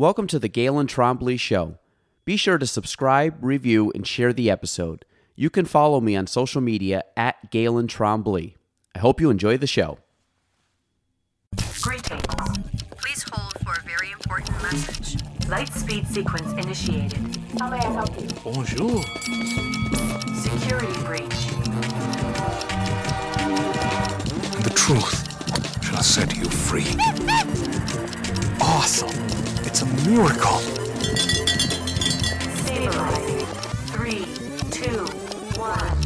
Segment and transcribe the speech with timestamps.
[0.00, 1.76] Welcome to the Galen Trombley Show.
[2.24, 5.04] Be sure to subscribe, review, and share the episode.
[5.36, 8.54] You can follow me on social media at Galen Trombley.
[8.94, 9.98] I hope you enjoy the show.
[11.82, 12.22] Greetings.
[12.96, 15.22] Please hold for a very important message.
[15.50, 17.36] Light speed sequence initiated.
[17.58, 18.26] How may I help you?
[18.42, 19.02] Bonjour.
[20.34, 21.44] Security breach.
[24.64, 26.86] The truth shall set you free.
[28.62, 29.08] Awesome.
[29.64, 30.58] It's a miracle.
[32.58, 33.46] Stabilizing.
[33.86, 34.26] Three,
[34.70, 35.06] two,
[35.58, 35.98] one.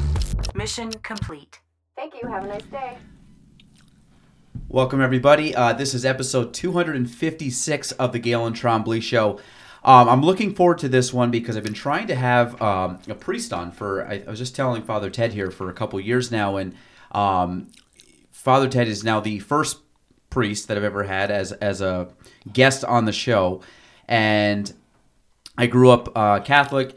[0.54, 1.58] Mission complete.
[1.96, 2.28] Thank you.
[2.28, 2.96] Have a nice day.
[4.68, 5.52] Welcome, everybody.
[5.52, 9.40] Uh, this is episode 256 of the Galen Trombley Show.
[9.82, 13.14] Um, I'm looking forward to this one because I've been trying to have um, a
[13.16, 16.30] priest on for, I, I was just telling Father Ted here for a couple years
[16.30, 16.74] now, and
[17.10, 17.72] um,
[18.30, 19.78] Father Ted is now the first
[20.34, 22.08] priest that I've ever had as, as a
[22.52, 23.62] guest on the show.
[24.08, 24.70] And
[25.56, 26.96] I grew up uh, Catholic,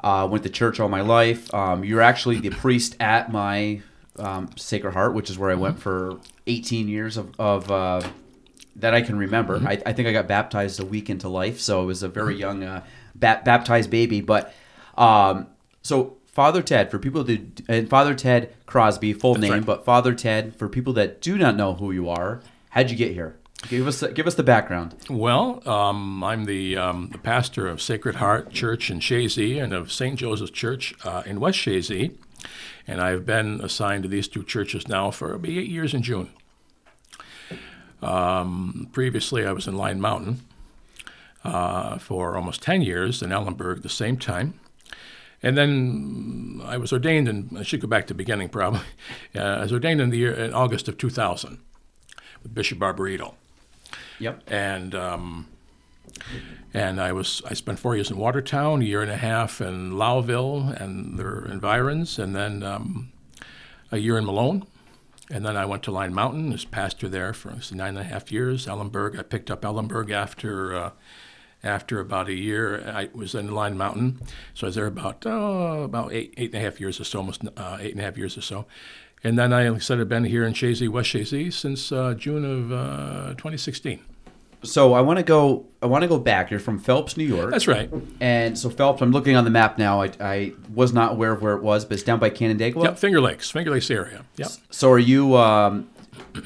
[0.00, 1.52] uh, went to church all my life.
[1.52, 3.82] Um, you're actually the priest at my
[4.18, 8.00] um, Sacred Heart, which is where I went for 18 years of, of uh,
[8.76, 9.60] that I can remember.
[9.64, 12.36] I, I think I got baptized a week into life, so I was a very
[12.36, 14.22] young uh, ba- baptized baby.
[14.22, 14.54] But
[14.96, 15.48] um,
[15.82, 19.66] so Father Ted, for people that and Father Ted Crosby, full name, right.
[19.66, 22.40] but Father Ted, for people that do not know who you are,
[22.78, 23.36] how'd you get here?
[23.68, 24.94] Give us give us the background.
[25.10, 29.90] Well, um, I'm the, um, the pastor of Sacred Heart Church in Chazy and of
[29.90, 30.16] St.
[30.16, 32.16] Joseph's Church uh, in West Chazy.
[32.86, 36.30] And I've been assigned to these two churches now for it'll eight years in June.
[38.00, 40.42] Um, previously, I was in Lyon Mountain
[41.42, 44.54] uh, for almost 10 years, in Ellenburg the same time.
[45.42, 48.80] And then I was ordained, in, I should go back to the beginning probably.
[49.34, 51.67] Uh, I was ordained in the year, in August of 2000 with
[52.52, 53.34] Bishop Barbarito.
[54.20, 54.42] Yep.
[54.48, 55.46] and um,
[56.74, 59.92] and I was I spent four years in Watertown, a year and a half in
[59.92, 63.12] Lowville and their environs, and then um,
[63.92, 64.66] a year in Malone,
[65.30, 68.32] and then I went to Lyon Mountain as pastor there for nine and a half
[68.32, 68.66] years.
[68.66, 70.76] Ellenburg, I picked up Ellenburg after.
[70.76, 70.90] Uh,
[71.64, 74.20] after about a year, I was in Lyon Mountain,
[74.54, 77.18] so I was there about uh, about eight eight and a half years or so,
[77.18, 78.66] almost uh, eight and a half years or so,
[79.24, 82.14] and then I, like I said, I've been here in Chazy, West Chazy, since uh,
[82.14, 84.00] June of uh, 2016.
[84.64, 85.66] So I want to go.
[85.80, 86.50] I want to go back.
[86.50, 87.52] You're from Phelps, New York.
[87.52, 87.90] That's right.
[88.20, 90.02] And so Phelps, I'm looking on the map now.
[90.02, 92.82] I, I was not aware of where it was, but it's down by Canandaigua.
[92.82, 94.24] Yep, Finger Lakes, Finger Lakes area.
[94.36, 94.48] Yep.
[94.70, 95.36] So are you?
[95.36, 95.88] Um,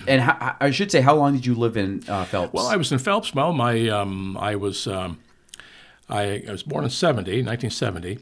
[0.06, 2.52] and how, I should say, how long did you live in uh, Phelps?
[2.52, 3.34] Well, I was in Phelps.
[3.34, 5.18] Well, my um, I was um,
[6.08, 8.18] I, I was born in 70, 1970.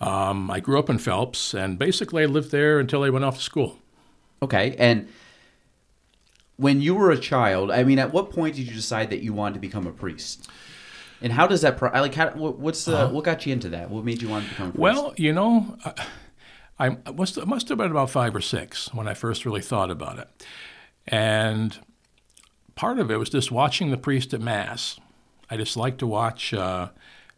[0.00, 3.36] Um, I grew up in Phelps, and basically I lived there until I went off
[3.36, 3.80] to school.
[4.44, 4.74] Okay.
[4.78, 5.08] And
[6.56, 9.32] when you were a child, I mean, at what point did you decide that you
[9.32, 10.48] wanted to become a priest?
[11.20, 11.76] And how does that?
[11.78, 13.90] Pro- I like, how, what's the, what got you into that?
[13.90, 14.80] What made you want to become a priest?
[14.80, 19.14] Well, you know, I, I must must have been about five or six when I
[19.14, 20.28] first really thought about it,
[21.06, 21.78] and
[22.74, 24.98] part of it was just watching the priest at mass.
[25.48, 26.52] I just like to watch.
[26.52, 26.88] Uh,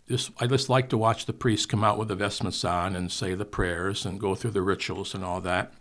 [0.08, 3.10] this I just like to watch the priest come out with the vestments on and
[3.10, 5.72] say the prayers and go through the rituals and all that.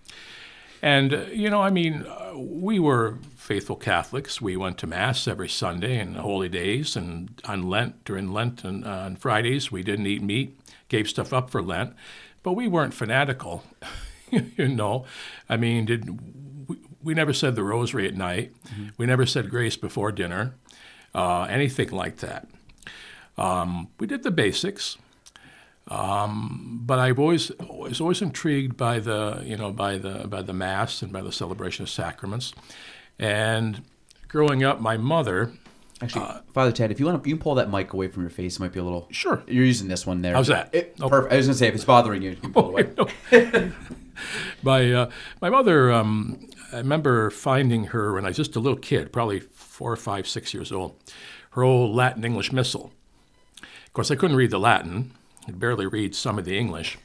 [0.85, 4.39] And, uh, you know, I mean, uh, we were faithful Catholics.
[4.39, 8.85] We went to Mass every Sunday and holy days, and on Lent, during Lent and
[8.85, 11.95] uh, on Fridays, we didn't eat meat, gave stuff up for Lent,
[12.43, 13.63] but we weren't fanatical,
[14.29, 15.07] you know.
[15.49, 16.19] I mean, did
[16.69, 18.53] we, we never said the rosary at night,
[18.95, 20.53] we never said grace before dinner,
[21.15, 22.47] uh, anything like that.
[23.39, 24.97] Um, we did the basics
[25.87, 31.01] but I've always was always intrigued by the you know by the by the mass
[31.01, 32.53] and by the celebration of sacraments.
[33.19, 33.81] And
[34.27, 35.51] growing up, my mother,
[36.01, 38.29] Actually, Father Ted, if you want to, you can pull that mic away from your
[38.29, 38.57] face.
[38.57, 39.07] It might be a little.
[39.11, 39.41] Sure.
[39.47, 40.33] You're using this one there.
[40.33, 40.69] How's that?
[40.75, 41.07] It- Oh.
[41.09, 41.33] Perfect.
[41.33, 42.97] I was gonna say if it's bothering you, you can pull it
[43.31, 43.71] away.
[44.63, 45.09] my uh,
[45.41, 49.39] my mother, um, I remember finding her when I was just a little kid, probably
[49.39, 50.95] four, five, six years old,
[51.51, 52.91] her old Latin English missal.
[53.61, 55.11] Of course, I couldn't read the Latin.
[55.45, 56.97] I could barely read some of the English,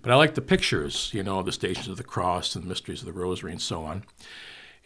[0.00, 3.00] but I like the pictures, you know, the Stations of the Cross and the Mysteries
[3.00, 4.04] of the Rosary and so on.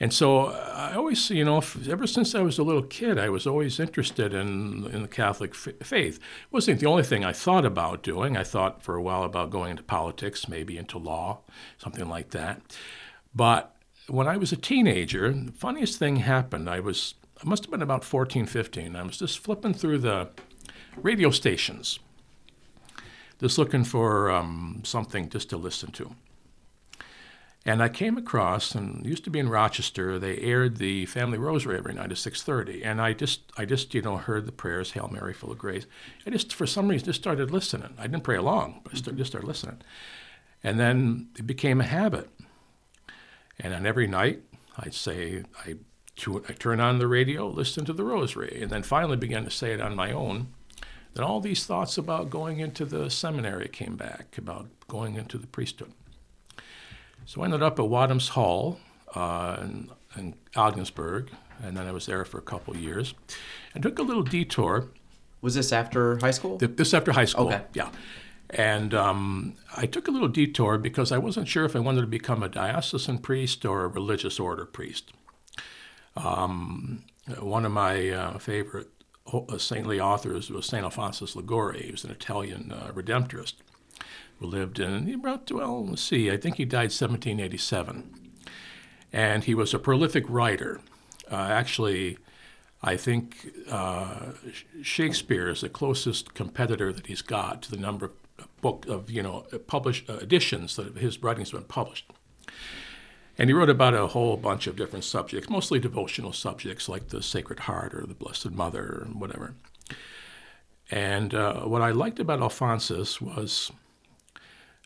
[0.00, 1.58] And so uh, I always, you know,
[1.88, 5.54] ever since I was a little kid, I was always interested in, in the Catholic
[5.54, 6.16] faith.
[6.16, 8.36] It wasn't the only thing I thought about doing.
[8.36, 11.40] I thought for a while about going into politics, maybe into law,
[11.78, 12.60] something like that.
[13.34, 13.76] But
[14.08, 16.68] when I was a teenager, the funniest thing happened.
[16.68, 18.96] I was, I must have been about 14, 15.
[18.96, 20.30] I was just flipping through the
[20.96, 22.00] radio stations,
[23.44, 26.16] just looking for um, something just to listen to.
[27.66, 30.18] And I came across, and used to be in Rochester.
[30.18, 33.92] They aired the family rosary every night at six thirty, and I just, I just,
[33.92, 35.84] you know, heard the prayers, "Hail Mary, full of grace."
[36.26, 37.92] I just, for some reason, just started listening.
[37.98, 39.82] I didn't pray along, but I just started listening,
[40.62, 42.30] and then it became a habit.
[43.60, 44.40] And on every night,
[44.78, 45.76] I'd say, I,
[46.48, 49.72] I turn on the radio, listen to the rosary, and then finally began to say
[49.74, 50.48] it on my own.
[51.14, 55.46] Then all these thoughts about going into the seminary came back, about going into the
[55.46, 55.92] priesthood.
[57.24, 58.78] So I ended up at Wadhams Hall
[59.14, 61.30] uh, in, in Ogdensburg,
[61.62, 63.14] and then I was there for a couple years.
[63.74, 64.88] I took a little detour.
[65.40, 66.58] Was this after high school?
[66.58, 67.62] th- This after high school, Okay.
[67.74, 67.90] yeah.
[68.50, 72.06] And um, I took a little detour because I wasn't sure if I wanted to
[72.06, 75.12] become a diocesan priest or a religious order priest.
[76.16, 77.04] Um,
[77.40, 78.88] one of my uh, favorite
[79.58, 80.84] saintly authors was St.
[80.84, 81.84] Alphonsus Liguori.
[81.84, 83.54] He was an Italian uh, Redemptorist
[84.38, 88.32] who lived in, about, well, let's see, I think he died 1787.
[89.12, 90.80] And he was a prolific writer.
[91.30, 92.18] Uh, actually,
[92.82, 94.32] I think uh,
[94.82, 98.12] Shakespeare is the closest competitor that he's got to the number of
[98.60, 102.10] book of you know published uh, editions that his writings have been published.
[103.36, 107.22] And he wrote about a whole bunch of different subjects, mostly devotional subjects like the
[107.22, 109.54] Sacred Heart or the Blessed Mother and whatever.
[110.90, 113.72] And uh, what I liked about Alphonsus was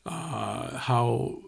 [0.06, 1.42] uh, how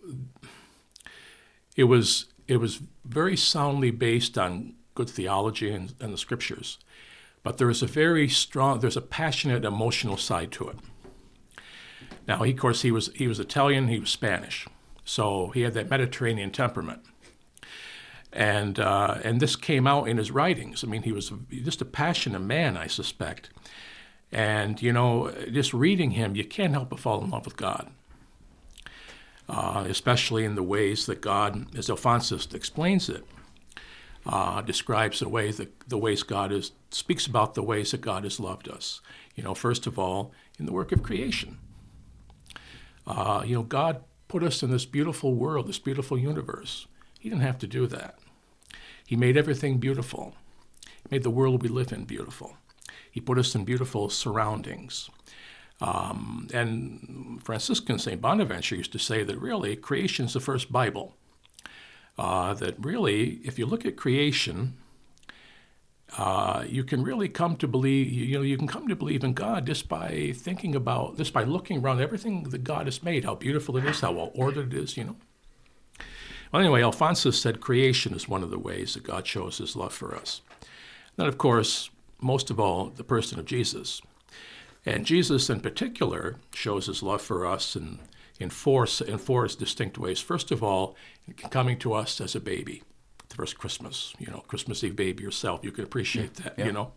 [1.77, 6.79] it was it was very soundly based on good theology and, and the scriptures,
[7.43, 10.77] but there is a very strong there's a passionate emotional side to it.
[12.27, 14.67] Now, he, of course, he was he was Italian, he was Spanish,
[15.11, 17.01] so he had that Mediterranean temperament,
[18.33, 20.85] and uh, and this came out in his writings.
[20.85, 23.51] I mean, he was just a passionate man, I suspect,
[24.31, 27.91] and you know, just reading him, you can't help but fall in love with God.
[29.49, 33.25] Uh, especially in the ways that God, as Alphonsus explains it,
[34.25, 38.23] uh, describes the ways that the ways God is speaks about the ways that God
[38.23, 39.01] has loved us.
[39.35, 41.59] You know, first of all, in the work of creation.
[43.09, 46.87] Uh, you know, God put us in this beautiful world, this beautiful universe.
[47.19, 48.17] He didn't have to do that.
[49.05, 50.37] He made everything beautiful.
[50.85, 52.57] He made the world we live in beautiful.
[53.11, 55.11] He put us in beautiful surroundings.
[55.81, 58.21] Um, and Franciscan St.
[58.21, 61.17] Bonaventure used to say that really creation is the first Bible.
[62.17, 64.77] Uh, that really, if you look at creation,
[66.19, 69.33] uh, you can really come to believe, you know, you can come to believe in
[69.33, 73.37] God just by thinking about, just by looking around everything that God has made, how
[73.37, 75.17] beautiful it is, how well ordered it is, you know.
[76.53, 79.93] Well, anyway, Alphonsus said creation is one of the ways that God shows his love
[79.93, 80.43] for us.
[81.17, 81.91] Then, of course,
[82.21, 84.01] most of all, the person of Jesus.
[84.85, 88.01] And Jesus, in particular, shows his love for us in,
[88.41, 90.19] in, four, in four distinct ways.
[90.19, 90.97] First of all,
[91.51, 92.83] coming to us as a baby
[93.31, 95.61] the first Christmas, you know, Christmas Eve baby yourself.
[95.65, 96.67] You can appreciate that, Yeah.
[96.67, 96.93] you know.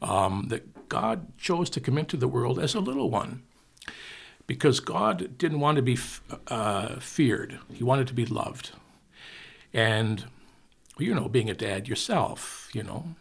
[0.00, 3.42] Um, that God chose to come into the world as a little one
[4.46, 8.70] because God didn't want to be f- uh, feared, He wanted to be loved.
[9.72, 10.26] And,
[10.98, 13.14] you know, being a dad yourself, you know,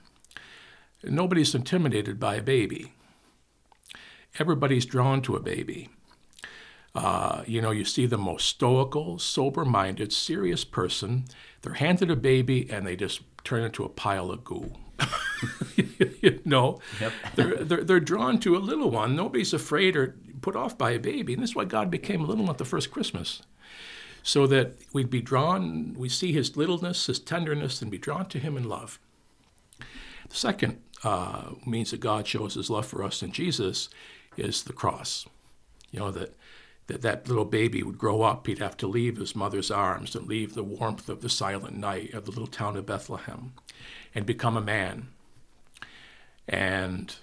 [1.03, 2.91] nobody's intimidated by a baby.
[4.37, 5.89] Everybody's drawn to a baby.
[6.95, 11.25] Uh, you know, you see the most stoical, sober minded, serious person.
[11.61, 14.73] They're handed a baby and they just turn into a pile of goo.
[15.75, 16.79] you know,
[17.35, 19.15] they're, they're, they're drawn to a little one.
[19.15, 21.33] Nobody's afraid or put off by a baby.
[21.33, 23.41] And this is why God became a little one at the first Christmas.
[24.21, 28.39] So that we'd be drawn, we see his littleness, his tenderness, and be drawn to
[28.39, 28.99] him in love.
[30.29, 33.89] The second uh, means that God shows his love for us in Jesus
[34.37, 35.25] is the cross.
[35.91, 36.35] You know, that,
[36.87, 40.27] that that little baby would grow up, he'd have to leave his mother's arms and
[40.27, 43.53] leave the warmth of the silent night of the little town of Bethlehem
[44.13, 45.07] and become a man.
[46.47, 47.15] And,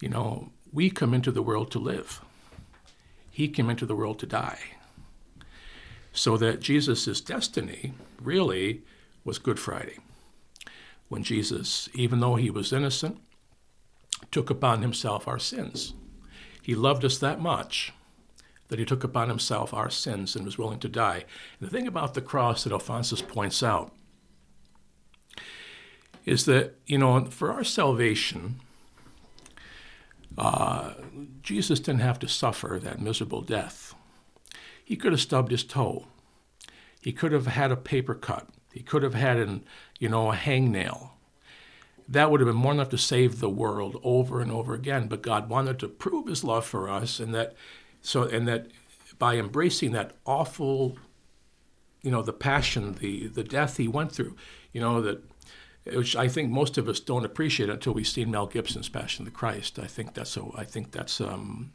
[0.00, 2.22] you know, we come into the world to live.
[3.30, 4.58] He came into the world to die.
[6.12, 8.82] So that Jesus' destiny really
[9.24, 9.98] was Good Friday
[11.08, 13.20] when Jesus, even though he was innocent,
[14.30, 15.92] took upon himself our sins.
[16.62, 17.92] He loved us that much
[18.68, 21.24] that he took upon himself our sins and was willing to die.
[21.60, 23.92] And the thing about the cross that Alphonsus points out
[26.24, 28.60] is that, you know, for our salvation,
[30.38, 30.94] uh,
[31.42, 33.94] Jesus didn't have to suffer that miserable death.
[34.82, 36.06] He could have stubbed his toe.
[37.00, 38.48] He could have had a paper cut.
[38.72, 39.64] He could have had an,
[39.98, 41.10] you know, a hangnail.
[42.08, 45.06] That would have been more enough to save the world over and over again.
[45.06, 47.54] But God wanted to prove His love for us, and that,
[48.04, 48.68] so, and that
[49.18, 50.98] by embracing that awful
[52.04, 54.36] you know, the passion, the the death he went through,
[54.72, 55.22] you know, that
[55.92, 59.32] which I think most of us don't appreciate until we've seen Mel Gibson's Passion of
[59.32, 59.78] the Christ.
[59.78, 60.54] I think that's so.
[60.56, 61.72] I think that's um,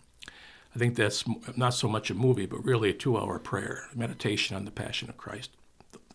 [0.76, 1.26] I think that's
[1.58, 5.18] not so much a movie, but really a two-hour prayer, meditation on the Passion of
[5.18, 5.50] Christ,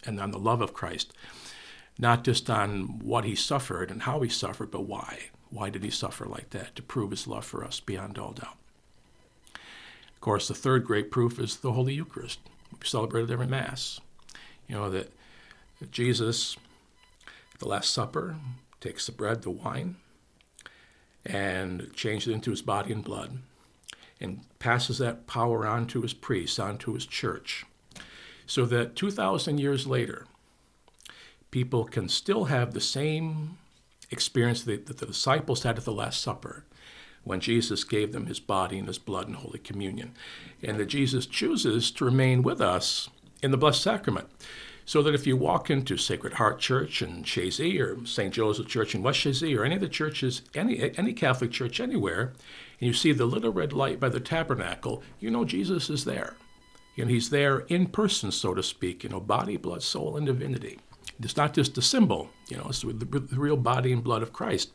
[0.05, 1.13] and on the love of Christ,
[1.99, 5.31] not just on what he suffered and how he suffered, but why.
[5.51, 6.77] Why did he suffer like that?
[6.77, 8.59] To prove his love for us beyond all doubt.
[10.25, 12.39] Course, the third great proof is the Holy Eucharist.
[12.73, 14.01] We celebrate it every Mass.
[14.67, 15.13] You know that
[15.91, 16.57] Jesus
[17.53, 18.37] at the Last Supper,
[18.81, 19.97] takes the bread, the wine,
[21.27, 23.41] and changes it into his body and blood,
[24.19, 27.67] and passes that power on to his priests, on to his church,
[28.47, 30.27] so that 2,000 years later,
[31.51, 33.59] people can still have the same
[34.11, 36.65] experience that the disciples had at the Last Supper
[37.25, 40.15] when Jesus gave them his body and his blood in Holy Communion,
[40.63, 43.09] and that Jesus chooses to remain with us
[43.43, 44.29] in the Blessed Sacrament.
[44.87, 48.35] So that if you walk into Sacred Heart Church in Chazy or St.
[48.35, 52.35] Joseph Church in West Chazy or any of the churches, any, any Catholic church anywhere,
[52.81, 56.35] and you see the little red light by the tabernacle, you know Jesus is there.
[56.99, 60.79] And he's there in person, so to speak, you know, body, blood, soul, and divinity.
[61.21, 64.35] It's not just a symbol, you know, it's the, the real body and blood of
[64.35, 64.71] Christ.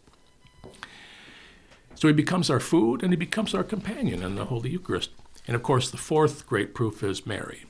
[2.00, 5.10] So he becomes our food and he becomes our companion in the Holy Eucharist.
[5.46, 7.66] And of course, the fourth great proof is Mary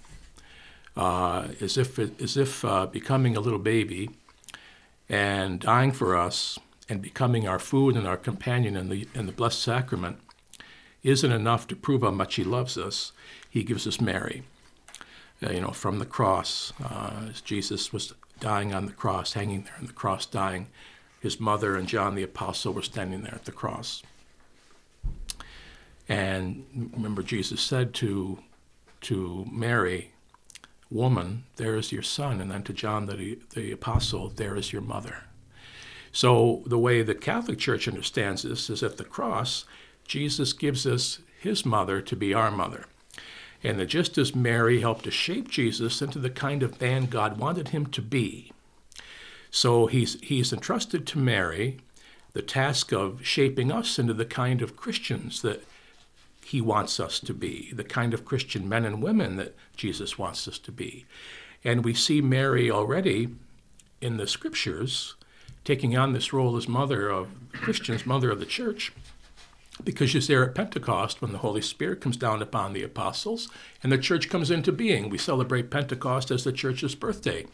[0.95, 4.11] uh, as if, as if uh, becoming a little baby
[5.09, 9.31] and dying for us and becoming our food and our companion in the, in the
[9.31, 10.19] Blessed Sacrament
[11.01, 13.11] isn't enough to prove how much He loves us.
[13.49, 14.43] He gives us Mary.
[15.41, 19.63] Uh, you know, from the cross, uh, as Jesus was dying on the cross, hanging
[19.63, 20.67] there on the cross, dying,
[21.19, 24.03] his mother and John the Apostle were standing there at the cross.
[26.09, 28.39] And remember, Jesus said to,
[29.01, 30.11] to Mary,
[30.91, 32.41] Woman, there is your son.
[32.41, 35.23] And then to John the, the apostle, there is your mother.
[36.11, 39.65] So the way the Catholic Church understands this is at the cross,
[40.03, 42.85] Jesus gives us his mother to be our mother.
[43.63, 47.37] And that just as Mary helped to shape Jesus into the kind of man God
[47.37, 48.51] wanted him to be,
[49.51, 51.77] so he's, he's entrusted to Mary
[52.33, 55.63] the task of shaping us into the kind of Christians that
[56.49, 60.47] he wants us to be, the kind of Christian men and women that Jesus wants
[60.47, 61.05] us to be.
[61.63, 63.29] And we see Mary already
[64.01, 65.13] in the scriptures
[65.63, 68.91] taking on this role as mother of Christians, mother of the church,
[69.83, 73.49] because she's there at Pentecost when the Holy Spirit comes down upon the apostles
[73.83, 75.07] and the church comes into being.
[75.07, 77.45] We celebrate Pentecost as the church's birthday.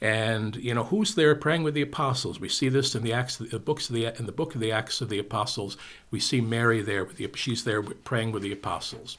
[0.00, 2.38] And you know who's there praying with the apostles?
[2.38, 4.70] We see this in the Acts, the books of the in the book of the
[4.72, 5.78] Acts of the Apostles.
[6.10, 9.16] We see Mary there with the she's there praying with the apostles.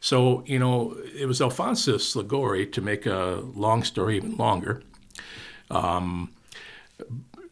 [0.00, 4.82] So you know it was Alphonsus Liguori to make a long story even longer.
[5.70, 6.30] Um,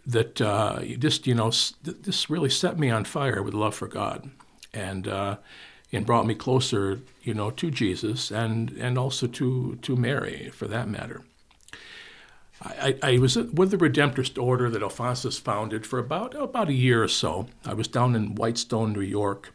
[0.07, 1.51] that uh, just you know
[1.83, 4.31] this really set me on fire with love for God,
[4.73, 5.37] and uh,
[5.93, 10.69] and brought me closer you know to Jesus and and also to to Mary for
[10.69, 11.23] that matter.
[12.61, 17.03] I, I, was with the Redemptorist Order that Alphonsus founded for about about a year
[17.03, 17.47] or so.
[17.65, 19.53] I was down in Whitestone, New York.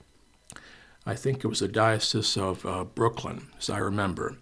[1.06, 4.38] I think it was the Diocese of uh, Brooklyn, as I remember.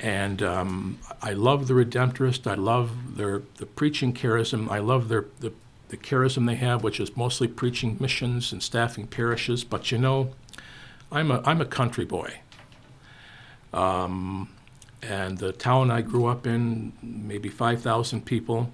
[0.00, 2.50] And um, I love the Redemptorist.
[2.50, 4.68] I love their the preaching charism.
[4.68, 5.52] I love their the,
[5.90, 9.62] the charism they have, which is mostly preaching missions and staffing parishes.
[9.62, 10.32] But you know,
[11.12, 12.40] I'm a I'm a country boy.
[13.72, 14.48] Um,
[15.02, 18.72] and the town I grew up in, maybe 5,000 people.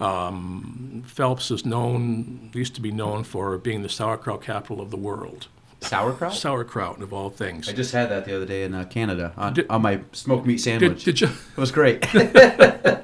[0.00, 4.96] Um, Phelps is known, used to be known for being the sauerkraut capital of the
[4.96, 5.48] world.
[5.80, 6.34] Sauerkraut?
[6.34, 7.68] Sauerkraut, of all things.
[7.68, 10.46] I just had that the other day in uh, Canada on, Did- on my smoked
[10.46, 11.04] meat sandwich.
[11.04, 11.36] Did, did you?
[11.56, 12.06] It was great.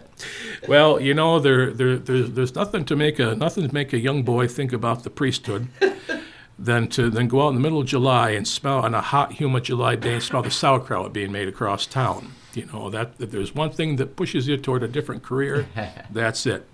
[0.66, 3.98] Well, you know, there, there, there's, there's nothing to make a nothing to make a
[3.98, 5.68] young boy think about the priesthood
[6.58, 9.32] than to then go out in the middle of July and smell on a hot,
[9.32, 12.32] humid July day and smell the sauerkraut being made across town.
[12.54, 15.68] You know that if there's one thing that pushes you toward a different career,
[16.10, 16.66] that's it.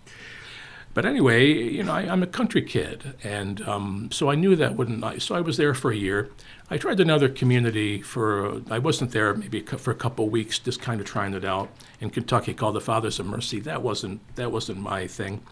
[0.94, 4.76] But anyway, you know, I, I'm a country kid, and um, so I knew that
[4.76, 5.20] wouldn't.
[5.20, 6.30] So I was there for a year.
[6.70, 8.62] I tried another community for.
[8.70, 11.68] I wasn't there maybe for a couple of weeks, just kind of trying it out
[12.00, 13.58] in Kentucky called the Fathers of Mercy.
[13.58, 15.42] That wasn't that wasn't my thing.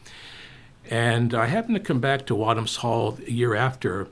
[0.89, 4.09] And I happened to come back to Wadhams Hall a year after,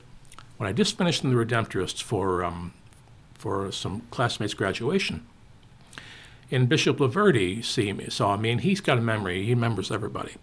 [0.61, 2.75] when I just finished in the Redemptorists for um,
[3.33, 5.27] for some classmates' graduation.
[6.51, 9.47] And Bishop Loverde see me, saw me, and he's got a memory.
[9.47, 10.35] He remembers everybody.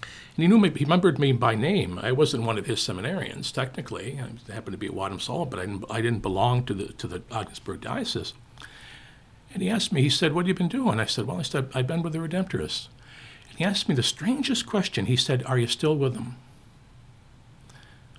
[0.00, 1.98] And he knew me, he remembered me by name.
[2.00, 4.20] I wasn't one of his seminarians, technically.
[4.20, 6.92] I happened to be at Wadham Hall, but I didn't, I didn't belong to the,
[6.92, 8.32] to the Ogdensburg Diocese.
[9.52, 11.00] And he asked me, he said, What have you been doing?
[11.00, 12.86] I said, Well, I said, I've been with the Redemptorists.
[13.48, 15.06] And he asked me the strangest question.
[15.06, 16.36] He said, Are you still with them?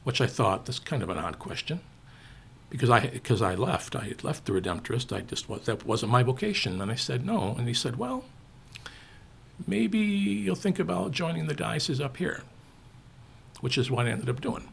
[0.03, 1.81] Which I thought, that's kind of an odd question.
[2.69, 3.95] Because I, because I left.
[3.95, 5.15] I had left the Redemptorist.
[5.15, 6.81] I just, that wasn't my vocation.
[6.81, 7.55] And I said, No.
[7.57, 8.23] And he said, Well,
[9.67, 12.43] maybe you'll think about joining the diocese up here,
[13.59, 14.67] which is what I ended up doing.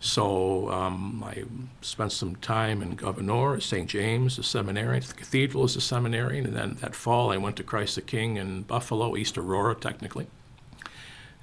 [0.00, 1.44] So um, I
[1.80, 3.88] spent some time in Gouverneur St.
[3.88, 5.00] James, the seminary.
[5.00, 6.38] The cathedral is a seminary.
[6.38, 10.28] And then that fall, I went to Christ the King in Buffalo, East Aurora, technically.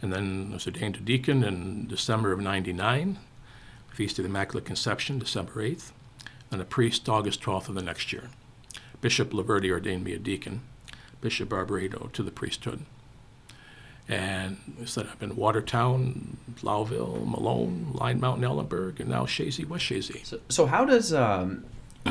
[0.02, 3.18] And then I was ordained a deacon in December of 99,
[3.90, 5.92] Feast of the Immaculate Conception, December 8th,
[6.52, 8.30] and a priest August 12th of the next year.
[9.02, 10.62] Bishop Loverde ordained me a deacon,
[11.22, 12.86] Bishop Barbarito to the priesthood.
[14.08, 19.86] And I said I've been Watertown, Lowville, Malone, Lyon Mountain, Ellenburg, and now Chazy, West
[19.86, 20.24] Chazy.
[20.26, 21.66] So, so how does um,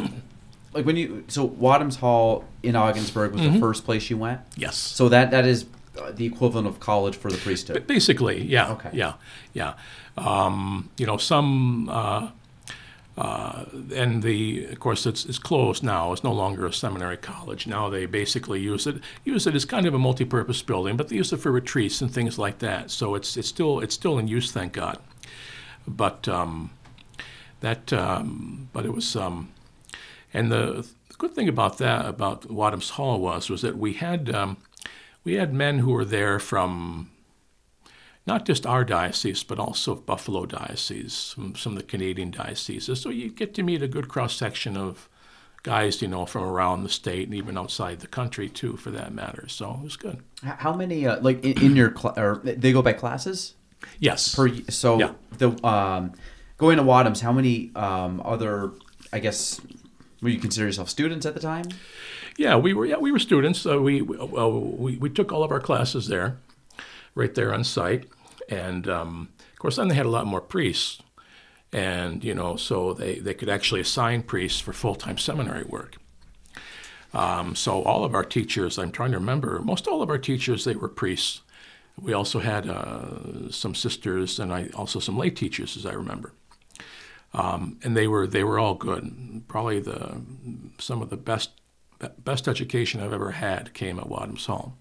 [0.72, 4.40] like when you so Wadhams Hall in Ogdensburg was the first place you went?
[4.56, 4.76] Yes.
[4.76, 5.66] So that that is
[5.98, 7.86] uh, the equivalent of college for the priesthood.
[7.86, 8.72] Basically, yeah.
[8.72, 8.90] Okay.
[8.92, 9.14] Yeah,
[9.52, 9.74] yeah.
[10.16, 12.30] Um, you know, some, uh,
[13.16, 16.12] uh, and the, of course, it's, it's closed now.
[16.12, 17.66] It's no longer a seminary college.
[17.66, 21.16] Now they basically use it use it as kind of a multi-purpose building, but they
[21.16, 22.90] use it for retreats and things like that.
[22.90, 24.98] So it's it's still it's still in use, thank God.
[25.86, 26.70] But um,
[27.60, 29.48] that, um, but it was, um,
[30.32, 34.34] and the, the good thing about that about Wadhams Hall was was that we had
[34.34, 34.56] um,
[35.24, 37.10] we had men who were there from
[38.26, 43.00] not just our diocese, but also Buffalo diocese, some, some of the Canadian dioceses.
[43.00, 45.08] So you get to meet a good cross section of
[45.62, 49.12] guys, you know, from around the state and even outside the country too, for that
[49.12, 49.46] matter.
[49.48, 50.22] So it was good.
[50.42, 53.54] How many uh, like in, in your cl- or they go by classes
[53.98, 54.34] Yes.
[54.34, 55.12] per so Yeah.
[55.38, 56.12] the um
[56.56, 58.72] going to Wadhams how many um other
[59.12, 59.60] I guess
[60.22, 61.64] would you consider yourself students at the time?
[62.36, 62.86] Yeah, we were.
[62.86, 63.64] Yeah, we were students.
[63.64, 66.38] We, well, we we took all of our classes there,
[67.14, 68.08] right there on site,
[68.48, 71.00] and um, of course, then they had a lot more priests,
[71.72, 75.96] and you know, so they they could actually assign priests for full time seminary work.
[77.12, 80.64] Um, so all of our teachers, I'm trying to remember, most all of our teachers
[80.64, 81.42] they were priests.
[82.00, 86.32] We also had uh, some sisters, and I also some lay teachers, as I remember
[87.32, 89.42] Um, and they were they were all good.
[89.48, 90.20] Probably the
[90.78, 91.50] some of the best
[92.18, 94.76] best education I've ever had came at Wadhams Hall.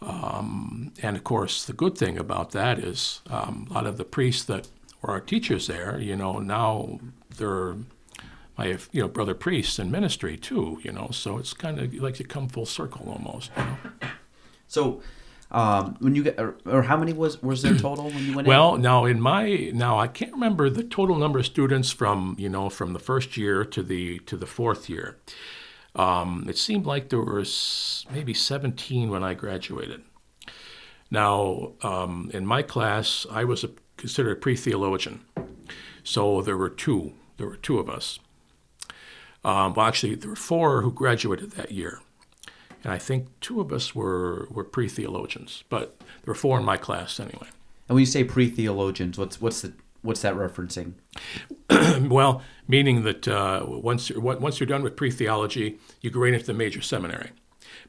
[0.00, 4.04] Um, and of course, the good thing about that is um, a lot of the
[4.04, 4.68] priests that
[5.00, 7.00] were our teachers there, you know, now
[7.36, 7.76] they're
[8.56, 11.08] my you know brother priests in ministry too, you know.
[11.10, 13.50] So it's kind of like you come full circle almost.
[13.56, 13.76] You know?
[14.66, 15.02] So
[15.50, 18.46] um when you get or, or how many was was there total when you went
[18.46, 18.50] in?
[18.50, 22.48] Well, now in my now I can't remember the total number of students from you
[22.48, 25.18] know from the first year to the to the fourth year.
[25.96, 30.02] Um, it seemed like there was maybe 17 when I graduated.
[31.10, 35.24] Now, um, in my class, I was a, considered a pre-theologian,
[36.02, 37.12] so there were two.
[37.36, 38.18] There were two of us.
[39.44, 42.00] Um, well, actually, there were four who graduated that year,
[42.82, 46.76] and I think two of us were were pre-theologians, but there were four in my
[46.76, 47.48] class anyway.
[47.88, 49.72] and when you say pre-theologians, what's what's the
[50.04, 50.94] what's that referencing?
[52.08, 56.46] Well, meaning that uh, once you're, once you're done with pre-theology, you go right into
[56.46, 57.30] the major seminary.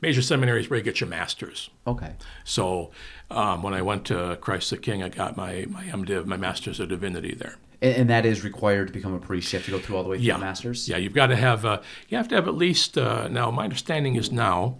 [0.01, 1.69] Major seminary is where you get your master's.
[1.85, 2.13] Okay.
[2.43, 2.91] So
[3.29, 6.79] um, when I went to Christ the King, I got my my MDiv, my Master's
[6.79, 7.57] of Divinity there.
[7.81, 9.51] And, and that is required to become a priest.
[9.53, 10.89] You have to go through all the way through Yeah, the masters.
[10.89, 13.51] Yeah, you've got to have uh, you have to have at least uh, now.
[13.51, 14.77] My understanding is now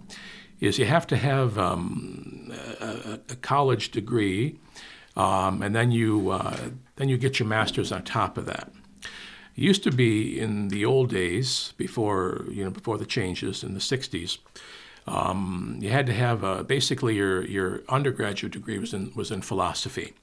[0.60, 4.58] is you have to have um, a, a college degree,
[5.16, 8.70] um, and then you uh, then you get your master's on top of that.
[9.02, 13.74] It used to be in the old days before you know before the changes in
[13.74, 14.38] the '60s.
[15.06, 19.42] Um, you had to have uh, basically your your undergraduate degree was in was in
[19.42, 20.14] philosophy.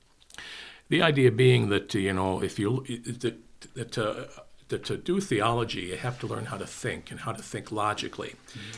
[0.90, 3.38] The idea being that you know if you that,
[3.74, 4.26] that uh,
[4.70, 8.36] to do theology you have to learn how to think and how to think logically,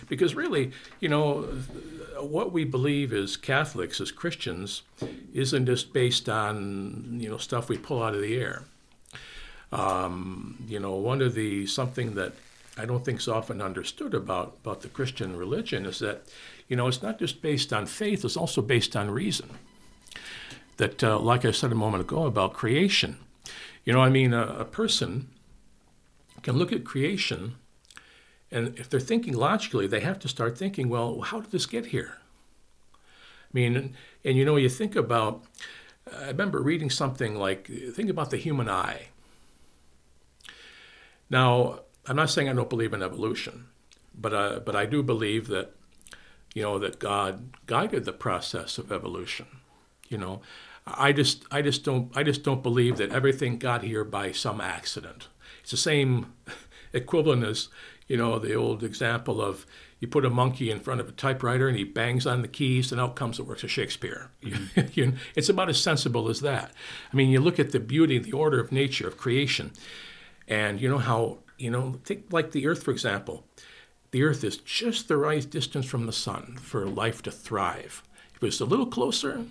[0.10, 1.41] because really you know
[2.19, 4.82] what we believe as Catholics as Christians
[5.34, 8.63] isn't just based on you know stuff we pull out of the air.
[9.71, 12.34] Um, you know one of the something that
[12.78, 16.24] I don't think is often understood about about the Christian religion is that
[16.67, 19.50] you know it's not just based on faith; it's also based on reason.
[20.78, 23.15] That, uh, like I said a moment ago about creation,
[23.86, 25.30] you know, I mean, a, a person
[26.46, 27.56] can look at creation,
[28.52, 31.88] and if they're thinking logically, they have to start thinking, well, how did this get
[31.88, 32.18] here?
[32.94, 35.44] I mean, and, you know, you think about,
[36.16, 39.08] I remember reading something like, think about the human eye.
[41.32, 43.66] Now, I'm not saying I don't believe in evolution,
[44.14, 45.72] but uh, but I do believe that
[46.54, 49.48] you know that God guided the process of evolution.
[50.08, 50.42] You know,
[50.86, 54.62] I just I just don't I just don't believe that everything got here by some
[54.62, 55.30] accident.
[55.62, 56.34] It's the same
[56.94, 57.70] equivalent as
[58.08, 59.66] you know the old example of
[60.00, 62.92] you put a monkey in front of a typewriter and he bangs on the keys
[62.92, 64.30] and out comes the works of Shakespeare.
[64.44, 64.82] Mm-hmm.
[64.94, 66.72] You- it's about as sensible as that.
[67.12, 69.72] I mean, you look at the beauty, the order of nature, of creation,
[70.48, 73.46] and you know how, you know, think like the Earth, for example.
[74.12, 78.04] The Earth is just the right distance from the sun for life to thrive.
[78.36, 79.46] If it was a little closer,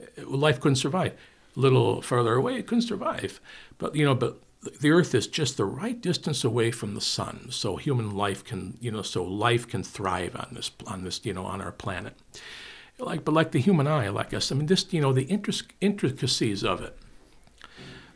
[0.00, 1.12] eh, life couldn't survive.
[1.56, 3.40] A little further away, it couldn't survive.
[3.78, 4.40] But you know, but
[4.80, 8.76] the Earth is just the right distance away from the sun, so human life can,
[8.80, 12.14] you know, so life can thrive on this, on this, you know, on our planet.
[12.98, 15.70] Like, but like the human eye, like us, I mean, this, you know, the intric-
[15.80, 16.98] intricacies of it.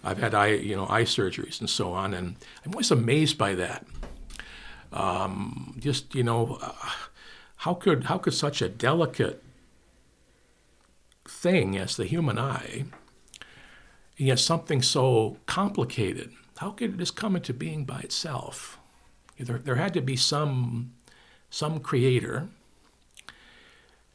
[0.03, 2.35] I've had eye, you know, eye surgeries and so on, and
[2.67, 3.87] I'm always amazed by that.
[4.93, 6.73] Um, just, you know, uh,
[7.59, 9.41] how could how could such a delicate
[11.25, 12.87] thing as the human eye,
[14.19, 18.79] and yet something so complicated, how could it just come into being by itself?
[19.39, 20.93] There, there had to be some,
[21.51, 22.49] some creator,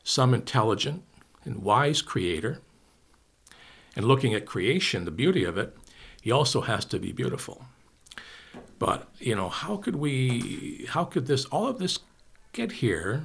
[0.04, 1.04] some intelligent
[1.44, 2.62] and wise creator.
[3.96, 5.76] And looking at creation, the beauty of it,
[6.22, 7.66] he also has to be beautiful.
[8.80, 12.00] But, you know, how could we, how could this, all of this
[12.54, 13.24] get here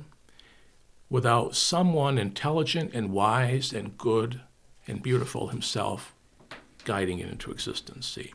[1.11, 4.40] without someone intelligent and wise and good
[4.87, 6.14] and beautiful himself
[6.85, 8.07] guiding it into existence.
[8.07, 8.33] See?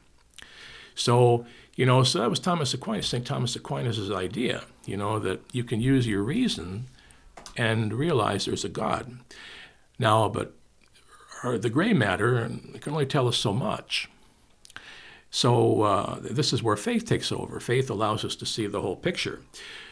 [0.96, 3.26] So, you know, so that was Thomas Aquinas, St.
[3.26, 6.86] Thomas Aquinas' idea, you know, that you can use your reason
[7.56, 9.18] and realize there's a God.
[10.00, 10.54] Now, but
[11.44, 12.50] the gray matter
[12.82, 14.10] can only tell us so much.
[15.30, 17.60] So uh, this is where faith takes over.
[17.60, 19.42] Faith allows us to see the whole picture.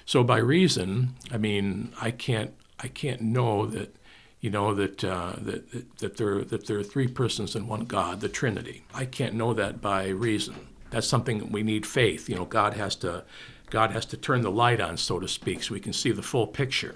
[0.05, 3.95] So by reason, I mean I can't I can't know that
[4.41, 8.21] you know that uh, that that- there that there are three persons in one God,
[8.21, 8.83] the Trinity.
[8.93, 10.55] I can't know that by reason.
[10.91, 12.29] That's something that we need faith.
[12.29, 13.23] You know, God has to
[13.69, 16.21] God has to turn the light on, so to speak, so we can see the
[16.21, 16.95] full picture.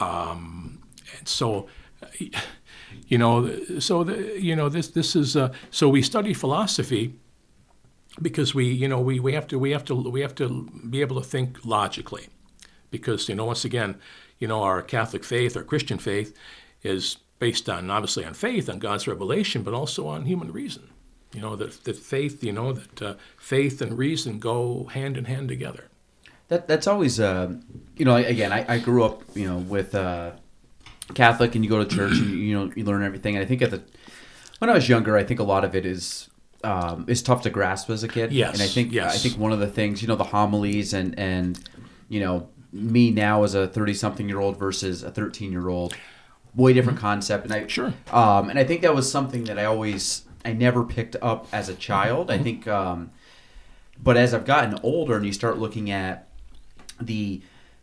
[0.00, 0.82] Um,
[1.18, 1.68] and so.
[3.08, 7.14] You know, so the, you know this this is uh, so we study philosophy
[8.20, 11.00] because we you know we, we have to we have to we have to be
[11.00, 12.28] able to think logically
[12.90, 13.96] because you know once again
[14.38, 16.36] you know our catholic faith our christian faith
[16.82, 20.90] is based on obviously on faith on god's revelation but also on human reason.
[21.36, 25.26] You know that, that faith you know that uh, faith and reason go hand in
[25.26, 25.88] hand together.
[26.48, 27.52] That that's always uh,
[27.96, 30.32] you know again I, I grew up you know with uh,
[31.14, 33.36] Catholic and you go to church and you, you know you learn everything.
[33.36, 33.82] And I think at the
[34.60, 36.30] when I was younger I think a lot of it is
[36.64, 38.32] um, is tough to grasp as a kid.
[38.32, 39.14] Yes, and I think yes.
[39.14, 41.62] I think one of the things you know the homilies and and
[42.08, 45.94] you know me now as a 30 something year old versus a 13 year old
[46.54, 47.68] way different concept and I Mm-hmm.
[47.68, 47.92] Sure.
[48.12, 51.68] um, and I think that was something that I always I never picked up as
[51.68, 52.40] a child Mm-hmm.
[52.40, 53.10] I think um,
[54.02, 56.28] but as I've gotten older and you start looking at
[57.00, 57.40] the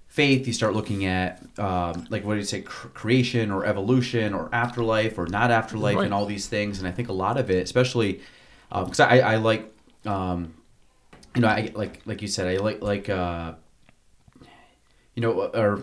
[0.07, 4.33] faith, you start looking at um, like what do you say, cr- creation or evolution
[4.33, 6.05] or afterlife or not afterlife Right.
[6.05, 6.77] and all these things.
[6.79, 8.21] And I think a lot of it, especially
[8.69, 9.71] because I, I like,
[10.05, 10.53] um,
[11.35, 13.53] you know, I like like you said, I like like uh,
[15.15, 15.77] you know, or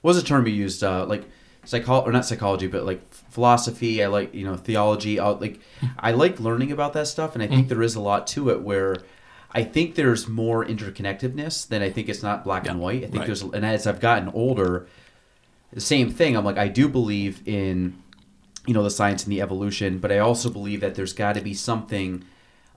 [0.00, 0.82] what was the term you used?
[0.82, 1.24] Uh, like
[1.64, 4.02] psycho or not psychology, but like philosophy.
[4.02, 5.18] I like you know theology.
[5.18, 5.60] I, like
[5.98, 8.62] I like learning about that stuff, and I think there is a lot to it
[8.62, 8.96] where.
[9.52, 13.04] I think there's more interconnectedness than I think it's not black and white.
[13.04, 13.26] I think right.
[13.26, 14.86] there's, and as I've gotten older,
[15.72, 16.36] the same thing.
[16.36, 18.02] I'm like, I do believe in,
[18.66, 21.40] you know, the science and the evolution, but I also believe that there's got to
[21.40, 22.24] be something,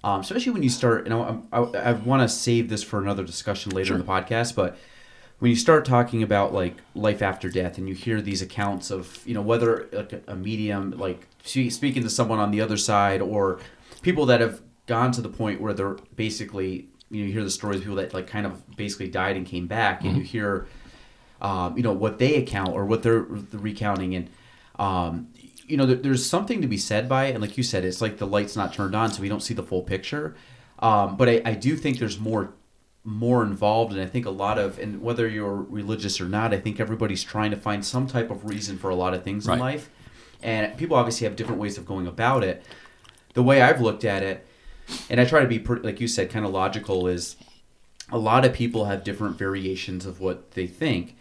[0.04, 1.06] um, especially when you start.
[1.06, 4.56] And I, I, I want to save this for another discussion later in the podcast,
[4.56, 4.78] but
[5.40, 9.26] when you start talking about like life after death, and you hear these accounts of,
[9.26, 13.60] you know, whether like a, medium, like speaking to someone on the other side, or
[14.02, 17.50] people that have gone to the point where they're basically, you know, you hear the
[17.50, 20.68] stories of people that like kind of basically died and came back, and you hear
[21.42, 23.22] um, you know what they account or what they're
[23.54, 24.30] recounting and
[24.78, 25.30] um,
[25.68, 27.32] you know there, there's something to be said by it.
[27.32, 29.54] And like you said it's like the light's not turned on so we don't see
[29.54, 30.36] the full picture.
[30.80, 32.54] Um, but I, I do think there's more
[33.10, 36.60] more involved and i think a lot of and whether you're religious or not i
[36.60, 39.58] think everybody's trying to find some type of reason for a lot of things in
[39.60, 39.90] life.
[40.44, 42.64] And people obviously have different ways of going about it.
[43.34, 44.46] The way i've looked at it
[45.10, 47.36] and i try to be like you said kind of logical is
[48.12, 51.16] a lot of people have different variations of what they think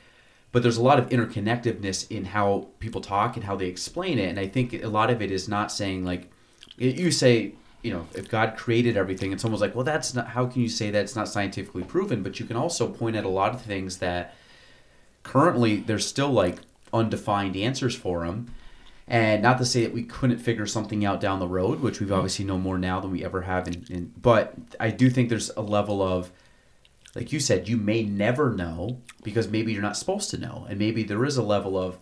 [0.53, 4.29] but there's a lot of interconnectedness in how people talk and how they explain it.
[4.29, 6.31] And i think a lot of it is not saying like
[6.77, 10.29] you say you know, if God created everything, and someone's like, well, that's not.
[10.29, 12.23] How can you say that it's not scientifically proven?
[12.23, 14.35] But you can also point at a lot of things that
[15.23, 16.59] currently there's still like
[16.93, 18.53] undefined answers for them.
[19.07, 22.13] And not to say that we couldn't figure something out down the road, which we've
[22.13, 23.67] obviously know more now than we ever have.
[23.67, 26.31] In, in but I do think there's a level of,
[27.15, 30.79] like you said, you may never know because maybe you're not supposed to know, and
[30.79, 31.99] maybe there is a level of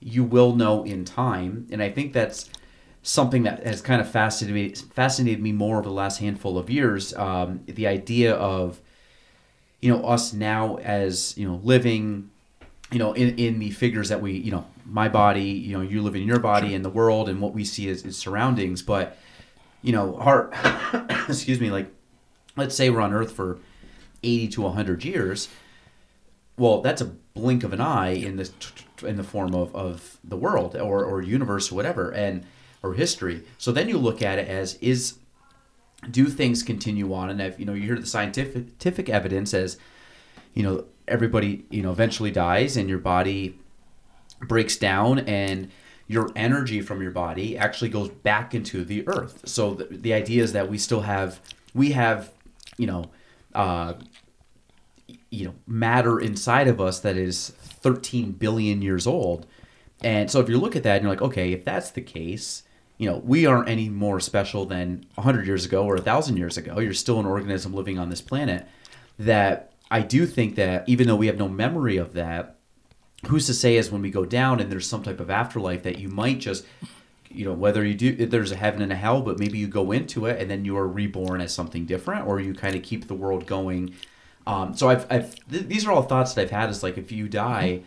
[0.00, 1.66] you will know in time.
[1.70, 2.50] And I think that's
[3.02, 6.68] something that has kind of fascinated me, fascinated me more over the last handful of
[6.68, 7.14] years.
[7.14, 8.80] Um, the idea of,
[9.80, 12.30] you know, us now as you know living
[12.90, 16.02] you know, in, in the figures that we, you know, my body, you know, you
[16.02, 18.82] live in your body and the world and what we see as, as surroundings.
[18.82, 19.16] But,
[19.82, 20.52] you know, heart,
[21.28, 21.88] excuse me, like,
[22.56, 23.58] let's say we're on Earth for
[24.22, 25.48] 80 to 100 years.
[26.56, 28.50] Well, that's a blink of an eye in the,
[29.04, 32.44] in the form of, of the world or, or universe or whatever, and,
[32.82, 33.42] or history.
[33.58, 35.14] So then you look at it as, is,
[36.10, 37.30] do things continue on?
[37.30, 39.76] And if, you know, you hear the scientific, evidence as,
[40.54, 43.58] you know, everybody you know eventually dies and your body
[44.40, 45.70] breaks down and
[46.06, 50.42] your energy from your body actually goes back into the earth so the, the idea
[50.42, 51.40] is that we still have
[51.74, 52.32] we have
[52.78, 53.10] you know
[53.54, 53.94] uh,
[55.30, 59.46] you know matter inside of us that is 13 billion years old
[60.02, 62.62] and so if you look at that and you're like okay if that's the case
[63.00, 66.78] you know we aren't any more special than 100 years ago or 1000 years ago
[66.78, 68.66] you're still an organism living on this planet
[69.18, 72.56] that I do think that even though we have no memory of that,
[73.26, 75.98] who's to say is when we go down and there's some type of afterlife that
[75.98, 76.64] you might just,
[77.28, 79.90] you know, whether you do, there's a heaven and a hell, but maybe you go
[79.90, 83.08] into it and then you are reborn as something different, or you kind of keep
[83.08, 83.94] the world going.
[84.46, 86.70] Um, so I've, I've th- these are all thoughts that I've had.
[86.70, 87.82] Is like if you die,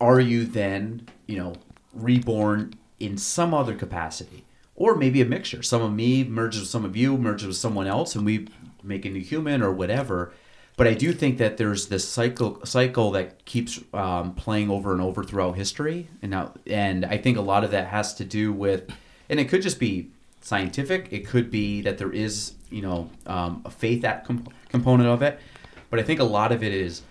[0.00, 1.54] are you then, you know,
[1.94, 4.44] reborn in some other capacity?
[4.74, 5.62] Or maybe a mixture.
[5.62, 8.48] Some of me merges with some of you, merges with someone else, and we
[8.82, 10.32] make a new human or whatever
[10.76, 15.00] but I do think that there's this cycle cycle that keeps um, playing over and
[15.00, 18.52] over throughout history, and now and I think a lot of that has to do
[18.52, 18.90] with,
[19.30, 20.10] and it could just be
[20.42, 21.08] scientific.
[21.10, 25.22] It could be that there is you know um, a faith that comp- component of
[25.22, 25.40] it,
[25.88, 27.02] but I think a lot of it is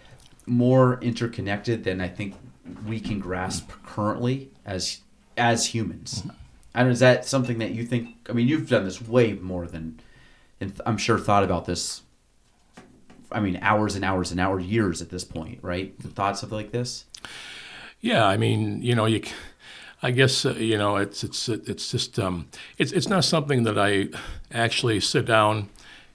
[0.45, 2.35] more interconnected than I think
[2.87, 4.99] we can grasp currently as
[5.37, 6.23] as humans.
[6.73, 8.27] Don't is that something that you think?
[8.29, 9.99] I mean, you've done this way more than,
[10.59, 12.01] and I'm sure thought about this
[13.31, 15.97] I mean, hours and hours and hours, years at this point, right?
[15.99, 17.05] The thoughts of like this.
[17.99, 19.21] Yeah, I mean, you know, you.
[20.03, 23.77] I guess uh, you know it's it's it's just um, it's it's not something that
[23.77, 24.09] I
[24.51, 25.69] actually sit down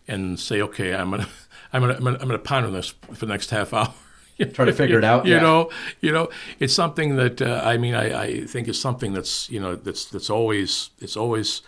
[0.07, 1.29] and say, okay, I'm gonna
[1.73, 3.93] I'm gonna I'm gonna, I'm gonna ponder this for the next half hour.
[4.55, 5.27] Try to figure it out.
[5.27, 5.41] You yeah.
[5.41, 9.51] know, you know, it's something that uh, I mean, I, I think is something that's
[9.51, 11.63] you know that's that's always it's always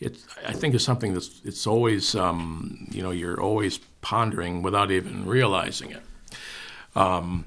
[0.00, 4.90] it, I think is something that's it's always um, you know you're always pondering without
[4.90, 6.02] even realizing it.
[6.94, 7.46] Um,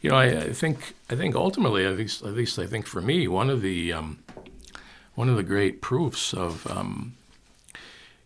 [0.00, 3.00] you know, I, I, think I think ultimately, at least at least I think for
[3.00, 4.18] me, one of the um,
[5.14, 7.14] one of the great proofs of um,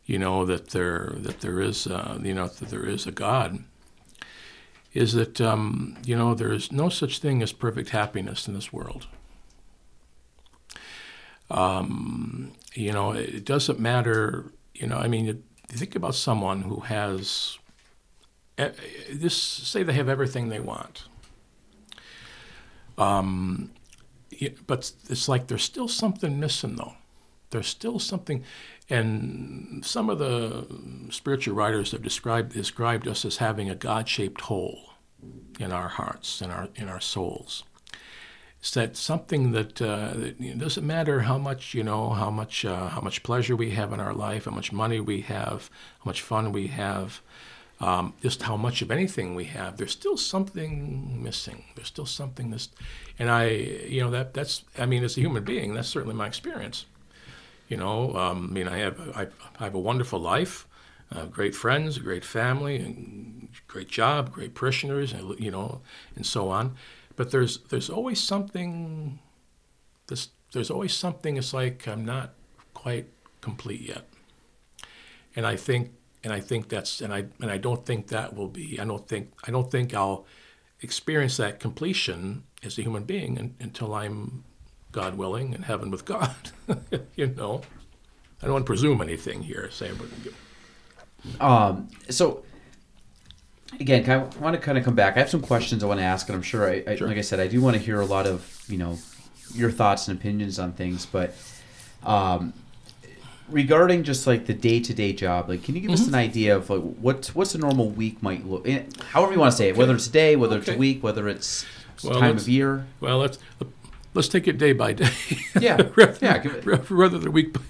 [0.07, 3.64] you know that there that there is uh, you know that there is a God
[4.94, 8.72] is that um, you know there is no such thing as perfect happiness in this
[8.72, 9.07] world.
[11.50, 14.52] Um, you know, it doesn't matter.
[14.74, 17.59] You know, I mean, you think about someone who has
[18.57, 19.35] this.
[19.37, 21.04] Say they have everything they want.
[22.96, 23.70] Um,
[24.66, 26.94] but it's like there's still something missing, though.
[27.50, 28.44] There's still something,
[28.90, 30.66] and some of the
[31.11, 34.90] spiritual writers have described described us as having a God-shaped hole
[35.59, 37.64] in our hearts, in our in our souls
[38.64, 42.31] it's that something that, uh, that you know, doesn't matter how much you know, how
[42.31, 45.68] much uh, how much pleasure we have in our life, how much money we have,
[45.99, 47.20] how much fun we have,
[47.81, 49.77] um, just how much of anything we have.
[49.77, 51.64] There's still something missing.
[51.75, 52.70] There's still something that's,
[53.18, 54.64] and I, you know, that that's.
[54.79, 56.87] I mean, as a human being, that's certainly my experience.
[57.75, 59.27] You know, um, I mean, I have I,
[59.61, 60.67] I have a wonderful life.
[61.15, 65.83] Uh, great friends, great family, and great job, great parishioners, you know,
[66.17, 66.77] and so on
[67.17, 69.19] but there's there's always something
[70.07, 72.35] this there's always something it's like I'm not
[72.75, 73.07] quite
[73.41, 74.05] complete yet.
[75.37, 78.49] And I think and I think that's and I and I don't think that will
[78.49, 80.27] be I don't think I don't think I'll
[80.81, 84.45] experience that completion as a human being in, until I'm
[84.94, 86.35] God willing in heaven with God.
[87.16, 87.61] you know.
[88.40, 92.44] I don't want to presume anything here, say but um so
[93.80, 95.16] again, I want to kind of come back.
[95.16, 97.09] I have some questions I want to ask, and I'm sure, I, I sure.
[97.09, 98.98] like I said, I do want to hear a lot of you know
[99.54, 101.07] your thoughts and opinions on things.
[101.07, 101.35] But
[102.04, 102.52] um,
[103.48, 106.02] regarding just like the day to day job, like can you give Mm-hmm.
[106.02, 108.68] us an idea of like what what's a normal week might look?
[108.68, 111.02] eh, However you want to say it, whether it's a day, whether it's a week,
[111.02, 111.64] whether it's
[112.02, 112.87] Well, time of year.
[113.00, 113.38] Well, let's
[114.14, 115.11] let's take it day by day.
[115.61, 117.53] Yeah, rather, yeah, give it- rather than week.
[117.53, 117.61] by-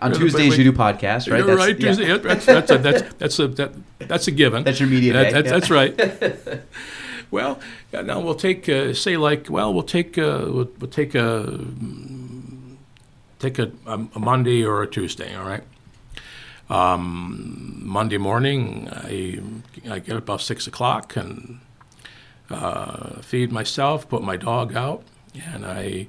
[0.00, 0.58] On Tuesdays week.
[0.58, 1.44] you do podcasts, right?
[1.44, 1.78] You're right.
[1.78, 4.64] Tuesday, yeah, that's, that's, a, that's, that's, a, that, that's a given.
[4.64, 5.50] That's your media That- day, that- yeah.
[5.50, 6.62] That's right.
[7.30, 7.60] well,
[7.92, 11.58] now we'll take, uh, say, like, well, we'll take, uh, we'll, we'll take a,
[13.38, 15.34] take a, a, a Monday or a Tuesday.
[15.34, 15.62] All right.
[16.70, 19.40] Um, Monday morning, I,
[19.90, 21.60] I get up about six o'clock and
[22.48, 25.02] uh, feed myself, put my dog out,
[25.34, 26.08] and I,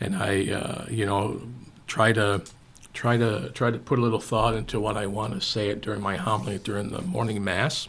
[0.00, 1.42] and I, uh, you know,
[1.86, 2.42] try to,
[2.92, 5.80] try to, try to put a little thought into what I want to say it
[5.80, 7.88] during my homily during the morning mass.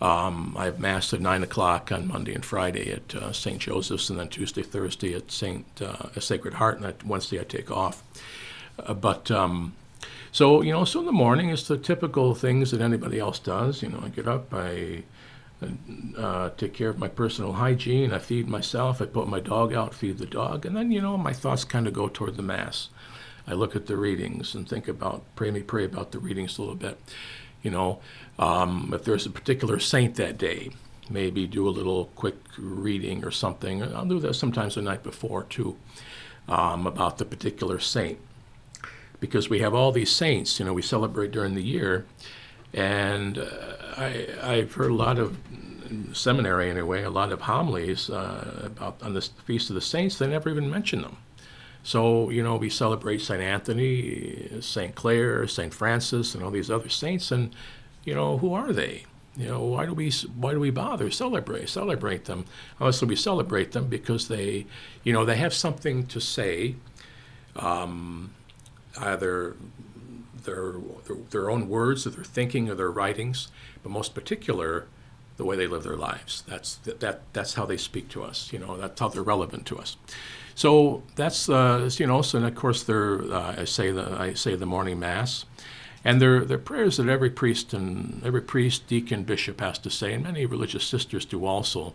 [0.00, 3.58] Um, I have mass at nine o'clock on Monday and Friday at uh, St.
[3.58, 5.66] Joseph's, and then Tuesday, Thursday at St.
[5.82, 8.02] Uh, Sacred Heart, and that Wednesday I take off.
[8.78, 9.74] Uh, but um,
[10.30, 13.82] so you know, so in the morning it's the typical things that anybody else does.
[13.82, 15.02] You know, I get up, I
[16.16, 18.12] uh, take care of my personal hygiene.
[18.12, 19.02] I feed myself.
[19.02, 21.86] I put my dog out, feed the dog, and then you know my thoughts kind
[21.86, 22.88] of go toward the mass.
[23.46, 26.62] I look at the readings and think about pray me pray about the readings a
[26.62, 27.00] little bit.
[27.62, 28.00] You know,
[28.38, 30.70] um, if there's a particular saint that day,
[31.10, 33.82] maybe do a little quick reading or something.
[33.82, 35.76] I'll do that sometimes the night before too,
[36.48, 38.18] um, about the particular saint
[39.20, 42.06] because we have all these saints, you know, we celebrate during the year.
[42.72, 45.36] And uh, I, I've heard a lot of
[46.12, 50.18] seminary anyway, a lot of homilies uh, about on the feast of the saints.
[50.18, 51.16] They never even mention them.
[51.82, 56.88] So you know, we celebrate Saint Anthony, Saint Clare, Saint Francis, and all these other
[56.88, 57.32] saints.
[57.32, 57.54] And
[58.04, 59.04] you know, who are they?
[59.36, 62.44] You know, why do we why do we bother celebrate celebrate them?
[62.80, 64.66] Honestly, we celebrate them because they,
[65.04, 66.76] you know, they have something to say
[68.98, 69.56] either
[70.48, 70.74] their,
[71.06, 73.48] their their own words or their thinking or their writings,
[73.82, 74.86] but most particular,
[75.36, 76.42] the way they live their lives.
[76.48, 78.52] That's that, that that's how they speak to us.
[78.52, 79.96] You know, that's how they're relevant to us.
[80.54, 82.22] So that's uh, you know.
[82.22, 85.44] So and of course, they're uh, I say the I say the morning mass,
[86.04, 90.12] and they're they're prayers that every priest and every priest, deacon, bishop has to say,
[90.14, 91.94] and many religious sisters do also.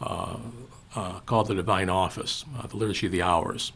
[0.00, 0.36] Uh,
[0.96, 3.72] uh, called the Divine Office, uh, the Liturgy of the Hours.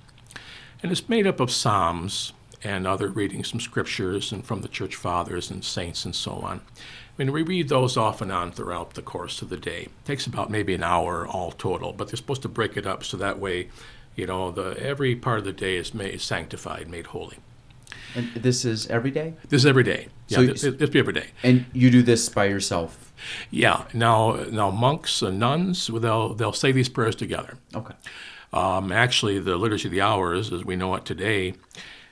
[0.83, 2.33] And it's made up of psalms
[2.65, 6.61] and other readings from scriptures and from the church fathers and saints and so on.
[6.77, 9.83] I mean, we read those off and on throughout the course of the day.
[9.83, 13.03] It takes about maybe an hour all total, but they're supposed to break it up
[13.05, 13.69] so that way,
[14.17, 17.39] you know, the every part of the day is made sanctified, made holy.
[18.15, 20.09] And this is every day, This is every day.
[20.29, 21.29] Yeah, So- this, this be every day.
[21.43, 23.13] and you do this by yourself.
[23.51, 23.85] Yeah.
[23.93, 27.57] Now, now monks and nuns, they'll they'll say these prayers together.
[27.75, 27.95] Okay.
[28.53, 31.55] Um, actually, the Liturgy of the Hours, as we know it today,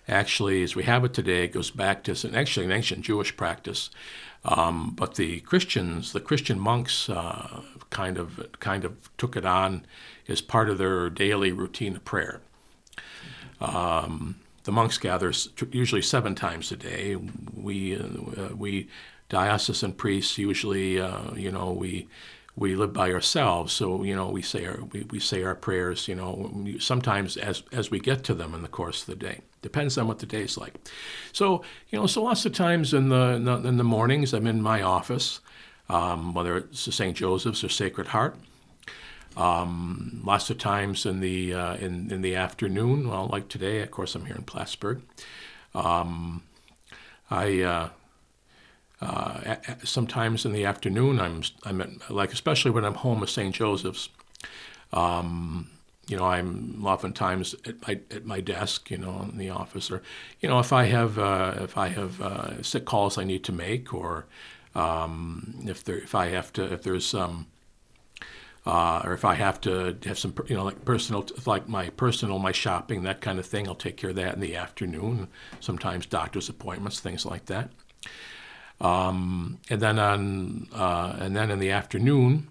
[0.08, 3.36] actually, as we have it today, it goes back to an, actually an ancient Jewish
[3.36, 3.90] practice.
[4.44, 9.84] Um, but the Christians, the Christian monks, uh, kind of kind of took it on
[10.28, 12.40] as part of their daily routine of prayer.
[13.60, 15.32] Um, the monks gather
[15.72, 17.16] usually seven times a day.
[17.54, 18.88] We uh, we
[19.28, 22.08] diocesan priests usually, uh, you know, we
[22.56, 26.08] we live by ourselves, so you know we say our we, we say our prayers.
[26.08, 29.40] You know, sometimes as as we get to them in the course of the day.
[29.60, 30.74] Depends on what the day's like.
[31.32, 34.46] So you know, so lots of times in the in the, in the mornings, I'm
[34.46, 35.40] in my office,
[35.90, 37.16] um, whether it's St.
[37.16, 38.36] Joseph's or Sacred Heart.
[39.36, 43.90] Um, lots of times in the uh, in in the afternoon, well, like today, of
[43.90, 45.02] course, I'm here in Plattsburgh.
[45.74, 46.42] Um,
[47.30, 47.88] I uh,
[49.00, 53.54] uh, sometimes in the afternoon, I'm I'm at, like especially when I'm home at St.
[53.54, 54.08] Joseph's.
[54.92, 55.70] Um,
[56.08, 60.02] you know, I'm oftentimes at my at my desk, you know, in the office, or
[60.40, 63.52] you know, if I have uh, if I have uh, sick calls I need to
[63.52, 64.26] make, or
[64.74, 67.48] um, if there if I have to if there's some
[68.66, 72.40] uh, or if I have to have some, you know, like personal, like my personal,
[72.40, 75.28] my shopping, that kind of thing, I'll take care of that in the afternoon.
[75.60, 77.70] Sometimes doctor's appointments, things like that.
[78.80, 82.48] Um, and then on, uh, and then in the afternoon,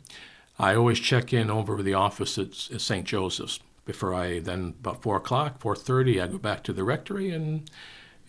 [0.58, 3.06] I always check in over the office at, at St.
[3.06, 7.30] Joseph's before I then about four o'clock, four thirty, I go back to the rectory,
[7.30, 7.70] and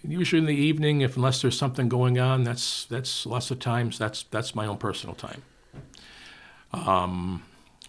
[0.07, 3.99] usually in the evening, if unless there's something going on, that's that's lots of times
[3.99, 5.43] that's that's my own personal time.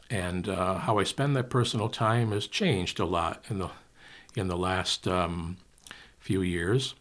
[0.09, 3.69] and uh, how I spend that personal time has changed a lot in the
[4.35, 5.57] in the last um,
[6.19, 6.95] few years.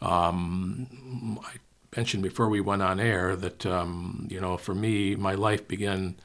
[0.00, 1.58] Um, I
[1.96, 6.16] mentioned before we went on air that um, you know for me my life began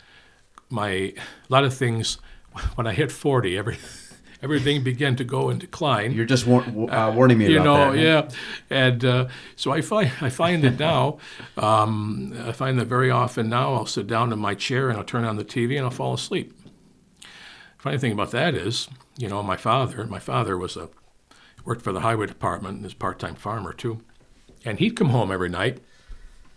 [0.69, 1.15] my a
[1.49, 2.17] lot of things
[2.75, 3.77] when I hit 40 every
[4.41, 6.13] everything began to go in decline.
[6.13, 8.01] You're just war- uh, warning me you about know, that.
[8.01, 8.29] yeah,
[8.69, 11.17] and uh, so I find I find that now,
[11.57, 15.03] um, I find that very often now I'll sit down in my chair and I'll
[15.03, 16.53] turn on the TV and I'll fall asleep.
[17.77, 20.89] Funny thing about that is, you know, my father, my father was a
[21.65, 24.01] worked for the highway department and is a part-time farmer too,
[24.65, 25.79] and he'd come home every night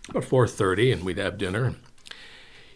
[0.09, 1.65] about 4:30 and we'd have dinner.
[1.65, 1.75] And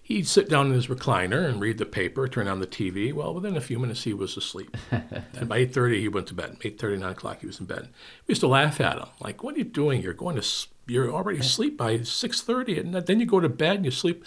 [0.02, 3.12] he'd sit down in his recliner and read the paper, turn on the TV.
[3.12, 4.76] Well, within a few minutes he was asleep.
[4.92, 6.58] and by 8:30 he went to bed.
[6.60, 7.90] 8:30, 9 o'clock he was in bed.
[8.28, 10.02] We used to laugh at him, like, "What are you doing?
[10.02, 10.48] You're going to
[10.88, 14.24] you're already asleep by 6:30, and then you go to bed and you sleep."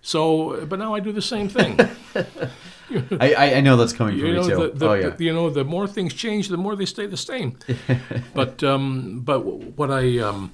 [0.00, 1.78] So, but now I do the same thing.
[3.20, 4.56] I, I, I know that's coming from you me know, too.
[4.56, 5.08] the, the, oh yeah.
[5.10, 7.58] the- you know, the more things change, the more they stay the same.
[8.34, 10.52] but um, but what I um,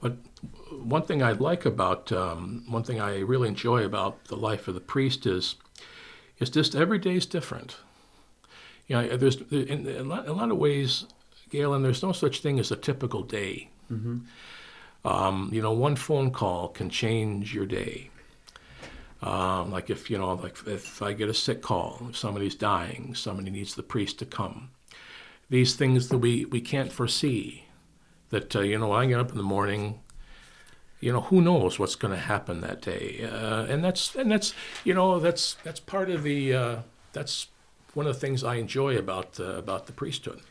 [0.00, 0.16] but
[0.70, 4.74] one thing I like about um, one thing I really enjoy about the life of
[4.74, 5.56] the priest is
[6.38, 7.76] is just every day is different.
[8.86, 11.04] You know, there's in, in a lot a lot of ways,
[11.50, 11.82] Galen.
[11.82, 13.68] There's no such thing as a typical day.
[15.04, 18.10] Um, you know, one phone call can change your day.
[19.20, 23.14] Um, like if you know, like if I get a sick call, if somebody's dying,
[23.14, 24.70] somebody needs the priest to come.
[25.50, 27.64] These things that we we can't foresee.
[28.30, 30.00] That uh, you know, I get up in the morning,
[31.00, 34.54] you know, who knows what's going to happen that day, uh, and that's and that's
[34.84, 36.76] you know that's that's part of the uh,
[37.12, 37.48] that's
[37.94, 40.42] one of the things I enjoy about uh, about the priesthood.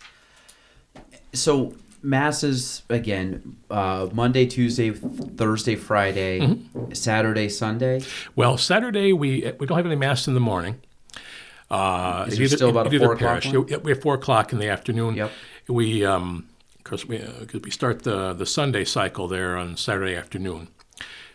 [1.33, 1.75] so
[2.11, 6.93] masses again uh, monday tuesday thursday friday Mm-hmm.
[6.93, 8.01] saturday sunday
[8.35, 10.79] Well, Saturday we we don't have any mass in the morning.
[11.69, 13.67] Uh, Is it there still about either four o'clock parish- one?
[13.67, 15.15] yeah, We have four o'clock in the afternoon.
[15.15, 15.31] Yep.
[15.67, 16.47] We, um,
[16.77, 20.69] of course, we uh 'cause we start the the Sunday cycle there on Saturday afternoon.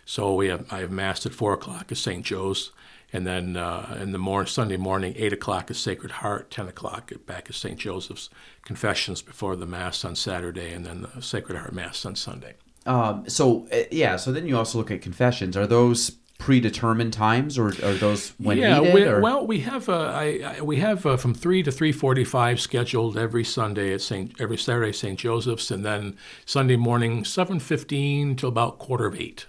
[0.07, 2.25] So we have I have mass at four o'clock at St.
[2.25, 2.73] Joe's,
[3.13, 7.13] and then uh, in the morning Sunday morning eight o'clock at Sacred Heart, ten o'clock
[7.27, 7.79] back at St.
[7.79, 8.31] Joseph's
[8.65, 12.55] confessions before the mass on Saturday, and then the Sacred Heart mass on Sunday.
[12.87, 17.57] um, so uh, yeah so then you also look at confessions are those predetermined times
[17.57, 21.07] or are those when yeah, needed we, well, we have uh, I, I, we have
[21.07, 25.17] uh, from three to three forty-five scheduled every Sunday at Saint every Saturday at St.
[25.17, 29.47] Joseph's, and then Sunday morning seven fifteen till about quarter of eight.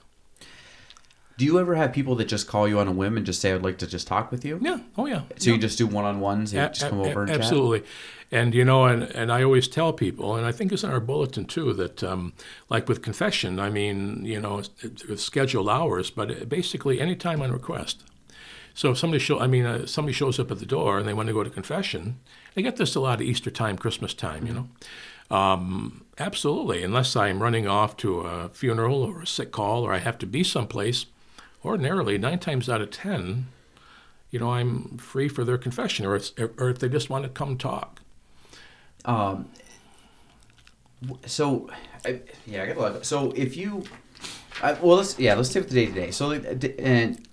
[1.38, 3.52] Do you ever have people that just call you on a whim and just say
[3.54, 5.22] i'd like to just talk with you Yeah, oh yeah.
[5.38, 7.40] so you just do one-on-ones and A- just come a- over and chat?
[7.42, 7.84] absolutely.
[8.32, 11.00] And you know, and, and I always tell people, and I think it's in our
[11.00, 12.34] bulletin too, that um,
[12.68, 17.52] like with confession, I mean, you know, it's, scheduled hours, but basically any time on
[17.52, 18.04] request.
[18.74, 21.14] So if somebody show, I mean, uh, somebody shows up at the door and they
[21.14, 22.20] want to go to confession,
[22.56, 24.68] they get this a lot at Easter time, Christmas time, you know.
[25.36, 30.00] Um, absolutely, unless I'm running off to a funeral or a sick call or I
[30.00, 31.06] have to be someplace.
[31.66, 33.48] Ordinarily, nine times out of ten,
[34.32, 37.30] you know, I'm free for their confession, or it's, or if they just want to
[37.30, 38.02] come talk.
[39.06, 39.50] Um,
[41.26, 41.70] so,
[42.06, 43.06] I, yeah, I got a lot.
[43.06, 43.84] So if you,
[44.62, 46.12] I, well, let's yeah, let's take the day to day.
[46.12, 47.28] So and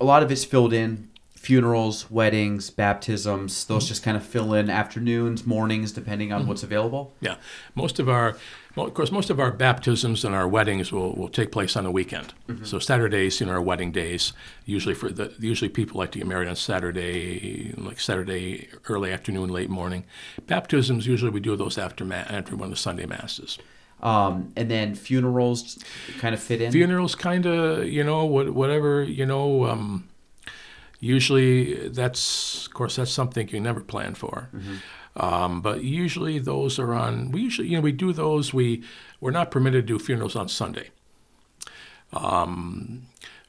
[0.00, 3.64] a lot of it's filled in funerals, weddings, baptisms.
[3.64, 7.14] Those just kind of fill in afternoons, mornings, depending on what's available.
[7.20, 7.36] Yeah,
[7.74, 8.36] most of our,
[8.76, 11.86] well, of course, most of our baptisms and our weddings will, will take place on
[11.86, 12.32] a weekend.
[12.62, 14.32] So Saturdays, you know, are wedding days.
[14.64, 19.50] Usually, for the usually people like to get married on Saturday, like Saturday early afternoon,
[19.50, 20.04] late morning.
[20.46, 23.58] Baptisms usually we do those after ma- after one of the Sunday masses.
[24.02, 25.78] Um, and then funerals
[26.18, 26.72] kind of fit in.
[26.72, 29.66] Funerals, kind of, you know, what, whatever, you know.
[29.66, 30.08] Um,
[31.00, 34.48] usually, that's of course that's something you never plan for.
[35.16, 37.32] Um, but usually those are on.
[37.32, 38.54] We usually, you know, we do those.
[38.54, 38.82] We
[39.20, 40.90] we're not permitted to do funerals on Sunday.
[42.12, 43.06] Um,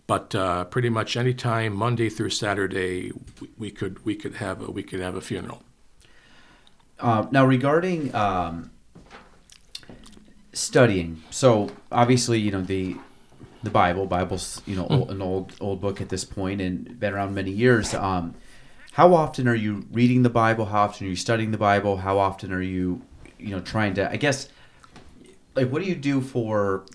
[0.07, 4.61] but uh, pretty much any time Monday through Saturday, we, we could we could have
[4.67, 5.63] a we could have a funeral.
[6.99, 8.71] Uh, now regarding um,
[10.53, 12.95] studying, so obviously you know the
[13.63, 14.05] the Bible.
[14.05, 14.93] Bible's you know Hmm.
[14.93, 17.93] old, an old old book at this point and been around many years.
[17.93, 18.35] Um,
[18.91, 20.65] how often are you reading the Bible?
[20.65, 21.97] How often are you studying the Bible?
[21.97, 23.01] How often are you
[23.39, 24.09] you know trying to?
[24.09, 24.49] I guess
[25.55, 26.85] like what do you do for?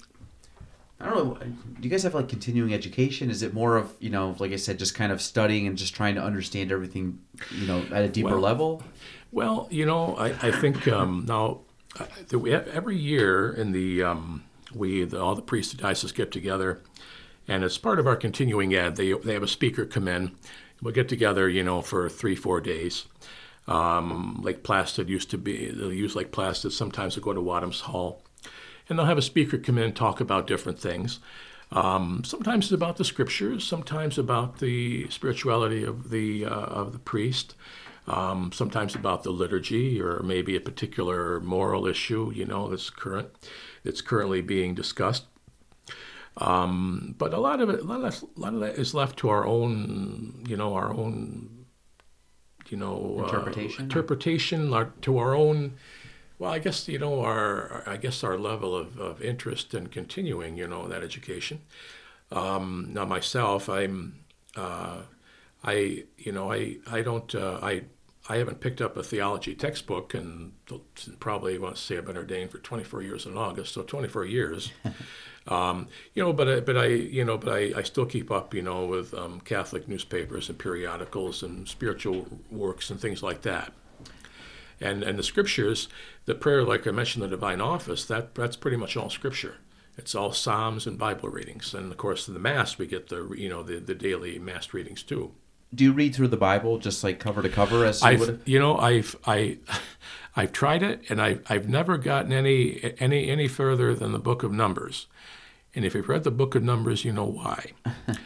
[1.01, 1.34] I don't know.
[1.34, 3.30] Do you guys have like continuing education?
[3.30, 5.94] Is it more of you know, like I said, just kind of studying and just
[5.94, 7.18] trying to understand everything,
[7.51, 8.82] you know, at a deeper Well, level?
[9.32, 11.61] Well, you know, I, I think um, now
[12.28, 14.44] that we have, every year in the um,
[14.74, 16.82] we the, all the priests of diocese get together,
[17.49, 20.32] and as part of our continuing ed, they they have a speaker come in.
[20.83, 23.07] We'll get together, you know, for three four days.
[23.68, 26.72] Um, Lake Placid used to be they'll use Lake Placid.
[26.72, 28.22] Sometimes they go to Wadhams Hall,
[28.89, 31.18] and they'll have a speaker come in and talk about different things.
[31.72, 36.99] Um, sometimes it's about the scriptures, sometimes about the spirituality of the uh, of the
[37.01, 37.55] priest.
[38.07, 43.29] um, sometimes about the liturgy or maybe a particular moral issue, you know, that's current,
[43.85, 45.24] that's currently being discussed.
[46.39, 49.18] Um, but a lot of it, a lot of, a lot of that is left
[49.20, 51.66] to our own, you know, our own,
[52.68, 53.80] you know, Interpretation?
[53.80, 55.74] uh, interpretation, to our own.
[56.39, 60.59] Well, I guess you know our, I guess our level of, of interest in continuing,
[60.59, 61.62] you know, that education.
[62.30, 64.24] Um, now myself, I'm,
[64.55, 65.03] uh,
[65.64, 67.84] I, you know, I, I don't, uh, I,
[68.29, 70.53] I haven't picked up a theology textbook and
[71.20, 74.72] probably want to say I've been ordained for 24 years in August, so 24 years.
[75.49, 78.53] um, you know, but I, but I, you know, but I, I still keep up,
[78.53, 83.72] you know, with um, Catholic newspapers and periodicals and spiritual works and things like that.
[84.81, 85.89] And and the scriptures,
[86.27, 89.57] the prayer, like I mentioned, the divine office, that that's pretty much all scripture.
[89.97, 93.33] It's all psalms and Bible readings, and of course in the mass we get the
[93.39, 95.33] you know the, the daily mass readings too.
[95.75, 98.43] Do you read through the Bible just like cover to cover as you I've would?
[98.45, 99.59] you know I've I
[100.37, 104.43] I've tried it and I I've never gotten any any any further than the book
[104.43, 105.07] of Numbers.
[105.75, 107.73] And if you've read the book of Numbers, you know why.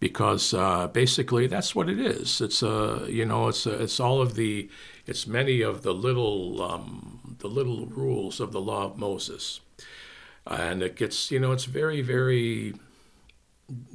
[0.00, 2.40] because uh, basically that's what it is.
[2.40, 4.68] It's uh, you know it's uh, it's all of the
[5.06, 9.60] it's many of the little um, the little rules of the law of Moses,
[10.46, 12.74] and it gets you know it's very very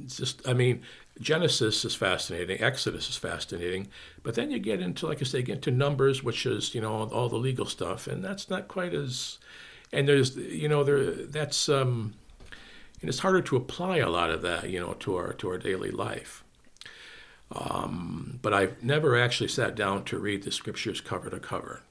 [0.06, 0.82] just I mean
[1.20, 3.88] Genesis is fascinating, Exodus is fascinating,
[4.22, 7.08] but then you get into like I say, get into Numbers, which is you know
[7.08, 9.38] all the legal stuff, and that's not quite as
[9.94, 12.14] and there's you know there that's um,
[13.00, 15.58] and it's harder to apply a lot of that you know to our to our
[15.58, 16.42] daily life.
[17.54, 21.82] Um, but I've never actually sat down to read the scriptures cover to cover.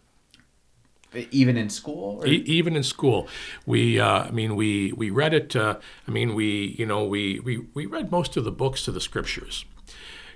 [1.32, 2.22] Even in school?
[2.22, 2.28] Or?
[2.28, 3.28] E- even in school,
[3.66, 5.56] we, uh, I mean, we, we read it.
[5.56, 8.94] Uh, I mean, we, you know, we, we, we read most of the books of
[8.94, 9.66] the scriptures.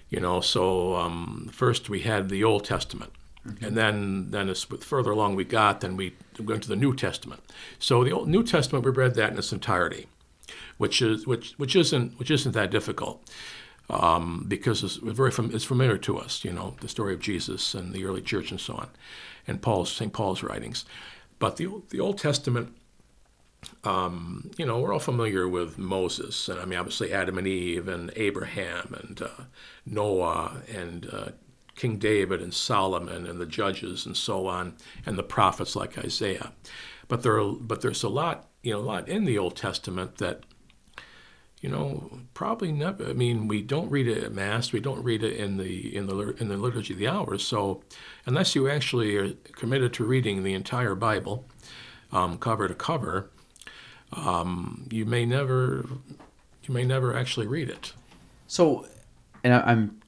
[0.10, 3.12] You know, so um, first we had the Old Testament,
[3.62, 7.42] and then then as further along we got, then we went to the New Testament.
[7.78, 10.08] So the Old, New Testament we read that in its entirety,
[10.78, 13.22] which is which which isn't which isn't that difficult.
[13.90, 17.74] Um, because it's very fam- it's familiar to us, you know, the story of Jesus
[17.74, 18.90] and the early church and so on,
[19.48, 20.14] and Paul's St.
[20.14, 20.86] Paul's writings.
[21.40, 22.76] But the the Old Testament,
[23.84, 27.88] um, you know, we're all familiar with Moses, and I mean, obviously Adam and Eve,
[27.88, 29.44] and Abraham, and uh,
[29.86, 31.30] Noah, and uh,
[31.76, 34.76] King David, and Solomon, and the judges, and so on,
[35.06, 36.52] and the prophets like Isaiah.
[37.08, 40.18] But there, are, but there's a lot, you know, a lot in the Old Testament
[40.18, 40.44] that
[41.62, 43.10] you know, probably never.
[43.10, 44.72] I mean, we don't read it at mass.
[44.72, 47.46] We don't read it in the in the in the liturgy of the hours.
[47.46, 47.82] So,
[48.26, 51.46] unless you actually are committed to reading the entire Bible,
[52.12, 53.32] um, cover to cover,
[54.14, 55.86] um, you may never
[56.64, 57.94] you may never actually read it.
[58.46, 58.86] So,
[59.44, 60.00] and I, I'm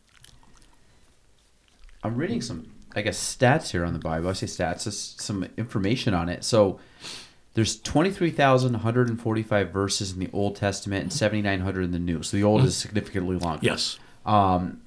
[2.03, 4.29] I'm reading some, I guess, stats here on the Bible.
[4.29, 6.43] I say stats, just some information on it.
[6.43, 6.79] So,
[7.59, 12.23] there's 23,145 verses in the Old Testament and 7,900 in the New.
[12.23, 13.59] So the Old is significantly longer.
[13.61, 13.99] Yes.
[14.25, 14.79] Um,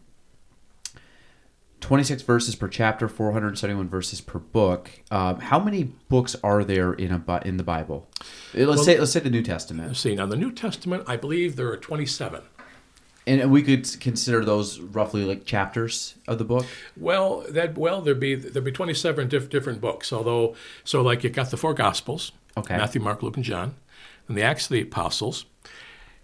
[1.82, 4.90] 26 verses per chapter, 471 verses per book.
[5.10, 8.08] Um, how many books are there in a in the Bible?
[8.54, 10.14] Let's say let's say the New Testament, Let's see.
[10.14, 12.40] Now, the New Testament, I believe there are 27.
[13.26, 16.64] and we could consider those roughly like chapters of the book.
[16.96, 20.10] Well, that well there'd be there'd be 27 diff- different books.
[20.10, 22.76] Although, so like you got the four Gospels, Okay.
[22.76, 23.74] Matthew, Mark, Luke, and John,
[24.28, 25.46] and the Acts of the Apostles,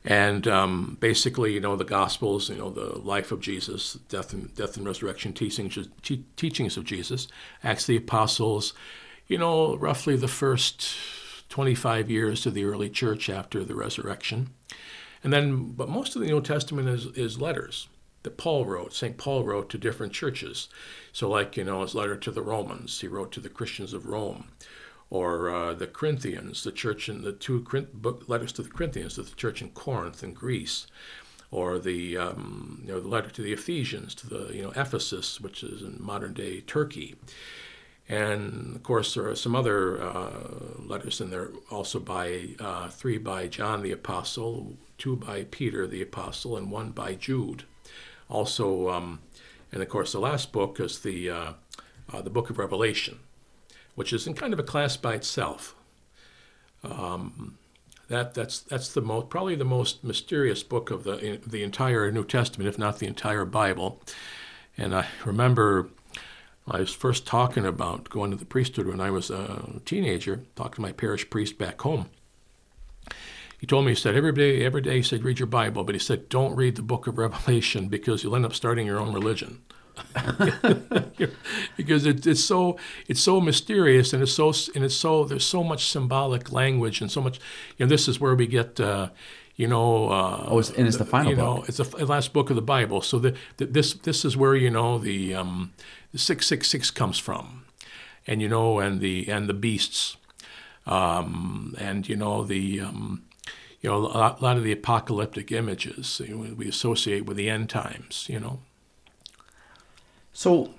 [0.04, 4.54] and um, basically, you know, the Gospels, you know, the life of Jesus, death and
[4.54, 7.28] death and resurrection teachings te- teachings of Jesus,
[7.64, 8.74] Acts of the Apostles,
[9.26, 10.94] you know, roughly the first
[11.48, 14.50] 25 years of the early church after the resurrection.
[15.24, 17.88] And then, but most of the New Testament is, is letters
[18.22, 19.16] that Paul wrote, St.
[19.16, 20.68] Paul wrote to different churches.
[21.12, 24.06] So, like, you know, his letter to the Romans, he wrote to the Christians of
[24.06, 24.48] Rome,
[25.10, 27.60] or uh, the Corinthians, the church in the two
[27.94, 30.86] book letters to the Corinthians, to the church in Corinth in Greece,
[31.50, 35.40] or the, um, you know, the letter to the Ephesians, to the, you know, Ephesus,
[35.40, 37.16] which is in modern day Turkey.
[38.08, 40.30] And of course, there are some other uh,
[40.78, 46.02] letters in there, also by uh, three by John the Apostle, two by Peter the
[46.02, 47.64] Apostle, and one by Jude.
[48.30, 49.20] Also, um,
[49.72, 51.52] and of course, the last book is the uh,
[52.10, 53.18] uh, the Book of Revelation,
[53.98, 55.74] which is in kind of a class by itself.
[56.84, 57.58] Um,
[58.08, 62.24] that that's that's the most probably the most mysterious book of the the entire New
[62.24, 64.00] Testament, if not the entire Bible.
[64.76, 65.88] And I remember
[66.66, 70.76] I was first talking about going to the priesthood when I was a teenager, talking
[70.76, 72.08] to my parish priest back home.
[73.58, 75.96] He told me, he said, every day, every day, he said, read your Bible, but
[75.96, 79.12] he said, don't read the book of Revelation because you'll end up starting your own
[79.12, 79.62] religion.
[81.76, 82.76] because it, it's so
[83.08, 87.10] it's so mysterious and it's so and it's so there's so much symbolic language and
[87.10, 87.38] so much
[87.76, 89.08] you know this is where we get uh,
[89.56, 91.68] you know uh, Oh, it's- and it's the final you know book.
[91.68, 93.00] it's the last book of the Bible.
[93.02, 95.72] So the, the, this this is where you know the um,
[96.12, 97.64] the six six six comes from.
[98.26, 100.16] And you know and the and the beasts.
[100.86, 103.24] Um, and you know the um,
[103.80, 107.50] you know a lot, lot of the apocalyptic images you know, we associate with the
[107.50, 108.60] end times you know
[110.38, 110.70] So,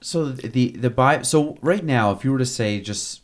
[0.00, 1.24] so the the Bible.
[1.24, 3.20] So right now, if you were to say just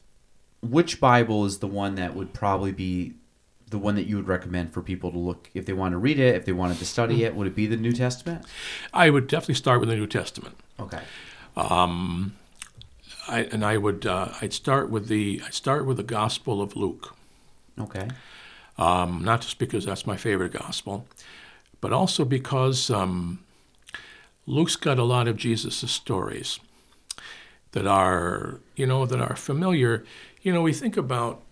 [0.60, 3.14] which Bible is the one that would probably be
[3.70, 6.18] the one that you would recommend for people to look if they want to read
[6.18, 8.44] it, if they wanted to study it, would it be the New Testament?
[8.92, 11.00] I would definitely start with the New Testament Okay.
[11.56, 12.34] Um,
[13.26, 16.76] I, and I would uh, I'd start with the I'd start with the Gospel of
[16.76, 17.16] Luke
[17.80, 18.06] Okay.
[18.76, 21.06] um, not just because that's my favorite gospel,
[21.80, 23.38] but also because um,
[24.50, 26.58] Luke's got a lot of Jesus' stories
[27.70, 30.04] that are, you know, that are familiar.
[30.42, 31.42] You know, we think about,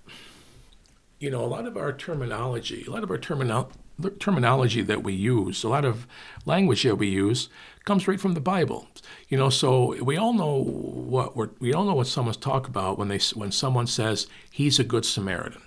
[1.21, 3.71] you know, a lot of our terminology, a lot of our terminal,
[4.01, 6.09] the terminology that we use, a lot of
[6.45, 7.49] language that we use
[7.85, 8.89] comes right from the Bible.
[9.29, 12.99] You know, so we all know what we're, we all know what someone's talking about
[12.99, 15.63] when they when someone says he's a good Samaritan.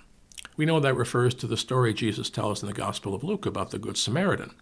[0.58, 3.70] We know that refers to the story Jesus tells in the Gospel of Luke about
[3.70, 4.52] the Good Samaritan,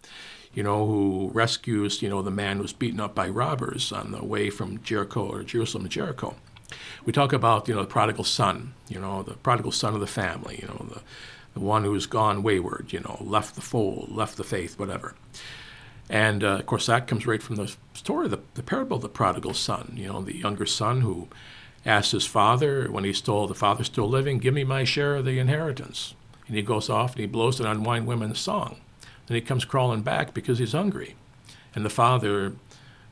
[0.53, 4.11] you know, who rescues, you know, the man who was beaten up by robbers on
[4.11, 6.35] the way from Jericho or Jerusalem to Jericho.
[7.05, 10.07] We talk about, you know, the prodigal son, you know, the prodigal son of the
[10.07, 11.01] family, you know, the,
[11.53, 15.15] the one who's gone wayward, you know, left the fold, left the faith, whatever.
[16.09, 19.09] And uh, of course, that comes right from the story, the, the parable of the
[19.09, 19.93] prodigal son.
[19.95, 21.29] You know, the younger son who
[21.85, 25.25] asked his father when he's told the father's still living, "Give me my share of
[25.25, 26.13] the inheritance."
[26.47, 28.81] And he goes off and he blows it on wine women's song.
[29.31, 31.15] Then he comes crawling back because he's hungry,
[31.73, 32.51] and the father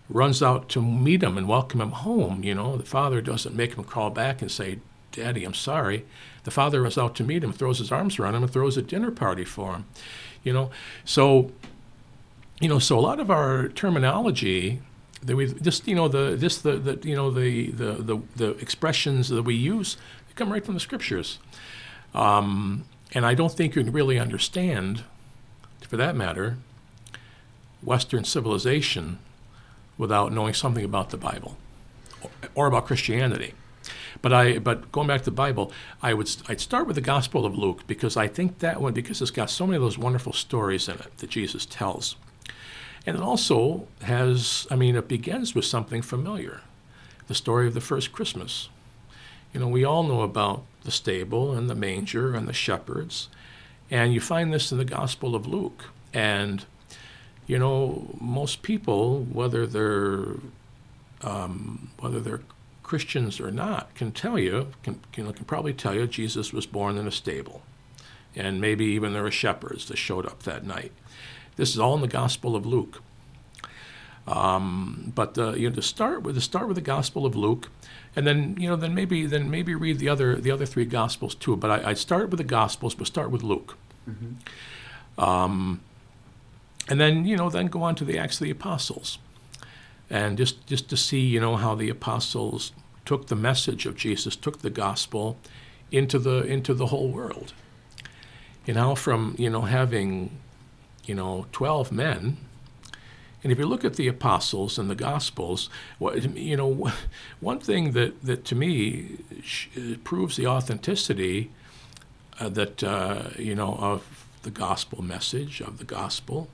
[0.09, 2.43] runs out to meet him and welcome him home.
[2.43, 4.79] You know, the father doesn't make him crawl back and say,
[5.13, 6.05] "Daddy, I'm sorry."
[6.43, 8.81] The father runs out to meet him, throws his arms around him, and throws a
[8.81, 9.85] dinner party for him.
[10.43, 10.71] You know,
[11.05, 11.53] so
[12.59, 14.81] you know, so a lot of our terminology
[15.23, 18.49] that we just, you know, the this the, the you know the, the the the
[18.57, 19.95] expressions that we use
[20.27, 21.39] they come right from the scriptures,
[22.13, 25.05] um, and I don't think you can really understand,
[25.89, 26.57] for that matter,
[27.81, 29.19] Western civilization
[29.97, 31.57] without knowing something about the Bible
[32.55, 33.53] or, about Christianity.
[34.21, 35.71] But I, but going back to the Bible,
[36.01, 39.21] I would I'd start with the Gospel of Luke because I think that one because
[39.21, 42.15] it's got so many of those wonderful stories in it that Jesus tells.
[43.05, 46.61] And it also has, I mean, it begins with something familiar
[47.27, 48.69] the story of the first Christmas.
[49.53, 53.29] You know, we all know about the stable and the manger and the shepherds.
[53.91, 55.85] And you find this in the Gospel of Luke.
[56.13, 56.65] And,
[57.47, 60.35] you know, most people, whether they're,
[61.21, 62.41] um, whether they're
[62.83, 66.65] Christians or not, can tell you, can, you know, can probably tell you Jesus was
[66.65, 67.61] born in a stable.
[68.35, 70.91] And maybe even there were shepherds that showed up that night.
[71.55, 73.01] This is all in the Gospel of Luke.
[74.29, 77.69] Um, but uh, you know, to start with, to start with the Gospel of Luke,
[78.15, 81.35] and then you know, then maybe then maybe read the other the other three Gospels
[81.35, 81.55] too.
[81.57, 83.77] But I, I'd start with the Gospels, but start with Luke.
[85.17, 85.81] Um,
[86.87, 89.17] and then you know, then go on to the Acts of the Apostles,
[90.09, 92.71] and just just to see you know how the apostles
[93.05, 95.37] took the message of Jesus, took the gospel
[95.91, 97.53] into the into the whole world.
[98.67, 100.37] You know, from you know having
[101.09, 102.37] you know, 12 men.
[103.43, 105.69] And if you look at the apostles and the gospels,
[105.99, 106.91] you know,
[107.39, 109.67] one thing that, that to me sh-
[110.03, 111.49] proves the authenticity
[112.39, 116.49] uh, that, uh, you know, of the gospel message, of the gospel,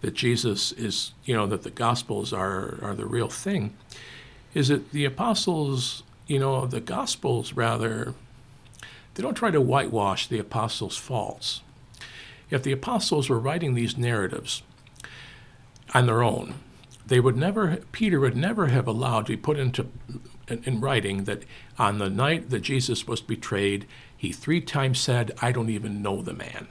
[0.00, 3.74] that Jesus is, you know, that the gospels are, are the real thing,
[4.54, 8.14] is that the apostles, you know, the gospels rather,
[9.14, 11.62] they don't try to whitewash the apostles' faults.
[12.50, 14.62] If the apostles were writing these narratives
[15.94, 16.54] on their own,
[17.06, 19.86] they would never, Peter would never have allowed to be put into
[20.48, 21.44] in, in writing that
[21.78, 23.86] on the night that Jesus was betrayed,
[24.16, 26.68] he three times said, I don't even know the man.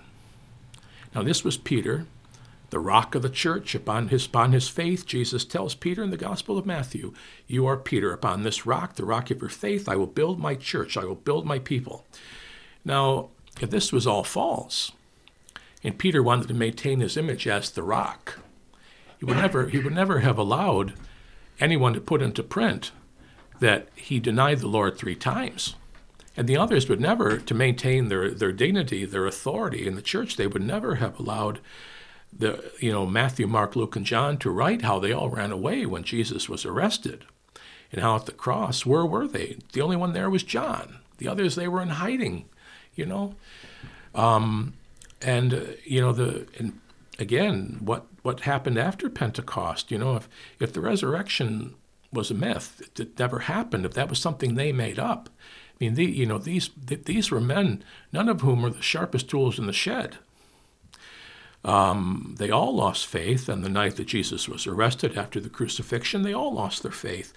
[1.16, 2.06] Now, this was Peter,
[2.70, 3.74] the rock of the church.
[3.74, 7.14] Upon his, upon his faith, Jesus tells Peter in the Gospel of Matthew,
[7.48, 8.12] You are Peter.
[8.12, 10.98] Upon this rock, the rock of your faith, I will build my church.
[10.98, 12.06] I will build my people.
[12.84, 13.30] Now,
[13.62, 14.92] if this was all false,
[15.84, 18.40] and Peter wanted to maintain his image as the rock.
[19.20, 20.94] He would never, he would never have allowed
[21.60, 22.92] anyone to put into print
[23.60, 25.76] that he denied the Lord three times.
[26.36, 30.36] And the others would never, to maintain their, their dignity, their authority in the church,
[30.36, 31.60] they would never have allowed
[32.38, 35.86] the you know Matthew, Mark, Luke, and John to write how they all ran away
[35.86, 37.26] when Jesus was arrested,
[37.92, 39.58] and how at the cross where were they?
[39.74, 40.98] The only one there was John.
[41.18, 42.46] The others they were in hiding,
[42.96, 43.36] you know.
[44.14, 44.74] Um,
[45.22, 46.80] and uh, you know the and
[47.20, 49.90] again what what happened after Pentecost?
[49.90, 50.28] You know if
[50.60, 51.76] if the resurrection
[52.12, 53.86] was a myth, it never happened.
[53.86, 57.40] If that was something they made up, I mean, the, you know these these were
[57.40, 60.18] men, none of whom were the sharpest tools in the shed.
[61.64, 66.24] Um, they all lost faith and the night that Jesus was arrested after the crucifixion.
[66.24, 67.32] They all lost their faith,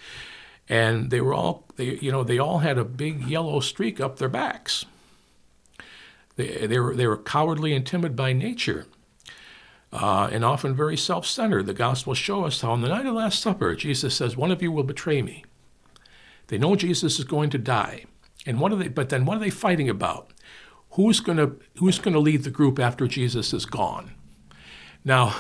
[0.69, 4.17] and they were all they you know they all had a big yellow streak up
[4.17, 4.87] their backs.
[6.35, 8.87] They, they were they were cowardly and timid by nature.
[9.93, 11.67] Uh, and often very self-centered.
[11.67, 14.53] The Gospels show us how on the night of the Last Supper, Jesus says, "One
[14.53, 15.45] of you will betray me."
[16.47, 18.05] They know Jesus is going to die,
[18.47, 18.87] and what are they?
[18.87, 20.33] But then, what are they fighting about?
[20.91, 24.13] Who's going to Who's going to lead the group after Jesus is gone?
[25.05, 25.35] Now,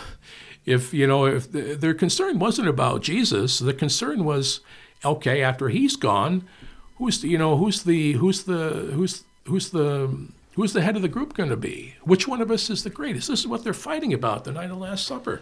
[0.64, 4.60] if you know, if the, their concern wasn't about Jesus, the concern was,
[5.04, 6.48] okay, after he's gone,
[6.96, 10.28] who's the, you know who's the who's the who's who's the
[10.60, 11.94] Who's the head of the group going to be?
[12.02, 13.28] Which one of us is the greatest?
[13.28, 15.40] This is what they're fighting about the night of the Last Supper.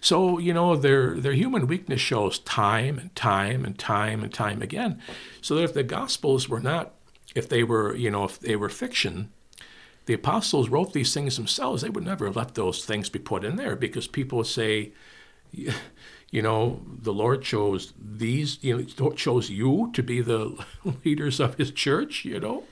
[0.00, 4.60] So, you know, their, their human weakness shows time and time and time and time
[4.60, 5.00] again.
[5.40, 6.94] So that if the Gospels were not,
[7.36, 9.30] if they were, you know, if they were fiction,
[10.06, 13.44] the apostles wrote these things themselves, they would never have let those things be put
[13.44, 14.90] in there because people say,
[15.52, 20.60] you know, the Lord chose these, you know, chose you to be the
[21.04, 22.64] leaders of his church, you know.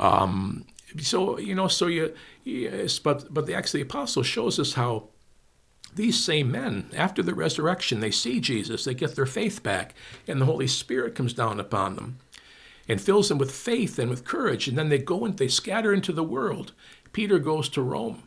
[0.00, 0.64] Um,
[0.98, 4.72] so you know, so you, yes, but but the Acts of the Apostles shows us
[4.72, 5.08] how
[5.94, 9.94] these same men, after the resurrection, they see Jesus, they get their faith back,
[10.26, 12.18] and the Holy Spirit comes down upon them
[12.88, 15.92] and fills them with faith and with courage, and then they go and they scatter
[15.92, 16.72] into the world.
[17.12, 18.22] Peter goes to Rome,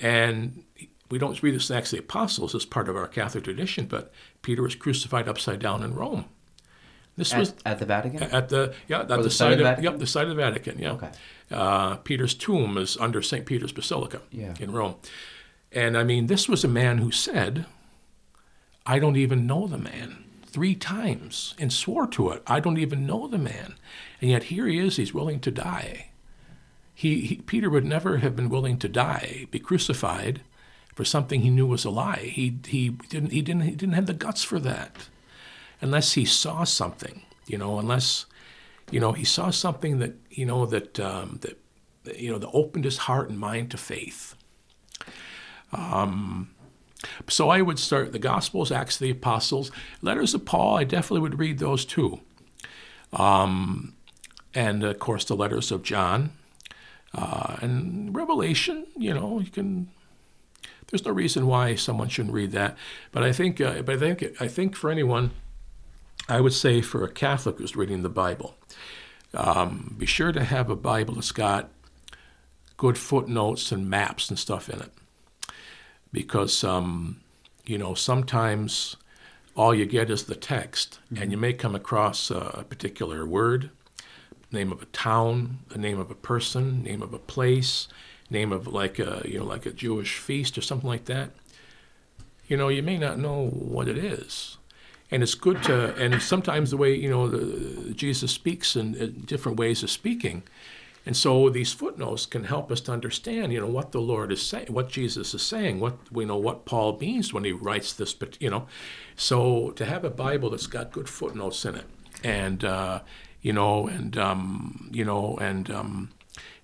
[0.00, 0.64] and
[1.10, 3.86] we don't read this in Acts of the Apostles as part of our Catholic tradition,
[3.86, 4.12] but
[4.42, 6.24] Peter was crucified upside down in Rome.
[7.16, 8.22] This at, was at the Vatican.
[8.22, 10.78] At the yeah, at the, the, site, of, of yep, the site of the Vatican.
[10.78, 10.92] Yeah.
[10.92, 11.10] Okay.
[11.50, 13.46] Uh, Peter's tomb is under St.
[13.46, 14.54] Peter's Basilica yeah.
[14.58, 14.96] in Rome,
[15.70, 17.66] and I mean, this was a man who said,
[18.84, 22.40] "I don't even know the man." Three times and swore to it.
[22.46, 23.74] I don't even know the man,
[24.20, 24.96] and yet here he is.
[24.96, 26.10] He's willing to die.
[26.94, 30.42] He, he Peter would never have been willing to die, be crucified,
[30.94, 32.30] for something he knew was a lie.
[32.32, 35.08] He he didn't he didn't he didn't have the guts for that
[35.84, 38.24] unless he saw something, you know, unless,
[38.90, 41.58] you know, he saw something that, you know, that, um, that,
[42.18, 44.34] you know, that opened his heart and mind to faith.
[45.72, 46.54] Um,
[47.28, 49.70] so I would start the Gospels, Acts of the Apostles,
[50.00, 50.78] letters of Paul.
[50.78, 52.20] I definitely would read those too,
[53.12, 53.94] um,
[54.54, 56.30] and of course the letters of John
[57.12, 58.86] uh, and Revelation.
[58.96, 59.90] You know, you can.
[60.86, 62.78] There's no reason why someone shouldn't read that,
[63.12, 65.32] but I think, uh, but I think, I think for anyone
[66.28, 68.56] I would say for a Catholic who's reading the Bible,
[69.34, 71.70] um, be sure to have a Bible that's got
[72.76, 74.92] good footnotes and maps and stuff in it.
[76.12, 77.20] Because, um,
[77.66, 78.96] you know, sometimes
[79.54, 81.22] all you get is the text, mm-hmm.
[81.22, 83.70] and you may come across a particular word,
[84.50, 87.88] name of a town, the name of a person, name of a place,
[88.30, 91.30] name of like a, you know, like a Jewish feast or something like that.
[92.46, 94.56] You know, you may not know what it is
[95.14, 99.12] and it's good to and sometimes the way you know the, jesus speaks in, in,
[99.20, 100.42] different ways of speaking.
[101.06, 104.42] And so these footnotes can help us to understand you know what the lord is
[104.44, 108.12] saying what jesus is saying what we know what paul means when he writes this
[108.12, 108.66] but you know.
[109.14, 111.84] So to have a bible that's got good footnotes in it
[112.24, 113.00] and uh,
[113.42, 116.10] you know and um, you know and um,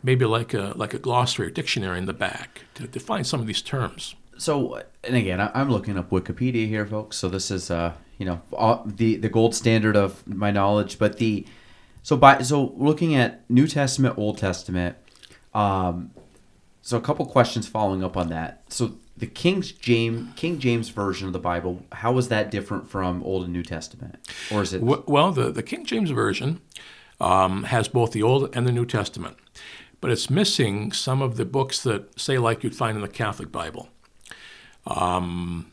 [0.03, 3.47] maybe like a like a glossary or dictionary in the back to define some of
[3.47, 4.17] these terms.
[4.39, 7.19] So and again i'm looking up wikipedia here folks.
[7.19, 10.99] So this is uh you know all, the the gold standard of my knowledge.
[10.99, 11.47] But the
[12.03, 14.97] so by so looking at New Testament, Old Testament.
[15.53, 16.13] Um,
[16.83, 18.63] so a couple questions following up on that.
[18.69, 23.23] So the King James King James version of the Bible, how is that different from
[23.23, 24.17] Old and New Testament,
[24.53, 24.83] or is it?
[24.83, 26.61] Well, the the King James version
[27.21, 29.39] um, has both the Old and the New Testament,
[30.03, 33.51] but it's missing some of the books that say like you'd find in the Catholic
[33.51, 33.89] Bible.
[34.87, 35.71] Um,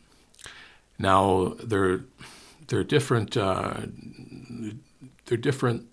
[0.98, 2.00] now there
[2.68, 3.80] there are different uh,
[5.26, 5.86] there are different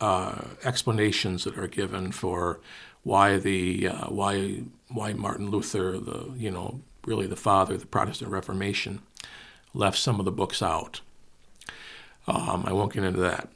[0.00, 2.60] uh, explanations that are given for
[3.02, 7.86] why the uh, why why Martin Luther, the you know really the father of the
[7.86, 9.02] Protestant Reformation,
[9.74, 11.00] left some of the books out.
[12.26, 13.48] Um, I won't get into that,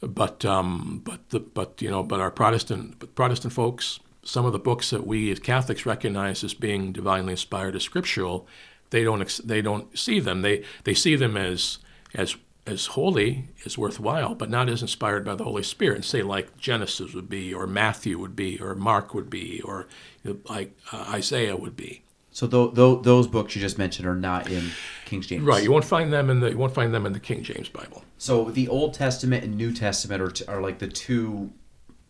[0.00, 4.52] but um, but the, but you know but our Protestant but Protestant folks some of
[4.52, 8.46] the books that we as Catholics recognize as being divinely inspired as scriptural,
[8.90, 10.42] they don't they don't see them.
[10.42, 11.78] They they see them as
[12.14, 12.36] as
[12.66, 15.96] as holy, as worthwhile, but not as inspired by the Holy Spirit.
[15.96, 19.88] And say like Genesis would be, or Matthew would be, or Mark would be, or
[20.48, 22.02] like uh, Isaiah would be.
[22.30, 24.70] So th- th- those books you just mentioned are not in
[25.06, 25.42] King James.
[25.42, 25.64] Right.
[25.64, 28.04] You won't find them in the you won't find them in the King James Bible.
[28.18, 31.50] So the Old Testament and New Testament are, t- are like the two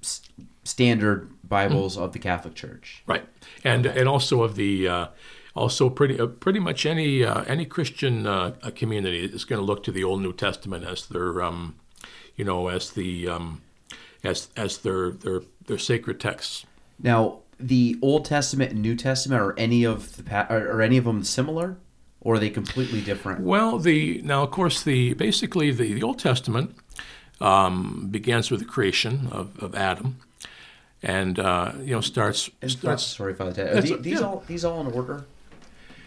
[0.02, 0.22] s-
[0.64, 3.02] standard Bibles of the Catholic Church.
[3.06, 3.24] Right,
[3.64, 5.06] and and also of the uh,
[5.58, 9.66] also pretty uh, pretty much any uh, any Christian uh, uh, community is going to
[9.66, 11.74] look to the Old New Testament as their um,
[12.36, 13.60] you know as the um,
[14.24, 16.64] as as their their their sacred texts.
[17.02, 21.04] Now, the Old Testament and New Testament are any of the are, are any of
[21.04, 21.76] them similar,
[22.20, 23.40] or are they completely different?
[23.40, 26.76] Well, the now of course the basically the, the Old Testament
[27.40, 30.18] um, begins with the creation of, of Adam,
[31.02, 33.68] and uh, you know starts starts sorry, Father Ted.
[33.68, 34.26] Are That's the- a- these yeah.
[34.26, 35.24] all these all in order?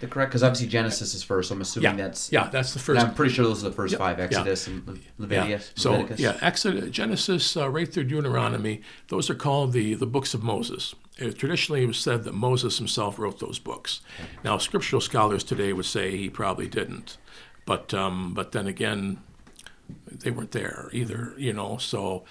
[0.02, 0.32] The correct?
[0.32, 1.50] Because obviously Genesis is first.
[1.50, 3.76] So I'm assuming yeah that's yeah that's the first I'm pretty sure those are the
[3.76, 4.26] first Yeah, five: yeah.
[4.26, 5.00] Exodus and Le- Yeah.
[5.20, 5.72] Leviticus.
[5.76, 6.20] So Leviticus.
[6.20, 10.94] yeah, Exodus, Genesis, uh, right through Deuteronomy, those are called the the books of Moses.
[11.18, 14.02] It, traditionally, it was said that Moses himself wrote those books.
[14.44, 17.18] Now, scriptural scholars today would say he probably didn't,
[17.66, 19.20] but um, but then again,
[20.10, 21.34] they weren't there either.
[21.38, 22.24] You know, so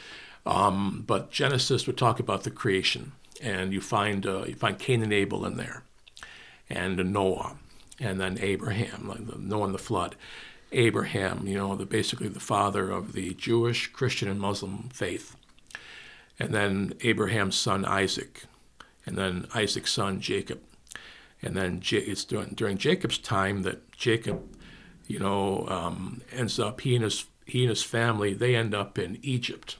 [0.44, 5.02] um, but Genesis would talk about the creation, and you find uh, you find Cain
[5.02, 5.84] and Abel in there,
[6.70, 7.56] and Noah,
[7.98, 10.16] and then Abraham, Noah and the flood.
[10.72, 15.36] Abraham, you know, the, basically the father of the Jewish, Christian, and Muslim faith.
[16.38, 18.44] And then Abraham's son Isaac,
[19.04, 20.60] and then Isaac's son Jacob.
[21.42, 24.42] And then Ja- it's during, during Jacob's time that Jacob,
[25.08, 28.98] you know, um, ends up, he and, his, he and his family, they end up
[28.98, 29.76] in Egypt.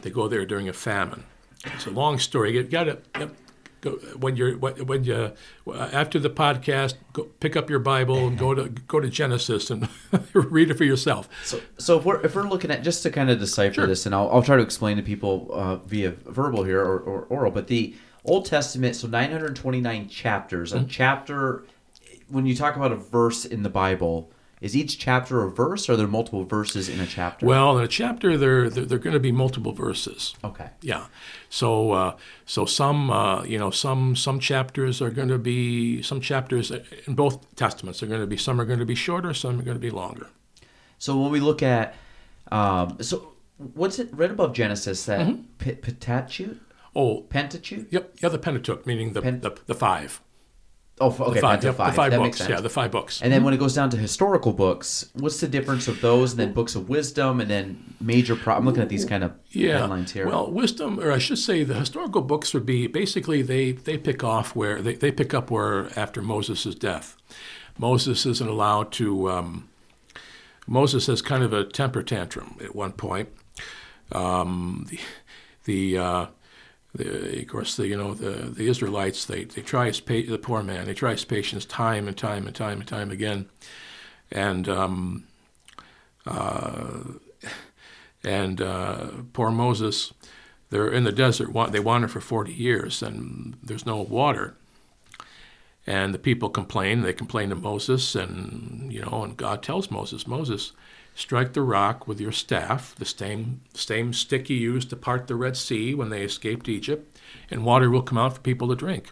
[0.00, 1.24] They go there during a famine.
[1.64, 2.54] It's a long story.
[2.54, 3.30] You've got to
[3.84, 5.32] go when you're when you
[5.74, 9.88] after the podcast, go pick up your Bible and go to go to Genesis and
[10.32, 11.28] read it for yourself.
[11.44, 13.86] So, so if we're if we're looking at just to kind of decipher Sure.
[13.86, 17.22] this, and I'll, I'll try to explain to people uh, via verbal here or, or
[17.28, 20.72] oral, but the Old Testament, so 929 chapters.
[20.72, 20.84] Mm-hmm.
[20.84, 21.64] A chapter,
[22.28, 24.30] when you talk about a verse in the Bible,
[24.60, 27.44] is each chapter a verse, or are there multiple verses in a chapter?
[27.46, 30.34] Well, in a chapter, there there, there are going to be multiple verses.
[30.44, 30.70] okay.
[30.80, 31.06] Yeah,
[31.50, 36.20] so uh, so some uh, you know some some chapters are going to be some
[36.20, 36.70] chapters
[37.06, 39.62] in both testaments are going to be some are going to be shorter, some are
[39.62, 40.28] going to be longer.
[40.98, 41.94] So when we look at,
[42.50, 45.04] um, so what's it right above Genesis?
[45.04, 45.42] That Mm-hmm.
[45.58, 46.56] P- Pentateuch,
[46.96, 47.86] Oh, Pentateuch.
[47.90, 50.20] yep, yeah, the Pentateuch, meaning the Pen- the, the five,
[51.00, 51.60] Oh, okay, the five, five.
[51.60, 53.20] the five that books, yeah, the five books.
[53.20, 56.40] And then when it goes down to historical books, what's the difference of those and
[56.40, 59.80] then books of wisdom and then major pro- I'm looking at these kind of yeah.
[59.80, 60.28] headlines here.
[60.28, 64.22] Well, wisdom, or I should say, the historical books would be basically they they pick
[64.22, 67.16] off where they, they pick up where after Moses' death,
[67.76, 69.30] Moses isn't allowed to.
[69.30, 69.68] Um,
[70.66, 73.30] Moses has kind of a temper tantrum at one point.
[74.12, 74.98] Um, the
[75.64, 76.26] the, uh,
[76.94, 80.38] the of course the you know the the Israelites they they try his pa- the
[80.38, 83.46] poor man they try his patience time and time and time and time again,
[84.30, 85.26] and um,
[88.24, 90.12] and uh, poor Moses,
[90.70, 91.50] they're in the desert.
[91.72, 94.56] They wander for 40 years, and there's no water.
[95.86, 97.02] And the people complain.
[97.02, 100.72] They complain to Moses, and you know, and God tells Moses, Moses,
[101.14, 105.36] strike the rock with your staff, the same same stick you used to part the
[105.36, 107.18] Red Sea when they escaped Egypt,
[107.50, 109.10] and water will come out for people to drink.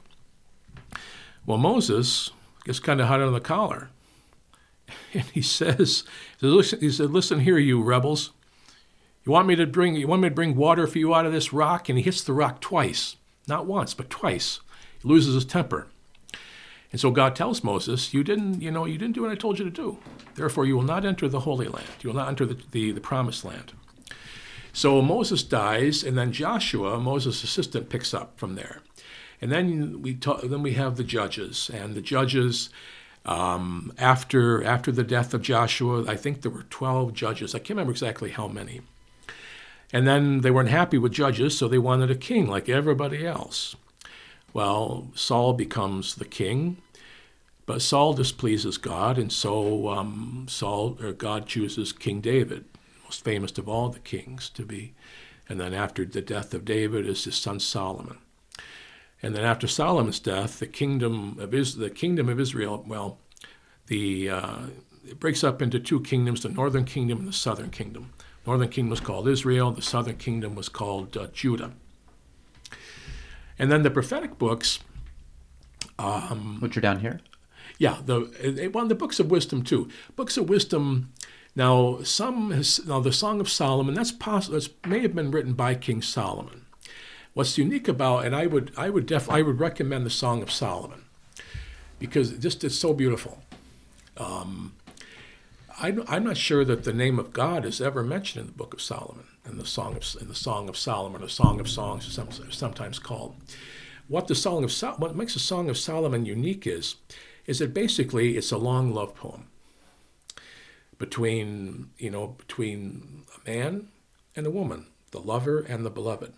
[1.46, 2.30] Well, Moses
[2.64, 3.90] gets kind of hot on the collar,
[5.14, 6.04] and he says,
[6.40, 8.32] he said, listen, here, you rebels.
[9.24, 11.32] You want me to bring you want me to bring water for you out of
[11.32, 11.88] this rock?
[11.88, 13.16] And he hits the rock twice.
[13.46, 14.60] Not once, but twice.
[15.00, 15.86] He loses his temper.
[16.92, 19.58] And so God tells Moses, You didn't, you know, you didn't do what I told
[19.58, 19.98] you to do.
[20.34, 21.88] Therefore you will not enter the Holy Land.
[22.02, 23.72] You will not enter the, the, the promised land.
[24.72, 28.80] So Moses dies, and then Joshua, Moses' assistant, picks up from there.
[29.40, 32.70] And then we ta- then we have the judges, and the judges
[33.26, 37.54] um, after after the death of Joshua, I think there were twelve judges.
[37.54, 38.80] I can't remember exactly how many.
[39.92, 43.76] And then they weren't happy with judges, so they wanted a king like everybody else.
[44.52, 46.78] Well, Saul becomes the king,
[47.64, 52.64] but Saul displeases God, and so um, Saul or God chooses King David,
[53.04, 54.94] most famous of all the kings, to be.
[55.48, 58.18] And then after the death of David is his son Solomon.
[59.22, 63.18] And then after Solomon's death, the kingdom of Is- the kingdom of Israel, well,
[63.86, 64.58] the uh,
[65.06, 68.12] it breaks up into two kingdoms: the northern kingdom and the southern kingdom.
[68.46, 69.70] Northern kingdom was called Israel.
[69.70, 71.72] The southern kingdom was called uh, Judah.
[73.62, 74.80] And then the prophetic books,
[76.58, 77.20] Which are down here.
[77.78, 79.88] yeah, the eh, well, the books of wisdom too.
[80.16, 81.12] Books of wisdom.
[81.54, 83.94] Now, some has, now the Song of Solomon.
[83.94, 84.54] That's possible.
[84.54, 86.66] That's may have been written by King Solomon.
[87.34, 90.50] What's unique about, and I would, I would def, I would recommend the Song of
[90.50, 91.04] Solomon
[92.00, 93.44] because just it's so beautiful.
[94.16, 94.72] Um,
[95.82, 98.80] I'm not sure that the name of God is ever mentioned in the Book of
[98.80, 102.20] Solomon, in the Song of in the Song of Solomon, or Song of Songs,
[102.50, 103.34] sometimes called.
[104.06, 106.94] What the Song of what makes the Song of Solomon unique is,
[107.46, 109.48] is that basically it's a long love poem
[110.98, 113.88] between you know between a man
[114.36, 116.32] and a woman, the lover and the beloved,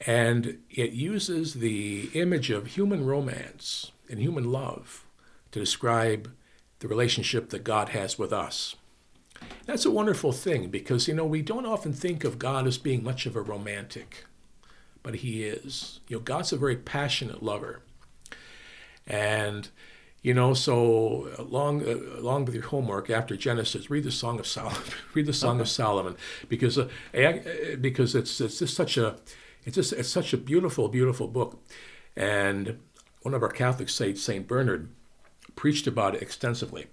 [0.00, 5.04] and it uses the image of human romance and human love
[5.50, 6.30] to describe
[6.82, 8.74] the relationship that God has with us.
[9.66, 13.02] That's a wonderful thing because you know we don't often think of God as being
[13.04, 14.24] much of a romantic,
[15.02, 16.00] but he is.
[16.08, 17.82] You know, God's a very passionate lover.
[19.06, 19.68] And
[20.22, 24.46] you know, so along uh, along with your homework after Genesis, read the Song of
[24.46, 24.82] Solomon.
[25.14, 26.16] read the Song of Solomon
[26.48, 29.16] because uh, eh, because it's it's just such a
[29.64, 31.62] it's just it's such a beautiful beautiful book.
[32.16, 32.80] And
[33.22, 34.88] one of our Catholic saints, Saint Bernard,
[35.56, 36.86] preached about it extensively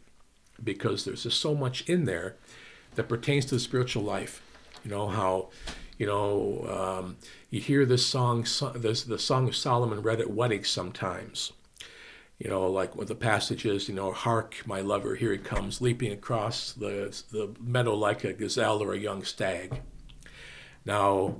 [0.63, 2.35] because there's just so much in there
[2.95, 4.41] that pertains to the spiritual life.
[4.83, 5.49] You know how,
[5.97, 7.17] you know, um,
[7.49, 11.53] you hear this song, so- this the Song of Solomon read at weddings sometimes.
[12.37, 16.13] You know, like with the passages, you know, hark, my lover, here he comes, leaping
[16.13, 19.81] across the the meadow like a gazelle or a young stag.
[20.85, 21.35] Now,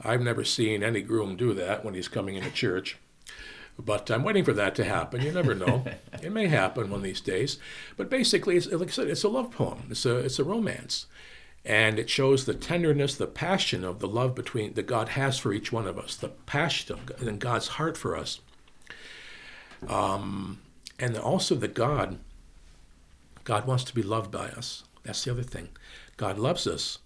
[0.00, 2.98] I've never seen any groom do that when he's coming into church.
[3.78, 5.22] But I'm waiting for that to happen.
[5.22, 5.84] You never know.
[6.22, 7.58] it may happen one of these days.
[7.96, 9.84] But basically, it's, like I said, it's a love poem.
[9.90, 11.06] It's a, it's a romance.
[11.64, 15.52] And it shows the tenderness, the passion of the love between that God has for
[15.52, 18.40] each one of us, the passion of God, in God's heart for us.
[19.86, 20.60] Um,
[20.98, 22.18] and also that God,
[23.44, 24.84] God wants to be loved by us.
[25.04, 25.68] That's the other thing.
[26.16, 26.98] God loves us,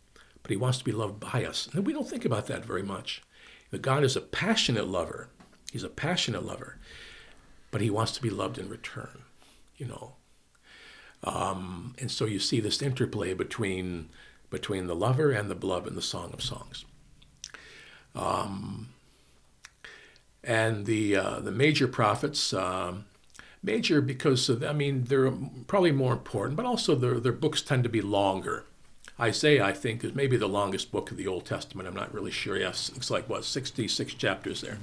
[0.42, 1.68] but He wants to be loved by us.
[1.72, 3.22] And we don't think about that very much.
[3.70, 5.28] That God is a passionate lover.
[5.72, 6.76] He's a passionate lover,
[7.70, 9.22] but He wants to be loved in return.
[9.76, 10.12] You know.
[11.24, 14.10] Um, and so you see this interplay between
[14.50, 16.84] between the lover and the beloved in the Song of Songs.
[18.14, 18.88] Um,
[20.44, 23.06] and the uh, the major prophets, um,
[23.62, 25.32] major because of, I mean they're
[25.66, 28.66] probably more important, but also their their books tend to be longer.
[29.20, 31.86] Isaiah, I think, is maybe the longest book of the Old Testament.
[31.88, 32.58] I'm not really sure.
[32.58, 34.78] Yes, it's like what 66 chapters there.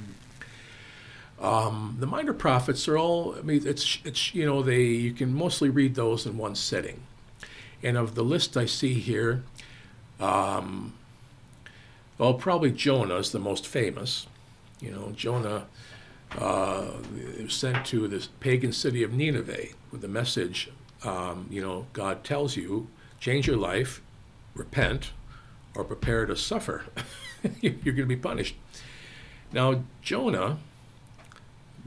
[1.41, 3.35] Um, the minor prophets are all.
[3.37, 7.01] I mean, it's it's you know they you can mostly read those in one sitting.
[7.81, 9.43] And of the list I see here,
[10.19, 10.93] um,
[12.17, 14.27] well, probably Jonah is the most famous.
[14.81, 15.67] You know, Jonah
[16.37, 16.87] uh,
[17.41, 20.69] was sent to this pagan city of Nineveh with the message,
[21.03, 22.87] um, you know, God tells you,
[23.19, 24.01] change your life,
[24.53, 25.11] repent,
[25.75, 26.83] or prepare to suffer.
[27.61, 28.55] You're going to be punished.
[29.51, 30.57] Now, Jonah,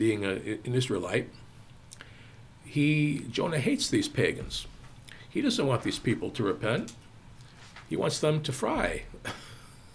[0.03, 0.32] being a,
[0.66, 1.28] an Israelite,
[2.64, 4.66] he Jonah hates these pagans.
[5.28, 6.94] He doesn't want these people to repent.
[7.88, 9.05] He wants them to fry.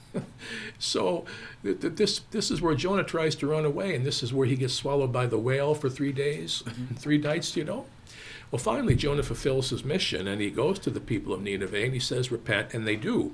[0.79, 1.25] so
[1.63, 4.47] th- th- this this is where Jonah tries to run away, and this is where
[4.47, 6.95] he gets swallowed by the whale for three days, mm-hmm.
[6.95, 7.57] three nights.
[7.57, 7.85] You know.
[8.49, 11.93] Well, finally, Jonah fulfills his mission, and he goes to the people of Nineveh, and
[11.93, 13.33] he says, "Repent," and they do.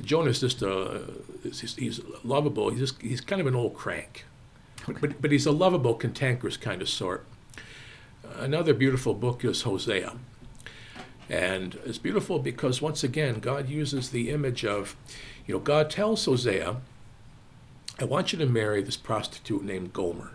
[0.00, 1.02] Jonah's just a
[1.42, 2.70] he's, he's lovable.
[2.70, 4.24] He's just he's kind of an old crank,
[5.00, 7.26] but but he's a lovable, cantankerous kind of sort.
[8.38, 10.14] Another beautiful book is Hosea.
[11.28, 14.94] And it's beautiful because once again, God uses the image of,
[15.46, 16.76] you know, God tells Hosea,
[17.98, 20.32] I want you to marry this prostitute named Gomer.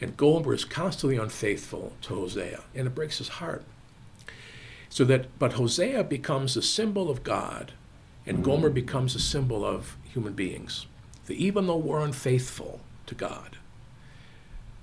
[0.00, 3.64] And Gomer is constantly unfaithful to Hosea, and it breaks his heart.
[4.88, 7.72] So that, but Hosea becomes a symbol of God,
[8.26, 8.74] and Gomer mm.
[8.74, 10.86] becomes a symbol of human beings.
[11.26, 13.56] That even though we're unfaithful to God,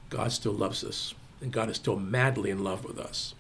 [0.10, 3.34] God still loves us, and God is still madly in love with us.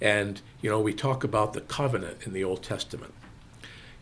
[0.00, 3.14] And, you know, we talk about the covenant in the Old Testament.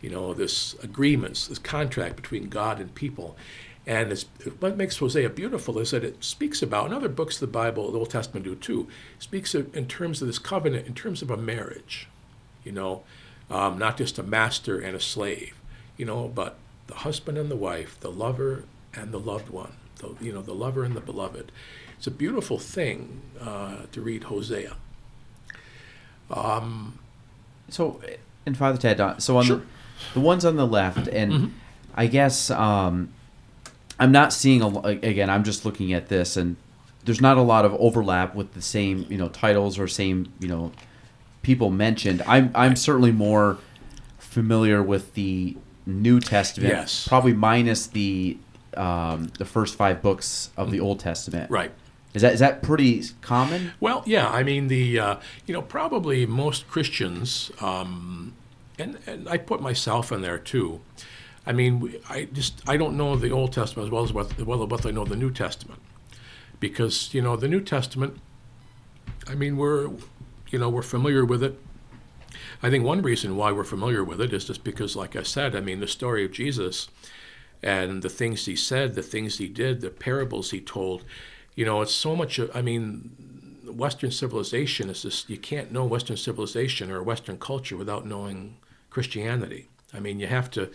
[0.01, 3.37] You know, this agreements, this contract between God and people.
[3.85, 4.25] And
[4.59, 7.91] what makes Hosea beautiful is that it speaks about, and other books of the Bible,
[7.91, 8.87] the Old Testament do too,
[9.19, 12.07] speaks of, in terms of this covenant, in terms of a marriage,
[12.63, 13.03] you know,
[13.49, 15.55] um, not just a master and a slave,
[15.97, 16.57] you know, but
[16.91, 20.53] the husband and the wife, the lover and the loved one, the, you know, the
[20.53, 21.49] lover and the beloved.
[21.97, 24.75] It's a beautiful thing uh, to read Hosea.
[26.29, 26.99] Um,
[27.69, 28.01] So,
[28.45, 29.57] and Father Ted, uh, so on Sure.
[29.57, 29.63] the,
[30.15, 31.53] the ones on the left, and
[31.95, 33.13] I guess um,
[33.97, 35.29] I'm not seeing a again.
[35.29, 36.57] I'm just looking at this, and
[37.05, 40.49] there's not a lot of overlap with the same you know titles or same you
[40.49, 40.73] know
[41.43, 42.21] people mentioned.
[42.27, 43.59] I'm I'm certainly more
[44.17, 45.55] familiar with the
[45.91, 47.07] New Testament, Yes.
[47.07, 48.37] probably minus the
[48.77, 51.51] um, the first five books of the Old Testament.
[51.51, 51.71] Right.
[52.13, 53.71] Is that is that pretty common?
[53.79, 55.15] Well, yeah, I mean the uh,
[55.45, 58.33] you know probably most Christians, um,
[58.79, 60.81] and and I put myself in there too.
[61.45, 64.73] I mean, I just I don't know the Old Testament as well as what well
[64.73, 65.79] as I know the New Testament,
[66.59, 68.17] because you know the New Testament.
[69.27, 69.89] I mean, we're
[70.49, 71.57] you know we're familiar with it.
[72.63, 75.55] I think one reason why we're familiar with it is just because, like I said,
[75.55, 76.89] I mean the story of Jesus
[77.63, 81.03] and the things he said, the things he did, the parables he told.
[81.55, 82.39] You know, it's so much.
[82.53, 83.11] I mean,
[83.65, 88.57] Western civilization is just you can't know Western civilization or Western culture without knowing
[88.89, 89.67] Christianity.
[89.93, 90.69] I mean, you have to,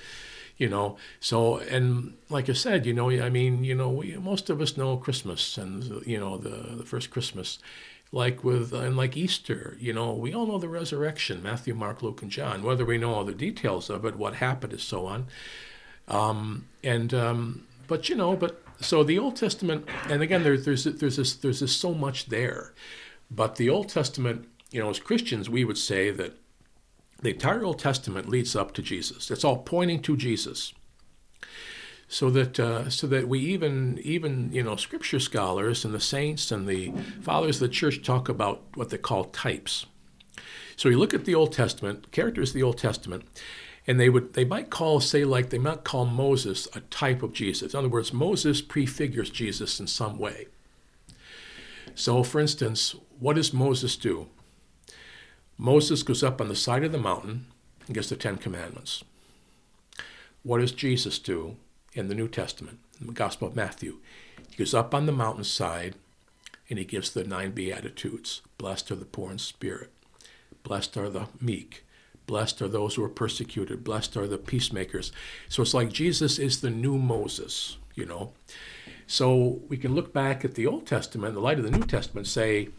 [0.59, 0.97] you know.
[1.21, 4.77] So, and like I said, you know, I mean, you know, we, most of us
[4.77, 7.59] know Christmas and you know the the first Christmas.
[8.13, 12.23] Like with and like Easter, you know, we all know the resurrection, Matthew, Mark, Luke,
[12.23, 12.63] and John.
[12.63, 15.27] Whether we know all the details of it, what happened, and so on,
[16.85, 21.17] and um, but you know, but so the Old Testament, and again, there, there's there's
[21.17, 22.75] this there's this so much there,
[23.31, 26.39] but the Old Testament, you know, as Christians, we would say that
[27.23, 29.31] the entire Old Testament leads up to Jesus.
[29.31, 30.73] It's all pointing to Jesus.
[32.09, 36.53] So that uh, so that we even even you know Scripture scholars and the saints
[36.53, 39.87] and the fathers of the church talk about what they call types.
[40.77, 43.25] So you look at the Old Testament, characters of the Old Testament,
[43.87, 47.33] and they would they might call say like they might call Moses a type of
[47.33, 47.73] Jesus.
[47.73, 50.47] In other words, Moses prefigures Jesus in some way.
[51.95, 54.29] So for instance, what does Moses do?
[55.59, 57.47] Moses goes up on the side of the mountain
[57.87, 59.03] and gets the Ten Commandments.
[60.43, 61.57] What does Jesus do
[61.97, 63.99] in the New Testament, the Gospel of Matthew?
[64.51, 65.97] He goes up on the mountainside
[66.69, 68.43] and he gives the nine Beatitudes.
[68.59, 69.91] Blessed are the poor in spirit.
[70.63, 71.85] Blessed are the meek.
[72.27, 73.85] Blessed are those who are persecuted.
[73.85, 75.13] Blessed are the peacemakers.
[75.49, 78.33] So it's like Jesus is the new Moses, you know.
[79.07, 82.27] So we can look back at the Old Testament, the light of the New Testament,
[82.27, 82.71] say,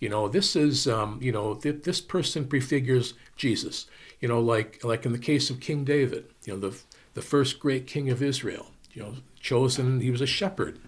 [0.00, 3.86] you know, this is, um, you know, th- this person prefigures Jesus.
[4.20, 6.78] You know, like like in the case of King David, you know, the
[7.14, 8.66] the first great king of Israel.
[8.92, 10.00] You know, chosen.
[10.00, 10.78] He was a shepherd.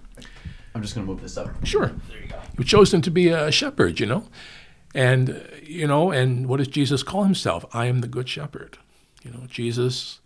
[0.75, 1.49] I'm just going to move this up.
[1.65, 1.93] Sure.
[2.09, 2.39] There you go.
[2.39, 4.29] He was chosen to be a shepherd, you know.
[4.95, 7.65] And, uh, you know, and what does Jesus call himself?
[7.73, 8.79] I am the good shepherd.
[9.23, 10.21] You know, Jesus,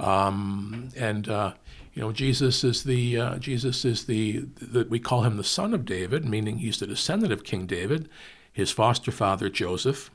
[0.00, 1.52] um, and, uh,
[1.94, 5.74] you know, Jesus is the, uh, Jesus is the, that we call him the son
[5.74, 8.08] of David, meaning he's the descendant of King David.
[8.52, 10.10] His foster father, Joseph,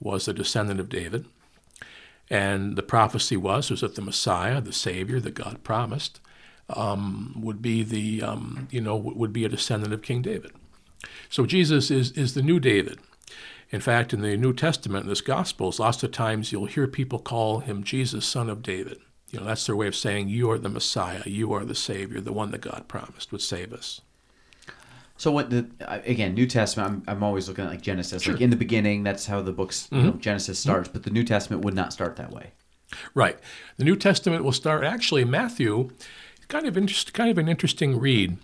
[0.00, 1.26] was a descendant of David.
[2.30, 6.20] And the prophecy was, was that the Messiah, the Savior that God promised,
[6.68, 10.52] um, would be the, um, you know, would be a descendant of King David.
[11.28, 13.00] So Jesus is, is the new David.
[13.70, 17.18] In fact, in the New Testament, in this Gospels, lots of times you'll hear people
[17.18, 18.98] call him Jesus, son of David.
[19.30, 22.20] You know, that's their way of saying, you are the Messiah, you are the Savior,
[22.20, 24.00] the one that God promised would save us.
[25.20, 27.04] So what the again New Testament?
[27.06, 28.26] I'm, I'm always looking at like Genesis.
[28.26, 30.88] Like in the beginning, that's how the books you know, Genesis starts.
[30.88, 32.52] But the New Testament would not start that way.
[33.14, 33.38] Right.
[33.76, 35.90] The New Testament will start actually Matthew,
[36.48, 38.38] kind of interest, kind of an interesting read.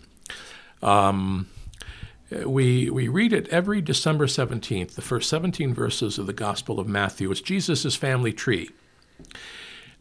[0.83, 1.49] Um,
[2.45, 4.97] we we read it every December seventeenth.
[4.97, 7.31] The first seventeen verses of the Gospel of Matthew.
[7.31, 8.69] It's Jesus' family tree.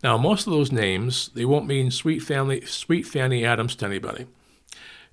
[0.04, 4.28] Now, most of those names they won't mean sweet family, sweet Fanny Adams to anybody,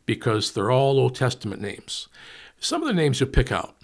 [0.07, 2.09] because they're all Old Testament names.
[2.61, 3.77] Some of the names you'll pick out,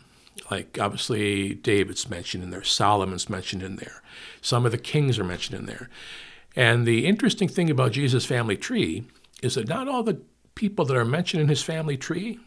[0.50, 4.02] like obviously David's mentioned in there, Solomon's mentioned in there,
[4.40, 5.88] some of the kings are mentioned in there.
[6.56, 9.04] And the interesting thing about Jesus' family tree
[9.42, 10.20] is that not all the
[10.54, 12.40] people that are mentioned in his family tree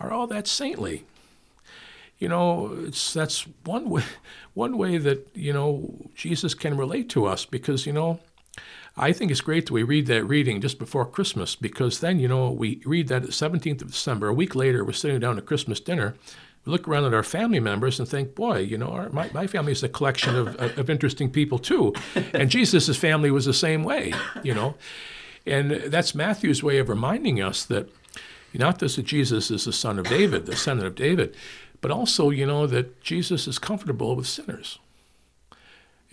[0.00, 1.04] are all that saintly.
[2.18, 4.04] You know, it's that's one way
[4.54, 8.20] one way that, you know, Jesus can relate to us because, you know,
[8.98, 12.28] I think it's great that we read that reading just before Christmas because then, you
[12.28, 14.28] know, we read that at the 17th of December.
[14.28, 16.16] A week later, we're sitting down at Christmas dinner.
[16.64, 19.46] We look around at our family members and think, boy, you know, our, my, my
[19.46, 21.92] family is a collection of, of, of interesting people too.
[22.32, 24.76] And Jesus' family was the same way, you know.
[25.44, 27.90] And that's Matthew's way of reminding us that
[28.54, 31.36] not just that Jesus is the son of David, the son of David,
[31.82, 34.78] but also, you know, that Jesus is comfortable with sinners.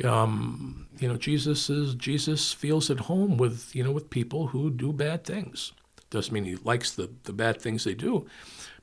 [0.03, 4.70] Um, you know, Jesus is Jesus feels at home with you know with people who
[4.70, 5.72] do bad things.
[6.10, 8.26] Doesn't mean he likes the the bad things they do,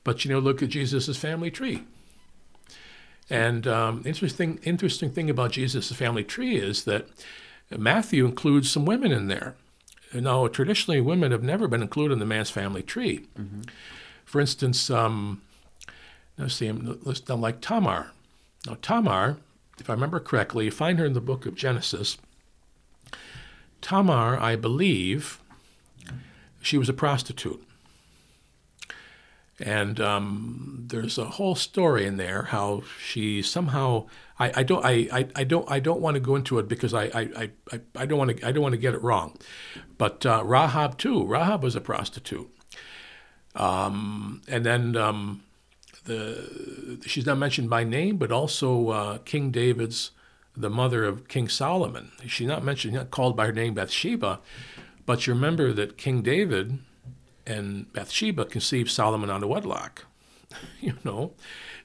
[0.03, 1.83] but you know, look at Jesus' family tree.
[3.29, 7.07] And um, interesting interesting thing about Jesus' family tree is that
[7.69, 9.55] Matthew includes some women in there.
[10.13, 13.27] Now, traditionally women have never been included in the man's family tree.
[14.25, 15.41] For instance, um,
[16.37, 18.11] let's see, let's like Tamar.
[18.67, 19.37] Now Tamar,
[19.81, 22.17] if I remember correctly, you find her in the book of Genesis.
[23.81, 25.41] Tamar, I believe,
[26.61, 27.63] she was a prostitute.
[29.59, 34.07] And um, there's a whole story in there how she somehow
[34.39, 36.95] I, I don't I, I, I don't I don't want to go into it because
[36.95, 39.37] I I, I, I don't want to I don't want to get it wrong,
[39.99, 42.49] but uh, Rahab too Rahab was a prostitute,
[43.55, 45.43] um, and then um,
[46.05, 50.11] the she's not mentioned by name but also uh, King David's
[50.55, 54.39] the mother of King Solomon she's not mentioned not called by her name Bathsheba,
[55.05, 56.79] but you remember that King David
[57.45, 60.05] and Bathsheba conceived Solomon out of wedlock.
[60.81, 61.31] you know,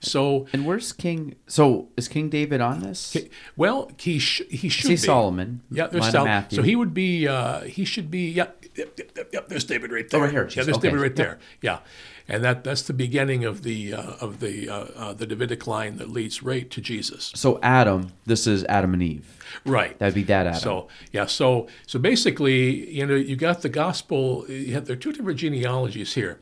[0.01, 1.37] so And where's King?
[1.47, 3.17] So is King David on this?
[3.57, 5.63] well he sh- he should See be Solomon.
[5.71, 6.57] Yeah, there's line Sol- Matthew.
[6.57, 8.49] So he would be uh, he should be yeah.
[8.75, 10.21] Yep, yep, yep, yep, there's David right there.
[10.21, 10.89] Oh, right here, Yeah, there's okay.
[10.89, 11.39] David right there.
[11.63, 11.79] Yeah,
[12.29, 15.97] and that that's the beginning of the uh, of the uh, uh, the Davidic line
[15.99, 17.33] that leads right to Jesus.
[17.35, 19.33] So Adam, this is Adam and Eve.
[19.65, 19.99] Right.
[19.99, 20.61] That'd be that Adam.
[20.61, 24.45] So yeah, so so basically, you know, you got the gospel.
[24.49, 26.41] You have, there are two different genealogies here.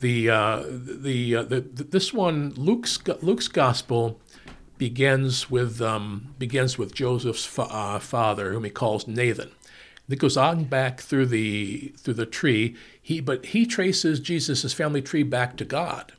[0.00, 4.20] The uh, the, uh, the the this one, Luke's Luke's gospel
[4.78, 9.50] begins with um, begins with Joseph's fa- uh, father, whom he calls Nathan.
[10.08, 12.76] It goes on back through the through the tree.
[13.08, 16.12] He but he traces Jesus' family tree back to God,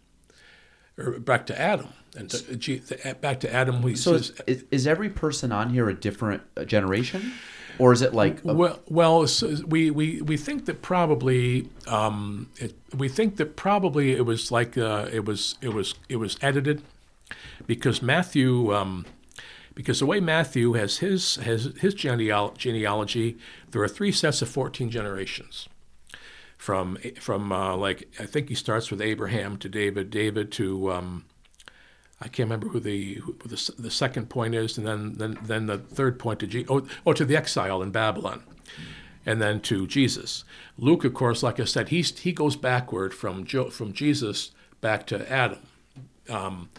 [0.98, 3.84] or back to Adam, and to, back to Adam.
[3.84, 7.34] He So says, is, is every person on here a different uh, generation,
[7.78, 12.50] or is it like a- Well, well, so we, we, we think that probably um,
[12.58, 16.40] it, we think that probably it was like uh, it was it was it was
[16.42, 16.82] edited
[17.68, 19.06] because Matthew um,
[19.76, 23.38] because the way Matthew has his has his genealogy
[23.70, 25.70] there are three sets of fourteen generations
[26.60, 31.26] from from uh, like I think he starts with Abraham to David David to um,
[32.22, 35.66] I can't remember who the who the, the second point is, and then then then
[35.68, 38.44] the third point to G, oh, oh to the exile in Babylon,
[39.26, 40.44] and then to Jesus.
[40.78, 45.08] Luke, of course, like I said, he's he goes backward from jo, from Jesus back
[45.08, 45.60] to Adam.
[46.28, 46.70] Um,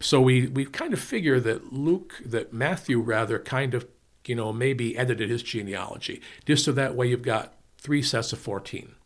[0.00, 3.86] so we we kind of figure that Luke, that Matthew rather kind of
[4.26, 8.40] you know maybe edited his genealogy just so that way you've got three sets of
[8.40, 8.96] fourteen.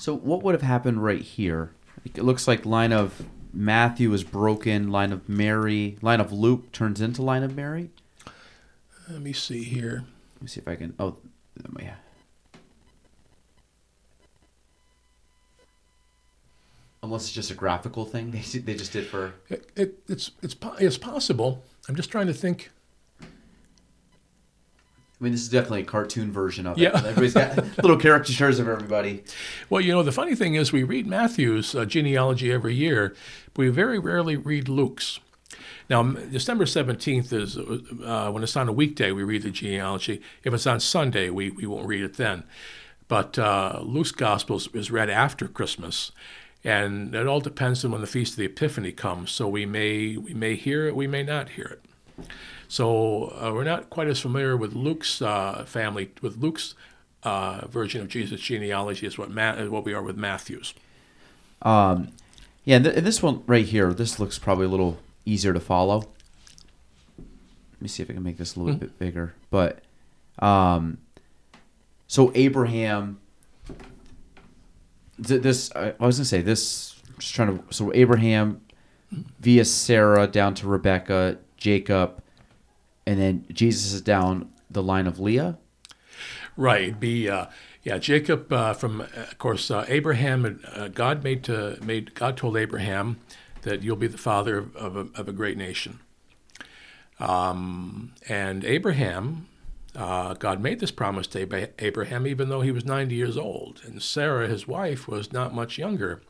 [0.00, 1.72] So what would have happened right here?
[2.06, 4.90] It looks like line of Matthew is broken.
[4.90, 7.90] Line of Mary, line of Luke turns into line of Mary.
[9.10, 10.06] Let me see here.
[10.36, 10.94] Let me see if I can.
[10.98, 11.18] Oh,
[11.62, 11.96] oh yeah.
[17.02, 19.34] Unless it's just a graphical thing they they just did for.
[19.50, 21.62] It, it, it's it's it's possible.
[21.90, 22.70] I'm just trying to think.
[25.20, 26.82] I mean, this is definitely a cartoon version of it.
[26.82, 26.92] Yeah.
[26.94, 29.22] Everybody's got little caricatures of everybody.
[29.68, 33.14] Well, you know, the funny thing is we read Matthew's uh, genealogy every year,
[33.52, 35.20] but we very rarely read Luke's.
[35.90, 40.22] Now, December 17th is uh, when it's on a weekday, we read the genealogy.
[40.44, 42.44] If it's on Sunday, we, we won't read it then.
[43.08, 46.12] But uh, Luke's Gospel is- is read after Christmas.
[46.62, 49.32] And it all depends on when the Feast of the Epiphany comes.
[49.32, 51.78] So we may, we may hear it, we may not hear
[52.18, 52.26] it.
[52.70, 56.76] So uh, we're not quite as familiar with Luke's uh, family, with Luke's
[57.24, 60.72] uh, version of Jesus' genealogy as what Ma- what we are with Matthew's.
[61.62, 62.12] Um,
[62.64, 65.58] yeah, and, th- and this one right here, this looks probably a little easier to
[65.58, 66.08] follow.
[67.18, 69.34] Let me see if I can make this a little bit bigger.
[69.50, 69.80] But,
[70.38, 70.98] um,
[72.06, 73.18] so Abraham,
[75.26, 76.94] th- this I I was gonna say this.
[77.18, 77.74] Just trying to.
[77.74, 78.60] So Abraham,
[79.40, 82.19] via Sarah down to Rebecca, Jacob,
[83.06, 85.58] and then Jesus is down the line of Leah.
[86.56, 86.98] Right.
[86.98, 87.46] Be uh,
[87.82, 90.60] yeah, Jacob uh, from uh, of course uh, Abraham.
[90.74, 93.18] Uh, God made to made God told Abraham
[93.62, 96.00] that you'll be the father of, of, a, of a great nation.
[97.18, 99.48] Um, and Abraham,
[99.94, 104.02] uh, God made this promise to Abraham even though he was 90 years old, and
[104.02, 106.22] Sarah, his wife, was not much younger,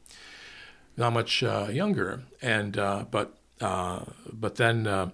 [0.97, 2.23] not much uh, younger.
[2.43, 5.13] And uh, but uh, but then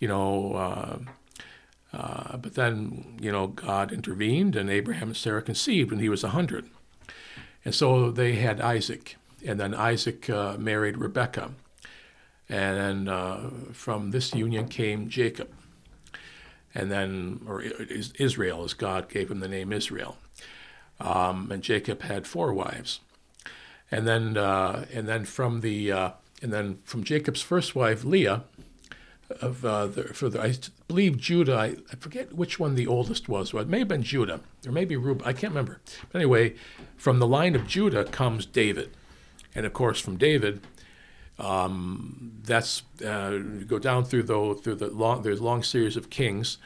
[0.00, 0.54] you know.
[0.54, 0.98] Uh,
[1.92, 6.22] uh, but then, you know, God intervened and Abraham and Sarah conceived when he was
[6.22, 6.70] 100.
[7.64, 9.16] And so they had Isaac.
[9.44, 11.50] And then Isaac uh, married Rebekah.
[12.48, 15.50] And then uh, from this union came Jacob.
[16.74, 20.16] And then, or Israel, as God gave him the name Israel.
[21.00, 23.00] Um, and Jacob had four wives.
[23.90, 26.10] And then, uh, and then from the, uh,
[26.42, 28.44] and then from Jacob's first wife, Leah,
[29.40, 30.54] of uh, the, for the I
[30.88, 31.56] believe Judah.
[31.56, 33.52] I, I forget which one the oldest was.
[33.52, 35.26] Well, it may have been Judah or maybe Reuben.
[35.26, 35.80] I can't remember.
[36.10, 36.54] But anyway,
[36.96, 38.90] from the line of Judah comes David,
[39.54, 40.60] and of course from David.
[41.38, 46.10] Um, that's uh, you go down through the through the long there's long series of
[46.10, 46.58] kings,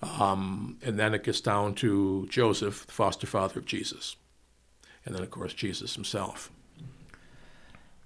[0.00, 4.14] um, and then it gets down to Joseph, the foster father of Jesus,
[5.04, 6.52] and then of course Jesus himself.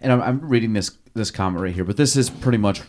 [0.00, 2.80] And I'm, I'm reading this this comment right here, but this is pretty much,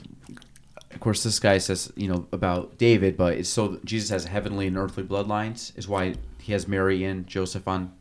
[0.98, 4.66] of course, this guy says you know about David, but it's so Jesus has heavenly
[4.66, 7.94] and earthly bloodlines is why he has Mary and Joseph on.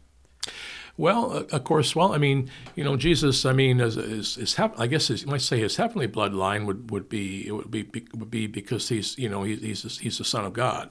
[0.96, 1.94] Well, uh, of course.
[1.94, 3.44] Well, I mean, you know, Jesus.
[3.44, 7.10] I mean, is is, is I guess you might say his heavenly bloodline would, would
[7.10, 10.46] be it would be would be because he's you know he, he's he's the son
[10.46, 10.90] of God.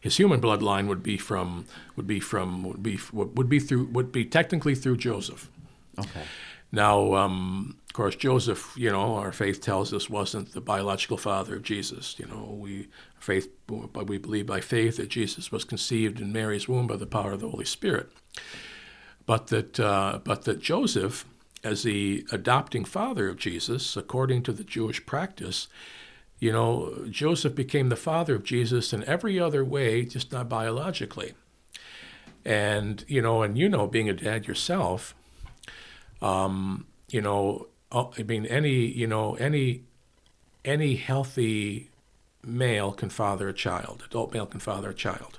[0.00, 4.10] His human bloodline would be from would be from would be would be through would
[4.10, 5.48] be technically through Joseph.
[5.96, 6.24] Okay.
[6.72, 11.56] Now, um, of course, Joseph, you know, our faith tells us wasn't the biological father
[11.56, 12.14] of Jesus.
[12.20, 12.86] You know, we
[13.18, 17.04] faith, but we believe by faith that Jesus was conceived in Mary's womb by the
[17.04, 18.12] power of the Holy Spirit.
[19.26, 21.24] But that, uh, but that Joseph,
[21.64, 25.66] as the adopting father of Jesus, according to the Jewish practice,
[26.38, 31.34] you know, Joseph became the father of Jesus in every other way, just not biologically.
[32.44, 35.12] And you know, and you know, being a dad yourself,
[36.22, 39.84] um, you know, I mean, any you know, any
[40.64, 41.90] any healthy
[42.44, 44.04] male can father a child.
[44.06, 45.38] Adult male can father a child.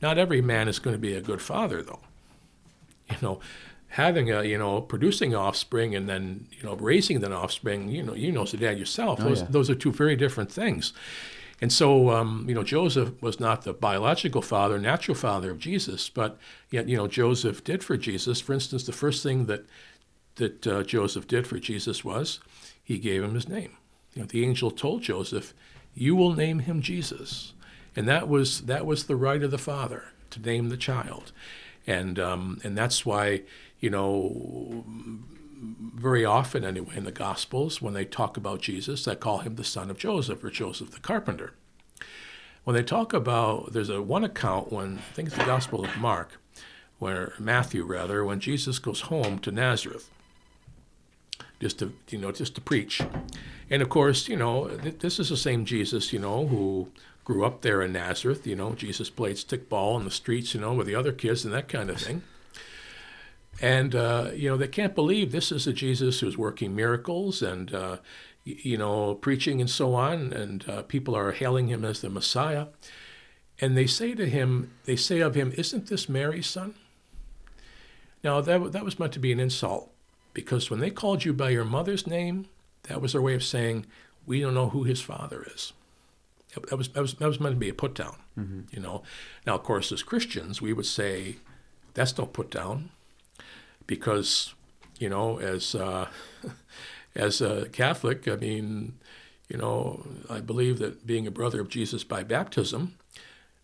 [0.00, 2.00] Not every man is going to be a good father, though.
[3.10, 3.40] You know,
[3.88, 7.88] having a you know producing offspring and then you know raising that offspring.
[7.88, 9.18] You know, you know as a dad yourself.
[9.18, 9.46] those, yeah.
[9.50, 10.92] those are two very different things.
[11.60, 16.08] And so, um, you know, Joseph was not the biological father, natural father of Jesus,
[16.08, 16.38] but
[16.70, 18.40] yet, you know, Joseph did for Jesus.
[18.40, 19.66] For instance, the first thing that
[20.38, 22.40] that uh, Joseph did for Jesus was
[22.82, 23.76] he gave him his name.
[24.14, 25.52] You know, the angel told Joseph,
[25.94, 27.52] "You will name him Jesus,"
[27.94, 31.32] and that was that was the right of the father to name the child,
[31.86, 33.42] and um, and that's why
[33.80, 34.84] you know
[35.94, 39.64] very often anyway in the gospels when they talk about jesus they call him the
[39.64, 41.52] son of joseph or joseph the carpenter.
[42.64, 45.96] When they talk about there's a one account when i think it's the gospel of
[45.96, 46.40] mark
[46.98, 50.10] where matthew rather when jesus goes home to nazareth
[51.60, 53.02] just to you know just to preach
[53.70, 56.90] and of course you know th- this is the same jesus you know who
[57.24, 60.72] grew up there in nazareth you know jesus played stickball in the streets you know
[60.72, 62.22] with the other kids and that kind of thing
[63.60, 67.74] and, uh, you know, they can't believe this is a Jesus who's working miracles and,
[67.74, 67.96] uh,
[68.44, 70.32] you know, preaching and so on.
[70.32, 72.66] And uh, people are hailing him as the Messiah.
[73.60, 76.74] And they say to him, they say of him, Isn't this Mary's son?
[78.22, 79.92] Now, that, that was meant to be an insult
[80.34, 82.46] because when they called you by your mother's name,
[82.84, 83.86] that was their way of saying,
[84.26, 85.72] We don't know who his father is.
[86.54, 88.16] That- was, that was, that was meant to be a put down,
[88.70, 89.02] you know.
[89.46, 91.36] Now, of course, as Christians, we would say,
[91.94, 92.90] That's no put down
[93.86, 94.54] because
[94.98, 96.08] you know as uh,
[97.14, 98.94] as a Catholic, I mean,
[99.48, 102.94] you know, I believe that being a brother of Jesus by baptism,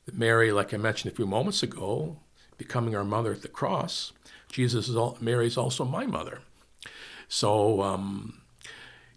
[0.06, 2.16] that Mary, like I mentioned a few moments ago,
[2.58, 4.12] becoming our mother at the cross,
[4.50, 6.40] Jesus is all, Mary is also my mother.
[7.28, 8.40] So um,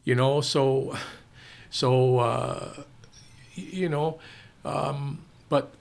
[0.03, 0.97] you know, so
[1.69, 2.83] so uh,
[3.55, 4.19] you know,
[4.63, 5.71] um, but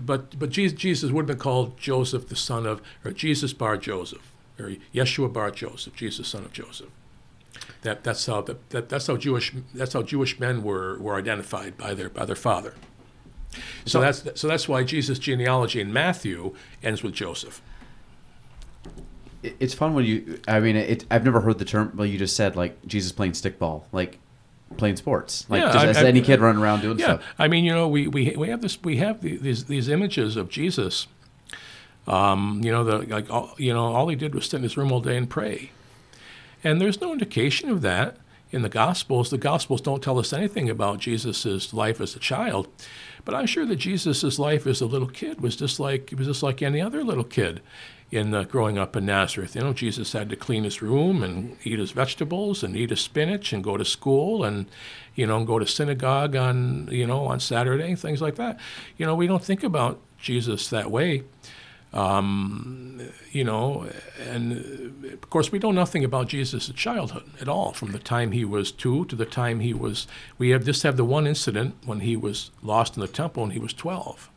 [0.00, 3.76] but but Jesus, Jesus would have been called Joseph, the son of, or Jesus bar
[3.76, 6.90] Joseph, or Yeshua bar Joseph, Jesus, son of Joseph.
[7.82, 11.76] That that's how that, that that's how Jewish that's how Jewish men were were identified
[11.76, 12.74] by their by their father.
[13.84, 17.62] So that's so that's why Jesus' genealogy in Matthew ends with Joseph.
[19.44, 20.40] It- It's fun when you.
[20.48, 21.04] I mean, it.
[21.10, 21.92] I've never heard the term.
[21.94, 24.18] Well, you just said like Jesus playing stickball, like
[24.76, 27.22] playing sports, like Yeah, just I- as I- any kid running around doing Yeah, stuff.
[27.38, 30.36] I mean, you know, we, we, we have this we have the, these these images
[30.36, 31.06] of Jesus.
[32.06, 34.76] Um, you know, the like all, you know, all he did was sit in his
[34.76, 35.70] room all day and pray,
[36.62, 38.16] and there's no indication of that
[38.50, 39.30] in the Gospels.
[39.30, 42.68] The Gospels don't tell us anything about Jesus' life as a child,
[43.24, 46.26] but I'm sure that Jesus' life as a little kid was just like it was
[46.26, 47.62] just like any other little kid
[48.14, 49.54] in growing up in Nazareth.
[49.54, 53.00] You know, Jesus had to clean his room and eat his vegetables and eat his
[53.00, 54.66] spinach and go to school and,
[55.14, 58.58] you know, go to synagogue on, you know, on Saturday, things like that.
[58.96, 61.24] You know, we don't think about Jesus that way.
[61.92, 63.00] Um,
[63.30, 63.86] you know,
[64.28, 68.44] and of course, we know nothing about Jesus' childhood at all, from the time he
[68.44, 70.08] was two to the time he was.
[70.36, 73.52] We have just have the one incident when he was lost in the temple and
[73.52, 74.28] he was 12.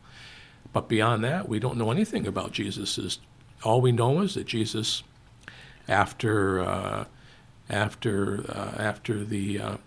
[0.71, 3.17] But beyond that, we don't know anything about Jesus'
[3.63, 5.03] all we know is that Jesus,
[5.87, 7.05] after uh,
[7.69, 9.77] after uh, after the uh,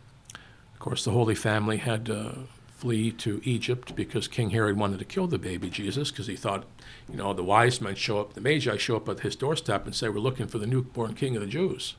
[0.81, 2.39] course, the Holy Family had to
[2.77, 6.65] flee to Egypt because King Herod wanted to kill the baby Jesus because he thought,
[7.09, 9.95] you know, the wise men show up, the Magi show up at his doorstep and
[9.95, 11.95] say, "We're looking for the newborn King of the Jews."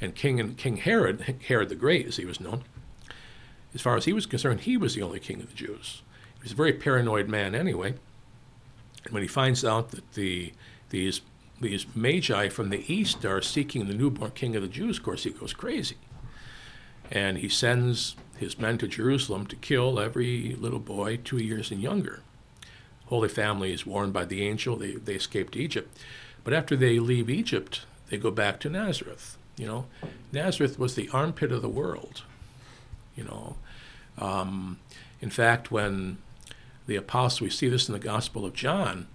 [0.00, 2.62] And King and King Herod, Herod the Great, as he was known,
[3.74, 6.02] as far as he was concerned, he was the only king of the Jews.
[6.36, 7.94] He was a very paranoid man anyway.
[9.04, 10.52] And when he finds out that the
[10.94, 11.20] these
[11.60, 15.24] these magi from the east are seeking the newborn king of the Jews, of course,
[15.24, 15.96] he goes crazy.
[17.10, 21.80] And he sends his men to Jerusalem to kill every little boy two years and
[21.80, 22.22] younger.
[23.06, 24.76] Holy Family is warned by the angel.
[24.76, 25.96] They, they escape to Egypt.
[26.42, 29.36] But after they leave Egypt, they go back to Nazareth.
[29.56, 29.86] You know,
[30.32, 32.22] Nazareth was the armpit of the world.
[33.14, 33.56] You know,
[34.18, 34.80] um,
[35.20, 36.18] in fact, when
[36.86, 39.06] the apostle, we see this in the Gospel of John,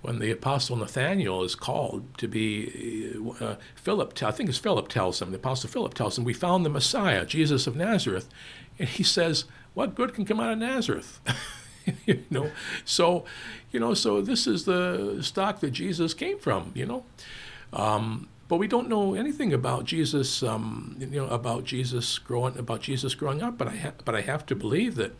[0.00, 5.20] when the apostle Nathaniel is called to be uh, Philip, I think it's Philip tells
[5.20, 8.28] him, the apostle Philip tells him, we found the Messiah, Jesus of Nazareth,
[8.78, 9.44] and he says,
[9.74, 11.20] what good can come out of Nazareth?
[12.06, 12.50] you know,
[12.84, 13.24] so,
[13.72, 17.04] you know, so this is the stock that Jesus came from, you know.
[17.72, 22.80] Um, but we don't know anything about Jesus, um, you know, about Jesus growing, about
[22.80, 23.58] Jesus growing up.
[23.58, 25.12] But I, ha- but I have to believe that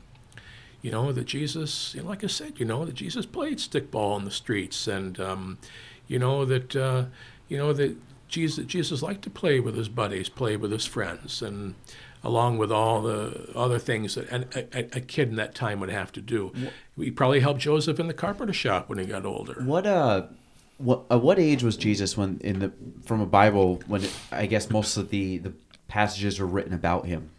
[0.83, 4.15] you know, that Jesus, you know, like I said, you know, that Jesus played stickball
[4.15, 5.59] on the streets, and um,
[6.07, 7.07] you know that uh,
[7.49, 7.97] you know that
[8.29, 11.75] Jesus Jesus liked to play with his buddies, play with his friends, and
[12.23, 15.91] along with all the other things that a, a, a kid in that time would
[15.91, 16.53] have to do.
[16.97, 19.55] He probably helped Joseph in the carpenter shop when he got older.
[19.65, 20.27] What uh,
[20.79, 22.73] what at what age was Jesus when in the
[23.05, 25.53] from a Bible when it, I guess most of the the
[25.89, 27.31] passages are written about him?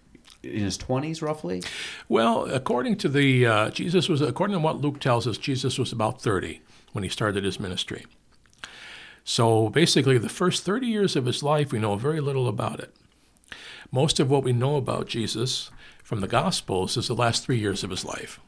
[0.41, 1.61] In his twenties, roughly.
[2.07, 5.91] Well, according to the uh, Jesus was according to what Luke tells us, Jesus was
[5.91, 6.61] about thirty
[6.93, 8.05] when he started his ministry.
[9.25, 12.95] So basically, the first thirty years of his life, we know very little about it.
[13.91, 15.71] Most of what we know about Jesus
[16.03, 18.39] from the Gospels is the last three years of his life.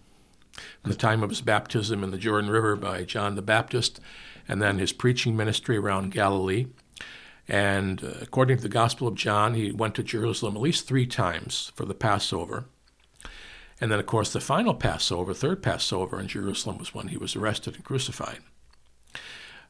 [0.82, 4.00] From the time of his baptism in the Jordan River by John the Baptist,
[4.48, 6.68] and then his preaching ministry around Galilee.
[7.52, 11.74] And according to the Gospel of John, he went to Jerusalem at least three times
[11.76, 12.64] for the Passover.
[13.82, 17.36] And then, of course, the final Passover, third Passover in Jerusalem, was when he was
[17.36, 18.40] arrested and crucified.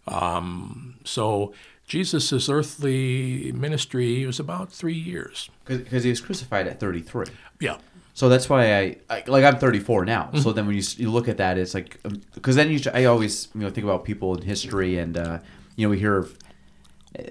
[0.05, 1.55] Um, so
[1.87, 5.49] Jesus' earthly ministry was about three years.
[5.65, 7.25] Because he was crucified at 33.
[7.59, 7.77] Yeah.
[8.13, 10.25] So that's why I, I like I'm 34 now.
[10.25, 10.37] Mm-hmm.
[10.37, 11.97] So then when you you look at that, it's like
[12.35, 15.39] because then you I always you know think about people in history and uh,
[15.77, 16.37] you know we hear of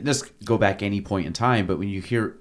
[0.02, 2.36] just go back any point in time, but when you hear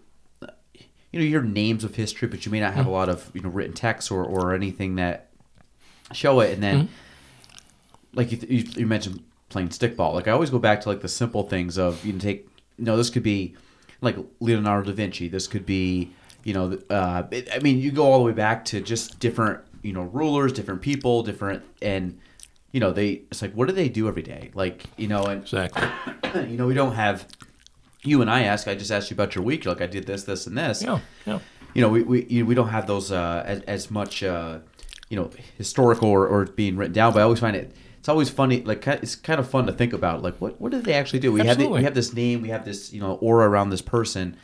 [1.12, 3.32] you know you hear names of history, but you may not have a lot of
[3.34, 5.30] you know written text or or anything that
[6.14, 6.90] show it, and then
[8.14, 10.14] like you, you you mentioned playing stickball.
[10.14, 12.48] Like I always go back to like the simple things of you can take
[12.78, 13.56] you know this could be
[14.02, 15.28] like Leonardo da Vinci.
[15.28, 16.12] This could be
[16.44, 19.62] you know uh, it, I mean you go all the way back to just different
[19.82, 22.20] you know rulers, different people, different and
[22.72, 24.52] you know they it's like what do they do every day?
[24.54, 25.88] Like you know and Exactly.
[26.50, 27.28] you know we don't have
[28.04, 28.68] you and I ask.
[28.68, 29.66] I just asked you about your week.
[29.66, 31.00] You're like I did this, this, and this Yeah.
[31.26, 31.40] Yeah.
[31.74, 34.60] you know, we we, you know, we don't have those uh, as, as much, uh,
[35.10, 37.14] you know, historical or, or being written down.
[37.14, 38.62] But I always find it it's always funny.
[38.62, 40.24] Like it's kind of fun to think about.
[40.24, 41.32] Like what what did they actually do?
[41.34, 43.82] We have the, we have this name, we have this you know aura around this
[43.82, 44.38] person.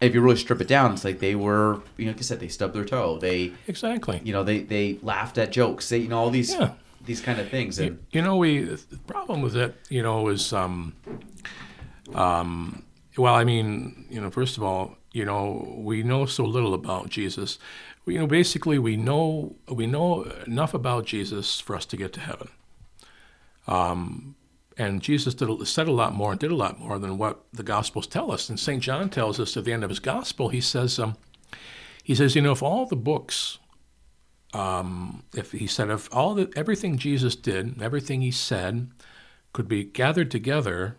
[0.00, 2.22] And if you really strip it down, it's like they were, you know, like I
[2.22, 3.16] said, they stubbed their toe.
[3.18, 4.20] They, Exactly.
[4.24, 5.88] you know, they they laughed at jokes.
[5.88, 6.72] They, you know, all these Yeah.
[7.04, 7.78] These kind of things.
[7.78, 10.94] And You know, we the problem with it, you know, is um,
[12.14, 12.84] um,
[13.16, 17.08] well, I mean, you know, first of all, you know, we know so little about
[17.08, 17.58] Jesus.
[18.06, 22.20] You know, basically, we know we know enough about Jesus for us to get to
[22.20, 22.48] heaven.
[23.66, 24.34] Um,
[24.76, 27.62] and Jesus did, said a lot more and did a lot more than what the
[27.62, 28.48] Gospels tell us.
[28.48, 28.82] And St.
[28.82, 31.16] John tells us at the end of his Gospel, he says, um,
[32.02, 33.58] he says, you know, if all the books
[34.54, 38.90] Um, if he said if all the everything Jesus did, everything he said,
[39.52, 40.96] could be gathered together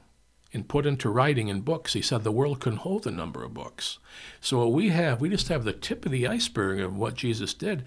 [0.54, 3.54] and put into writing in books, he said the world couldn't hold the number of
[3.54, 4.00] books.
[4.42, 7.54] So what we have, we just have the tip of the iceberg of what Jesus
[7.54, 7.86] did,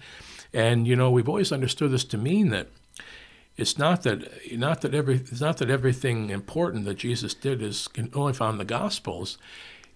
[0.53, 2.67] and you know we've always understood this to mean that
[3.57, 4.27] it's not that
[4.57, 8.55] not that every it's not that everything important that Jesus did is can only found
[8.55, 9.37] in the Gospels.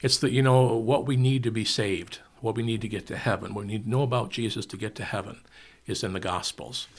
[0.01, 3.07] It's that you know what we need to be saved, what we need to get
[3.07, 5.39] to heaven, what we need to know about Jesus to get to heaven,
[5.87, 6.89] is in the Gospels.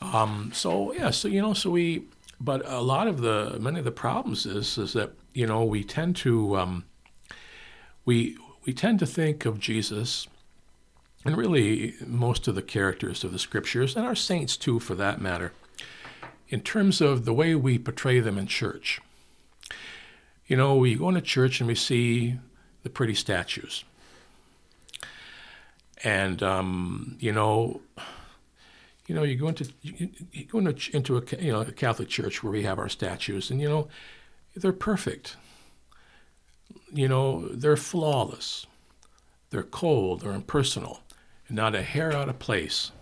[0.00, 2.06] Um, so yeah, so you know, so we,
[2.40, 5.84] but a lot of the many of the problems is is that you know we
[5.84, 6.84] tend to um,
[8.04, 8.36] we
[8.66, 10.26] we tend to think of Jesus
[11.24, 15.20] and really most of the characters of the scriptures and our saints too for that
[15.20, 15.52] matter
[16.48, 19.00] in terms of the way we portray them in church.
[20.48, 22.40] You know we go into church and we see
[22.82, 23.84] the pretty statues
[26.04, 27.80] and um, you know,
[29.06, 32.08] you know, you go into you, you go into, into a you know a Catholic
[32.08, 33.88] church where we have our statues, and you know,
[34.56, 35.36] they're perfect.
[36.92, 38.66] You know, they're flawless.
[39.50, 40.20] They're cold.
[40.20, 41.00] They're impersonal,
[41.48, 42.92] and not a hair out of place.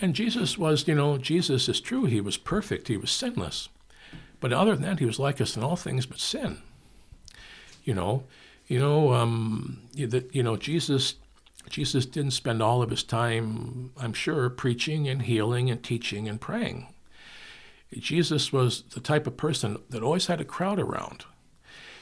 [0.00, 2.04] And Jesus was, you know, Jesus is true.
[2.04, 2.86] He was perfect.
[2.86, 3.68] He was sinless.
[4.40, 6.58] But other than that, he was like us in all things but sin.
[7.84, 8.24] You know,
[8.68, 11.14] you know, um, you- that you know, Jesus,
[11.70, 16.40] Jesus didn't spend all of his time, I'm sure, preaching and healing and teaching and
[16.40, 16.86] praying.
[17.92, 21.24] Jesus was the type of person that always had a crowd around.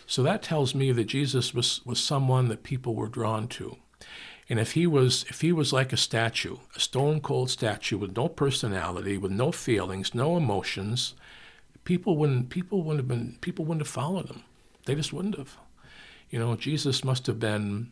[0.06, 3.76] So that tells me that Jesus was, was someone that people were drawn to.
[4.48, 8.16] And if he was if he was like a statue, a stone cold statue with
[8.16, 11.14] no personality, with no feelings, no emotions,
[11.84, 14.44] people wouldn't people wouldn't have been people wouldn't have followed him.
[14.84, 15.56] They just wouldn't have.
[16.30, 17.90] You know, Jesus must have been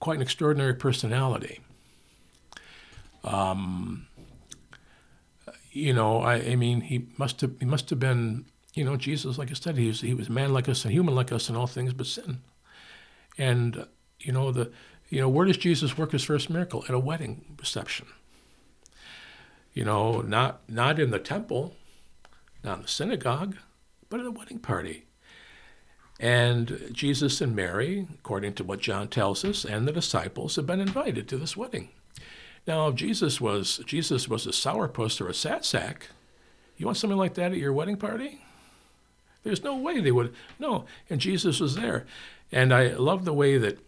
[0.00, 1.60] quite an extraordinary personality.
[3.22, 4.06] Um,
[5.72, 9.38] you know, I, I mean, he must have he must have been, you know, Jesus.
[9.38, 11.56] Like I said, he was he was man like us and human like us in
[11.56, 12.40] all things but sin.
[13.36, 13.86] And
[14.20, 14.70] you know the,
[15.08, 16.84] you know, where does Jesus work his first miracle?
[16.88, 18.06] At a wedding reception.
[19.72, 21.74] You know, not not in the temple,
[22.62, 23.56] not in the synagogue,
[24.08, 25.06] but at a wedding party.
[26.24, 30.80] And Jesus and Mary, according to what John tells us, and the disciples have been
[30.80, 31.90] invited to this wedding.
[32.66, 36.08] Now, if Jesus was Jesus was a sourpuss or a sat sack,
[36.78, 38.40] you want something like that at your wedding party?
[39.42, 40.34] There's no way they would.
[40.58, 42.06] No, and Jesus was there,
[42.50, 43.78] and I love the way that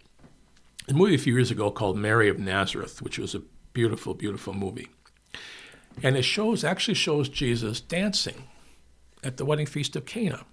[0.91, 4.53] a movie a few years ago called Mary of Nazareth, which was a beautiful, beautiful
[4.53, 4.91] movie,
[6.03, 8.45] and it shows actually shows Jesus dancing
[9.25, 10.45] at the wedding feast of Cana.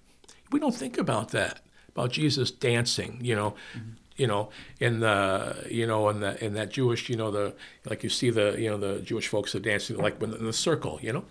[0.50, 1.60] We don't think about that
[1.94, 3.54] about Jesus dancing, you know,
[4.16, 4.50] you know,
[4.80, 7.54] in the you know in the in that Jewish, you know, the
[7.88, 10.98] like you see the you know the Jewish folks are dancing like in the circle,
[11.02, 11.24] you know,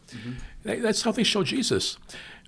[0.64, 1.98] That- that's how they show Jesus.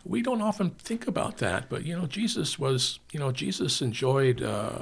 [0.08, 4.44] We don't often think about that, but you know, Jesus was, you know, Jesus enjoyed
[4.44, 4.82] uh,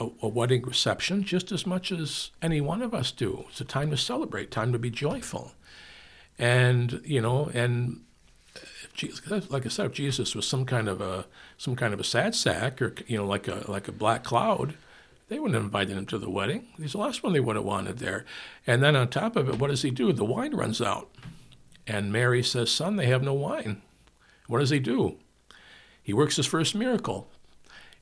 [0.00, 3.44] a, a wedding reception just as much as any one of us do.
[3.50, 5.52] It's a time to celebrate, time to be joyful,
[6.38, 8.00] and you know, and
[9.48, 11.26] Like I said, if Jesus was some kind of a
[11.56, 14.74] some kind of a sad sack or you know like a like a black cloud,
[15.28, 16.66] they wouldn't have invited him to the wedding.
[16.76, 18.24] He's the last one they would have wanted there.
[18.66, 20.12] And then on top of it, what does he do?
[20.12, 21.10] The wine runs out,
[21.86, 23.82] and Mary says, "Son, they have no wine."
[24.46, 25.18] What does he do?
[26.02, 27.30] He works his first miracle,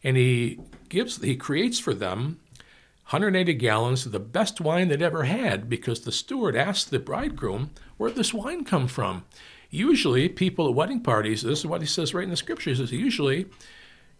[0.03, 2.41] and he gives he creates for them
[3.11, 7.71] 180 gallons of the best wine they'd ever had because the steward asked the bridegroom,
[7.97, 9.25] Where'd this wine come from?
[9.71, 12.93] Usually, people at wedding parties, this is what he says right in the scriptures, is
[12.93, 13.47] usually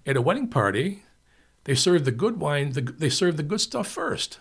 [0.07, 1.03] at a wedding party,
[1.65, 4.41] they serve the good wine, the, they serve the good stuff first.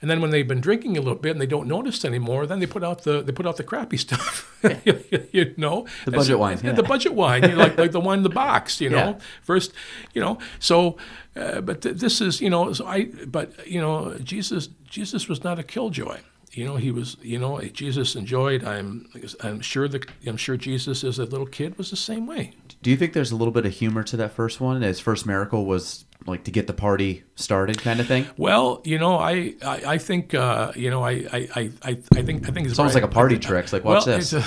[0.00, 2.58] And then when they've been drinking a little bit and they don't notice anymore, then
[2.58, 4.58] they put out the they put out the crappy stuff.
[5.32, 8.22] you know, The budget wine, The budget wine, you know, like like the wine in
[8.24, 8.80] the box.
[8.80, 9.18] You know, Yeah.
[9.42, 9.72] first,
[10.12, 10.38] you know.
[10.58, 10.96] So,
[11.36, 15.44] uh, but th- this is you know, so I but you know, Jesus Jesus was
[15.44, 16.18] not a killjoy.
[16.52, 18.62] You know, he was you know Jesus enjoyed.
[18.64, 19.08] I'm
[19.40, 22.52] I'm sure the I'm sure Jesus as a little kid was the same way.
[22.82, 24.82] Do you think there's a little bit of humor to that first one?
[24.82, 28.26] His first miracle was like to get the party started, kind of thing.
[28.36, 32.48] Well, you know, I I, I think uh, you know I I, I, I think
[32.48, 33.64] I think It's almost like a party trick.
[33.64, 34.32] It's like, watch well, this.
[34.34, 34.44] a-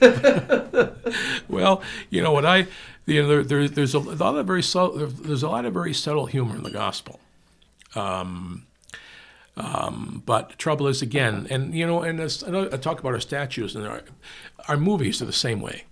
[1.48, 2.66] well, you know what I,
[3.06, 5.94] you know, there, there, there's a lot of very subtle, there's a lot of very
[5.94, 7.20] subtle humor in the gospel.
[7.94, 8.66] Um,
[9.58, 13.20] um, but the trouble is again, and you know, and as, I talk about our
[13.20, 14.02] statues and our,
[14.68, 15.84] our movies are the same way.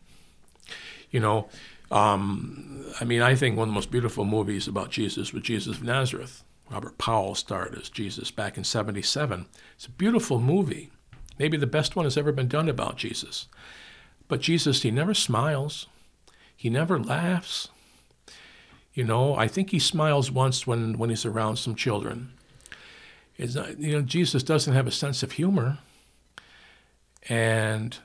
[1.11, 1.49] You know,
[1.91, 5.79] um, I mean, I think one of the most beautiful movies about Jesus was Jesus
[5.79, 6.45] of Nazareth.
[6.71, 9.47] Robert Powell starred as Jesus back in '77.
[9.75, 10.91] It's a beautiful movie,
[11.37, 13.47] maybe the best one has ever been done about Jesus.
[14.29, 15.89] But Jesus, he never smiles,
[16.57, 17.69] he never laughs.
[18.95, 22.33] You know, I think he smiles once when, when he's around some children.
[23.39, 25.79] It's not, you know, Jesus doesn't have a sense of humor,
[27.29, 27.97] and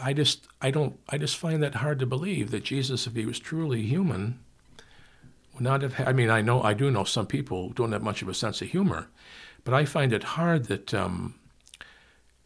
[0.00, 3.26] I just I don't I just find that hard to believe that Jesus, if he
[3.26, 4.38] was truly human,
[5.54, 5.94] would not have.
[5.94, 8.34] Had, I mean, I know I do know some people don't have much of a
[8.34, 9.08] sense of humor,
[9.64, 11.34] but I find it hard that um,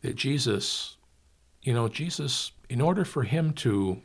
[0.03, 0.97] that Jesus,
[1.63, 4.01] you know, Jesus, in order for him to,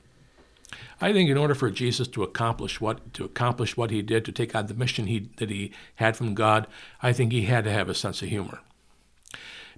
[1.02, 4.32] I think, in order for Jesus to accomplish what to accomplish what he did to
[4.32, 6.68] take on the mission he that he had from God,
[7.02, 8.60] I think he had to have a sense of humor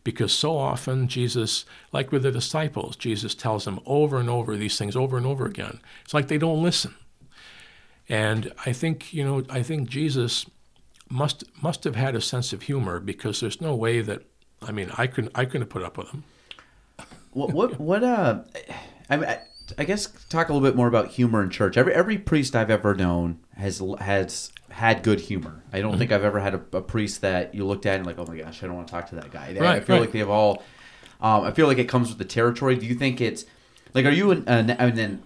[0.03, 4.77] because so often Jesus, like with the disciples, Jesus tells them over and over these
[4.77, 5.79] things over and over again.
[6.03, 6.95] It's like they don't listen.
[8.09, 10.45] And I think, you know, I think Jesus
[11.09, 14.23] must must have had a sense of humor because there's no way that
[14.61, 16.23] I mean I couldn't I couldn't put up with him.
[17.31, 18.43] What what what uh
[19.09, 19.39] I I,
[19.77, 21.77] I guess talk a little bit more about humor in church.
[21.77, 25.61] Every every priest I've ever known has has had good humor.
[25.71, 25.89] I Mm-hmm.
[25.89, 28.25] don't think I've ever had a, a priest that you looked at and like, oh
[28.25, 29.53] my gosh, I don't want to talk to that guy.
[29.53, 30.01] They- I feel right.
[30.01, 30.63] like they have all.
[31.21, 32.75] Um, I feel like it comes with the territory.
[32.75, 33.45] Do you think it's
[33.93, 34.05] like?
[34.05, 34.43] Are you an?
[34.47, 35.21] an and then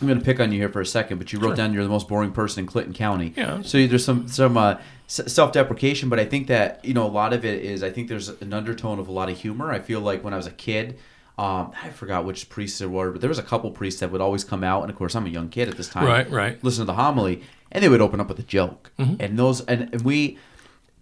[0.00, 1.82] I'm going to pick on you here for a second, but you wrote down you're
[1.84, 3.32] the most boring person in Clinton County.
[3.36, 3.62] Yeah.
[3.62, 4.76] So there's some some uh,
[5.06, 8.28] self-deprecation, but I think that you know a lot of it is I think there's
[8.28, 9.70] an undertone of a lot of humor.
[9.72, 10.98] I feel like when I was a kid,
[11.36, 14.20] um, I forgot which priests there were, but there was a couple priests that would
[14.20, 16.06] always come out, and of course I'm a young kid at this time.
[16.06, 16.62] Right, right.
[16.62, 17.42] Listen to the homily,
[17.72, 20.38] and they would open up with a joke, and those and, and we.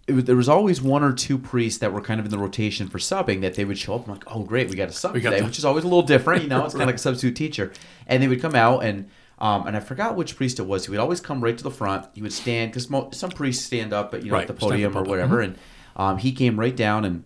[0.05, 2.37] It was, there was always one or two priests that were kind of in the
[2.37, 4.05] rotation for subbing that they would show up.
[4.05, 6.01] I'm like, oh great, we got a sub today, the- which is always a little
[6.03, 6.43] different.
[6.43, 7.71] You know, it's kind of like a substitute teacher,
[8.05, 10.85] and they would come out and um, and I forgot which priest it was.
[10.85, 12.05] He would always come right to the front.
[12.15, 14.53] He would stand because mo- some priests stand up, at you know, Right, at the
[14.55, 15.57] podium or whatever, and
[15.95, 17.23] um, he came right down and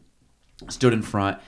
[0.70, 1.40] stood in front.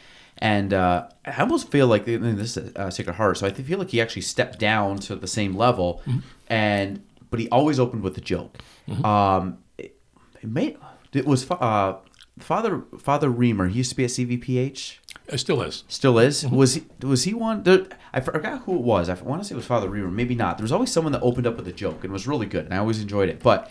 [0.41, 3.89] And uh, I almost feel like this is uh, Sacred Heart, so I feel like
[3.89, 6.01] he actually stepped down to the same level,
[6.47, 8.57] and but he always opened with a joke.
[9.03, 9.95] Um, it,
[10.41, 10.77] it may
[11.13, 11.97] it was uh,
[12.39, 13.67] Father Father Reamer.
[13.67, 14.97] He used to be at CVPH.
[15.27, 15.83] It still is.
[15.87, 16.45] Still is.
[16.47, 16.83] Was he?
[17.01, 17.63] Was he one?
[17.63, 19.09] There, I forgot who it was.
[19.09, 20.09] I want to say it was Father Reamer.
[20.09, 20.57] Maybe not.
[20.57, 22.73] There was always someone that opened up with a joke and was really good, and
[22.73, 23.41] I always enjoyed it.
[23.41, 23.69] But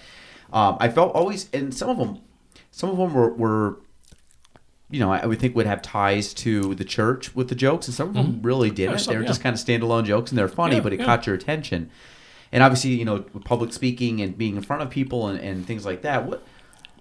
[0.53, 2.20] um, I felt always, and some of them,
[2.70, 3.81] some of them were, were,
[4.90, 7.94] you know, I would think would have ties to the church with the jokes, and
[7.94, 8.98] some of them really didn't.
[9.01, 9.28] some- they were yeah.
[9.28, 11.05] just kind of standalone jokes, and they're funny, Yeah, but it yeah.
[11.06, 11.90] caught your attention.
[12.52, 15.66] And obviously, you know, with public speaking and being in front of people and, and
[15.66, 16.24] things like that.
[16.27, 16.43] What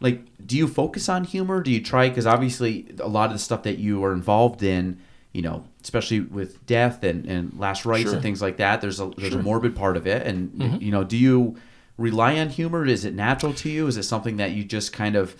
[0.01, 3.39] like do you focus on humor do you try because obviously a lot of the
[3.39, 4.99] stuff that you are involved in
[5.33, 8.13] you know especially with death and, and last rites Sure.
[8.13, 10.83] and things like that there's a there's a morbid part of it and Mm-hmm.
[10.83, 11.55] you know do you
[11.97, 15.15] rely on humor is it natural to you is it something that you just kind
[15.15, 15.35] of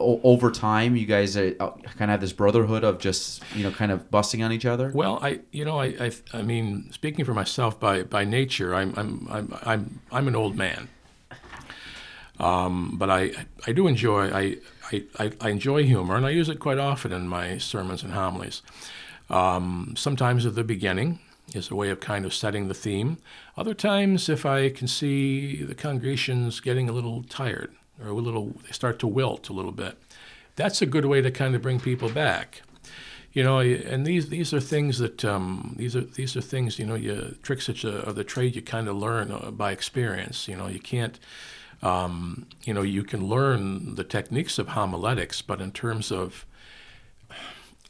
[0.00, 3.70] o- over time you guys uh, kind of have this brotherhood of just you know
[3.70, 7.24] kind of busting on each other Well, I you know I I, I mean speaking
[7.24, 10.88] for myself by by nature I'm I'm I'm I'm, I'm an old man.
[12.38, 13.32] Um, but I
[13.66, 14.56] I do enjoy I,
[15.18, 18.62] I, I enjoy humor and I use it quite often in my sermons and homilies.
[19.28, 21.18] Um, sometimes at the beginning
[21.54, 23.18] is a way of kind of setting the theme.
[23.56, 28.54] Other times, if I can see the congregation's getting a little tired or a little,
[28.66, 29.96] they start to wilt a little bit,
[30.56, 32.62] that's a good way to kind of bring people back.
[33.32, 36.86] You know, and these these are things that um, these are these are things you
[36.86, 40.48] know, you tricks of the trade you kind of learn uh, by experience.
[40.48, 41.20] You know, you can't
[41.82, 46.46] um, you know, you can learn the techniques of homiletics, but in terms of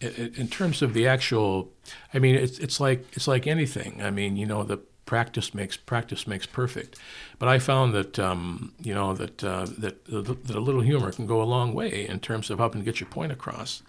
[0.01, 1.73] in terms of the actual,
[2.15, 4.03] I mean, it's it's like it's like anything.
[4.03, 4.79] I mean, you know, the
[5.09, 6.99] practice makes practice makes perfect.
[7.39, 11.27] But I found that um, you know that uh, that that a little humor can
[11.27, 13.83] go a long way in terms of helping to get your point across.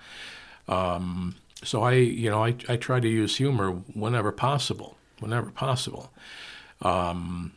[0.69, 6.13] Um, so I, you know, I, I try to use humor whenever possible, whenever possible.
[6.81, 7.51] Um,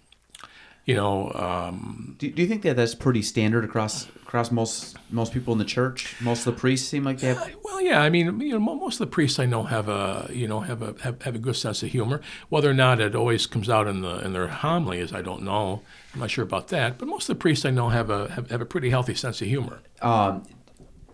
[0.84, 5.30] you know, um, do, do you think that that's pretty standard across across most most
[5.30, 8.08] people in the church most of the priests seem like they have Well, yeah, I
[8.08, 10.94] mean, you know, most of the priests I know have a, you know, have a
[11.02, 12.22] have, have a good sense of humor.
[12.48, 15.82] Whether or not it always comes out in the in their homilies, I don't know.
[16.14, 16.96] I'm not sure about that.
[16.96, 19.42] But most of the priests I know have a have, have a pretty healthy sense
[19.42, 19.80] of humor.
[20.00, 20.44] Um,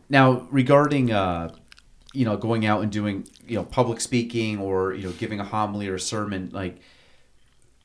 [0.08, 1.52] now, regarding uh,
[2.12, 5.44] you know going out and doing you know public speaking or you know giving a
[5.44, 6.78] homily or a sermon, like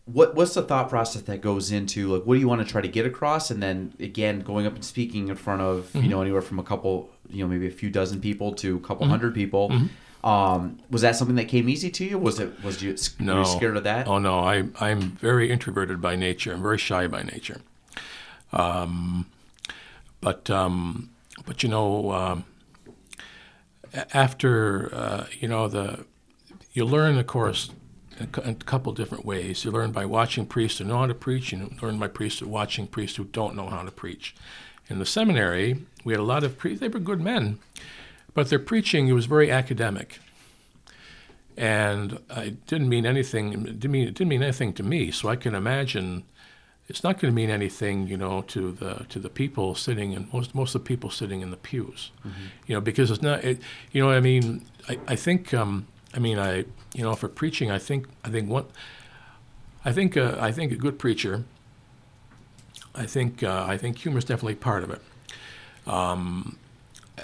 [0.06, 2.82] what what's the thought process that goes into like what do you want to try
[2.82, 6.22] to get across, and then again going up and speaking in front of you know
[6.22, 9.34] anywhere from a couple you know maybe a few dozen people to a couple hundred
[9.34, 9.72] people.
[10.24, 12.18] Um, was that something that came easy to you?
[12.18, 14.08] Was it was you, were No, you scared of that?
[14.08, 16.54] Oh no, I I'm very introverted by nature.
[16.54, 17.62] I'm very shy by nature.
[18.54, 19.26] Um,
[20.22, 21.10] but um,
[21.46, 22.46] but you know, um,
[24.14, 26.06] after uh, you know the
[26.72, 27.72] you learn, of course,
[28.24, 29.64] a cou- in a couple different ways.
[29.64, 32.40] You learn by watching priests who know how to preach, and you learn by priests
[32.40, 34.36] who watching priests who don't know how to preach.
[34.90, 36.82] In the seminary, we had a lot of priests.
[36.82, 37.60] They were good men,
[38.34, 40.20] but their preaching it was very academic
[41.58, 43.54] and it didn't mean anything.
[43.54, 45.12] It didn't mean, it didn't mean anything to me.
[45.12, 46.24] So I can imagine
[46.88, 50.28] it's not going to mean anything, you know, to the to the people sitting in
[50.34, 52.12] most most of the people sitting in the pews,
[52.68, 53.44] you know, because it's not.
[53.44, 53.60] It,
[53.92, 57.72] you know, I mean, I, I think, um, I mean, I you know, for preaching,
[57.72, 58.70] I think I think what
[59.86, 61.44] I think uh, I think a good preacher.
[62.96, 65.02] I think uh, I think humor is definitely part of it
[65.88, 66.58] Um,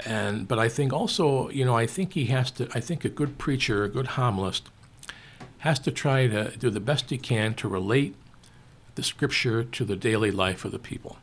[0.06, 2.70] and but I think also, you know, I think he has to.
[2.76, 4.64] I think a good preacher, a good homilist,
[5.60, 8.16] has to try to do the best he can to relate
[8.96, 11.18] the scripture to the daily life of the people.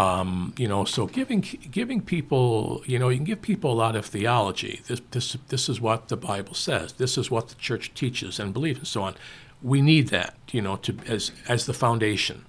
[0.00, 3.96] Um, you know, so giving giving people, you know, you can give people a lot
[3.96, 4.80] of theology.
[4.86, 6.94] This this this is what the Bible says.
[6.94, 9.14] This is what the church teaches and believes, and so on.
[9.60, 12.46] We need that, you know, to as as the foundation.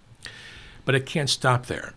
[0.85, 1.93] But it can't stop there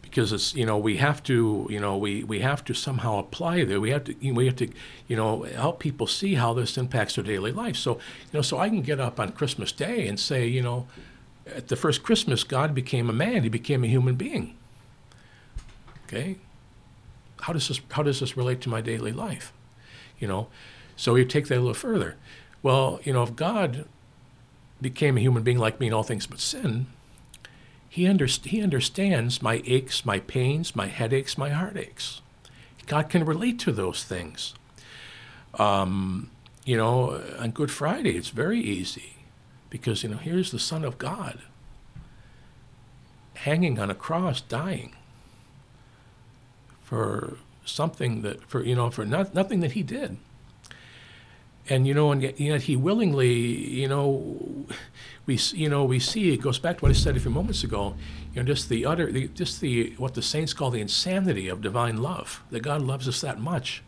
[0.00, 3.64] because it's you know we have to you know we, we have to somehow apply
[3.64, 4.68] that we have to you know, we have to
[5.08, 8.58] you know help people see how this impacts their daily life so you know so
[8.58, 10.86] I can get up on Christmas Day and say you know
[11.46, 13.42] at the first Christmas God became a man.
[13.42, 14.56] He became a human being.
[16.06, 16.36] Okay?
[17.40, 19.52] How does this how does this relate to my daily life?
[20.18, 20.48] You know?
[20.96, 22.16] So you take that a little further.
[22.62, 23.86] Well you know if God
[24.80, 26.86] became a human being like me in all things but sin
[27.94, 32.22] he, underst- he understands my aches, my pains, my headaches, my heartaches.
[32.86, 34.52] God can relate to those things.
[35.60, 36.28] Um,
[36.64, 39.13] you know, on Good Friday, it's very easy
[39.74, 41.40] because, you know, here's the Son of God
[43.34, 44.94] hanging on a cross, dying
[46.80, 50.16] for something that, for, you know, for not, nothing that he did.
[51.68, 54.64] And, you know, and yet, yet he willingly, you know,
[55.26, 57.64] we, you know, we see it goes back to what I said a few moments
[57.64, 57.96] ago.
[58.32, 61.62] You know, just the utter, the, just the what the saints call the insanity of
[61.62, 62.44] divine love.
[62.52, 63.82] That God loves us that much,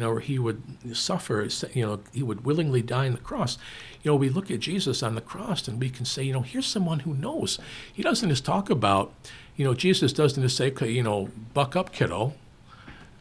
[0.00, 0.62] you know, where He would
[0.96, 1.46] suffer.
[1.74, 3.58] You know, He would willingly die on the cross.
[4.02, 6.40] You know, we look at Jesus on the cross and we can say, you know,
[6.40, 7.58] here's someone who knows.
[7.92, 9.12] He doesn't just talk about,
[9.56, 12.32] you know, Jesus doesn't just say, you know, buck up, kiddo.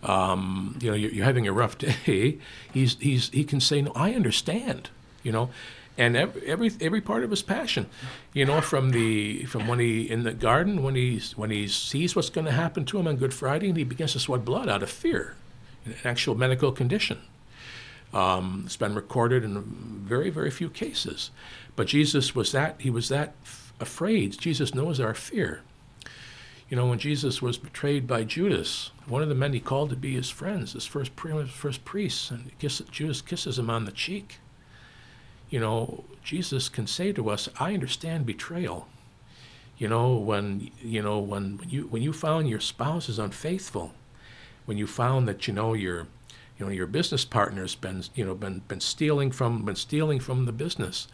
[0.03, 2.37] Um, you know, you're, you're having a rough day.
[2.73, 4.89] He's he's he can say, no, I understand.
[5.21, 5.49] You know,
[5.97, 7.87] and every, every every part of his passion,
[8.31, 12.15] you know, from the from when he in the garden when he's when he sees
[12.15, 14.69] what's going to happen to him on Good Friday and he begins to sweat blood
[14.69, 15.35] out of fear,
[15.91, 17.19] an actual medical condition.
[18.13, 21.31] Um, it's been recorded in very very few cases,
[21.75, 24.37] but Jesus was that he was that f- afraid.
[24.39, 25.61] Jesus knows our fear.
[26.69, 29.95] You know, when Jesus was betrayed by Judas, one of the men he called to
[29.95, 34.37] be his friends, his first, first priests, and kiss, Judas kisses him on the cheek
[35.49, 38.87] you know, Jesus can say to us, I understand betrayal.
[39.77, 43.93] You know, when you know when, when you when you found your spouse is unfaithful,
[44.69, 46.05] when you found that you know your
[46.55, 50.45] you know your business partner's been you know been been stealing from been stealing from
[50.45, 51.07] the business,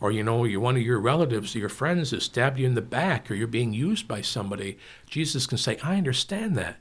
[0.00, 2.74] or you know you one of your relatives or your friends has stabbed you in
[2.74, 6.78] the back, or you're being used by somebody, Jesus can say, I understand that.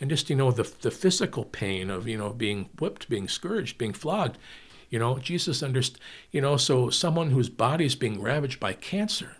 [0.00, 3.76] And just you know the the physical pain of you know being whipped, being scourged,
[3.76, 4.38] being flogged,
[4.88, 6.00] you know, Jesus understood,
[6.30, 9.36] you know, so someone whose body is being ravaged by cancer,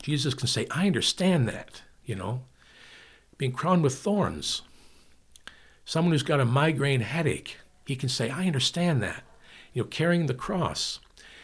[0.00, 2.44] Jesus can say, I understand that, you know.
[3.36, 4.62] Being crowned with thorns,
[5.90, 9.24] someone who's got a migraine headache, he can say, I understand that.
[9.72, 11.00] You know, carrying the cross,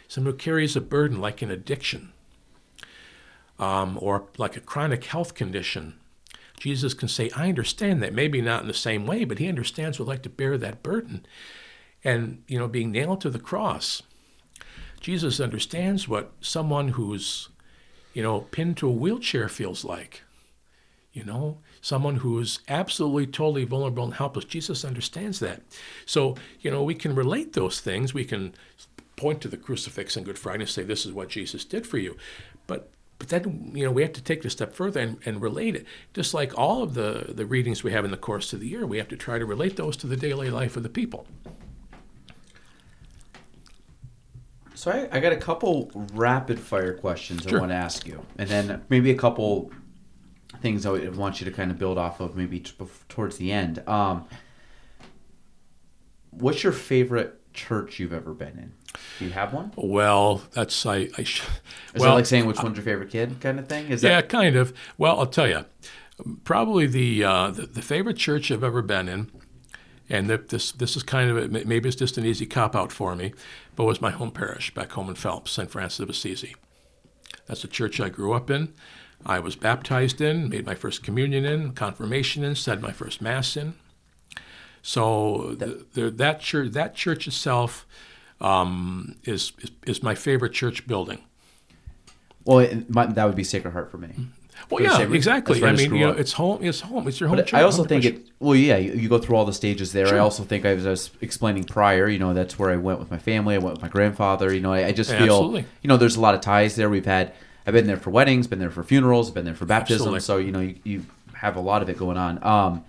[0.07, 2.13] someone who carries a burden like an addiction
[3.59, 5.95] um, or like a chronic health condition,
[6.61, 8.15] Jesus can say, I understand that.
[8.15, 10.83] Maybe not in the same way, but he understands what it's like to bear that
[10.83, 11.27] burden
[12.05, 14.03] and you know being nailed to the cross
[15.01, 17.49] jesus understands what someone who's
[18.15, 20.23] you know pinned to a wheelchair feels like
[21.13, 24.45] you know someone who is absolutely totally vulnerable and helpless.
[24.45, 25.63] Jesus understands that.
[26.05, 28.13] So you know we can relate those things.
[28.13, 28.55] We can
[29.15, 31.99] point to the crucifix on good friday and say this is what jesus did for
[31.99, 32.17] you.
[32.67, 35.41] But but then you know we have to take it a step further and, and
[35.41, 35.87] relate it.
[36.13, 38.85] Just like all of the the readings we have in the course of the year
[38.85, 41.25] we have to try to relate those to the daily life of the people.
[44.75, 47.59] So I, I got a couple rapid fire questions Sure.
[47.59, 49.71] I want to ask you, and then maybe a couple
[50.61, 52.73] things I would want you to kind of build off of maybe t-
[53.09, 53.83] towards the end.
[53.89, 54.27] Um,
[56.31, 58.73] what's your favorite church you've ever been in?
[59.19, 59.73] Do you have one?
[59.77, 61.09] Well, that's I.
[61.19, 61.43] I sh-
[61.95, 63.89] Is well, that like saying which one's your favorite kid kind of thing?
[63.89, 64.73] Is yeah, that kind of.
[64.99, 65.65] Well, I'll tell you.
[66.45, 69.31] Probably the, uh, the the favorite church I've ever been in,
[70.09, 73.15] and this this is kind of a, maybe it's just an easy cop out for
[73.15, 73.35] me,
[73.75, 75.71] but was my home parish back home in Phelps, St.
[75.71, 76.55] Francis of Assisi.
[77.47, 78.73] That's the church I grew up in.
[79.25, 83.57] I was baptized in, made my first communion in, confirmation in, said my first mass
[83.57, 83.75] in.
[84.83, 87.87] So the, the, that church that church itself
[88.41, 91.19] um, is, is is my favorite church building.
[92.45, 94.11] well, it, my, that would be Sacred Heart for me.
[94.71, 95.15] Well, For yeah, reason.
[95.15, 95.63] exactly.
[95.63, 96.63] I I mean, you know, it's home.
[96.63, 97.07] It's home.
[97.09, 97.55] It's your home But church.
[97.55, 98.27] I also think it.
[98.39, 100.07] Well, yeah, you, you go through all the stages there.
[100.15, 103.11] I also think, as I was explaining prior, you know, that's where I went with
[103.11, 103.55] my family.
[103.55, 104.55] I went with my grandfather.
[104.55, 105.67] You know, I, I just feel, absolutely.
[105.83, 106.89] you know, there's a lot of ties there.
[106.89, 107.33] We've had.
[107.67, 110.15] I've been there for weddings, been there for funerals, been there for baptism.
[110.15, 110.21] Absolutely.
[110.21, 112.43] So you know, you, you have a lot of it going on.
[112.43, 112.85] Um,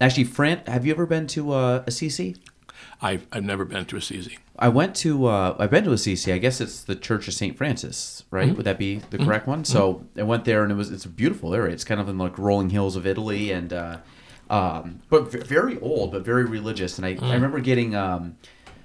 [0.00, 2.36] actually, Fran, have you ever been to uh, Assisi?
[3.00, 4.38] I've, I've never been to Assisi.
[4.58, 6.32] I went to uh, I've been to Assisi.
[6.32, 8.56] I guess it's the Church of Saint Francis, right?
[8.56, 9.64] Would that be the correct one?
[9.66, 11.74] So I went there, and it was it's a beautiful area.
[11.74, 13.98] It's kind of in like rolling hills of Italy, and uh,
[14.48, 16.96] um, but v- very old, but very religious.
[16.96, 18.36] And I, I remember getting um,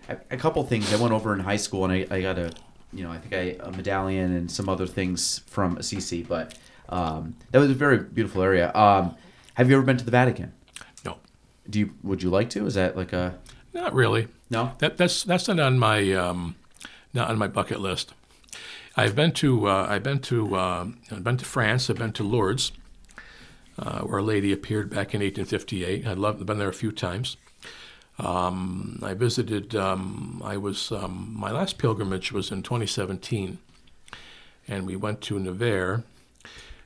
[0.09, 0.93] a, a couple things.
[0.93, 2.51] I went over in high school, and I, I got a
[2.93, 6.57] you know I think I a medallion and some other things from Assisi, but
[6.89, 8.73] um, that was a very beautiful area.
[8.73, 9.15] Um,
[9.55, 10.53] have you ever been to the Vatican?
[11.05, 11.17] No,
[11.69, 12.65] Do you would you like to?
[12.65, 13.37] Is that like a
[13.73, 14.27] not really.
[14.49, 14.73] no?
[14.79, 16.55] That, that's that's not on my um,
[17.13, 18.13] not on my bucket list.
[18.97, 21.89] I've been to uh, I've been to uh, I've been to France.
[21.89, 22.73] I've been to Lourdes,
[23.79, 26.05] uh, where a Lady appeared back in 1858.
[26.05, 27.37] I've love been there a few times.
[28.19, 29.75] Um, I visited.
[29.75, 33.57] Um, I was um, my last pilgrimage was in 2017,
[34.67, 36.01] and we went to Nevers,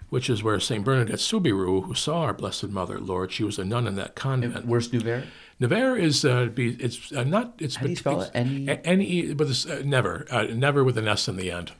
[0.10, 3.66] which is where Saint Bernadette Soubirous, who saw our Blessed Mother Lord, she was a
[3.66, 4.66] nun in that convent.
[4.66, 5.26] Where's Nevers?
[5.60, 8.32] Nevers is uh, be it's uh, not it's How do you spell it?
[8.34, 11.72] N-E- E but it's uh, never uh, never with an S in the end.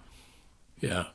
[0.82, 1.06] Yeah,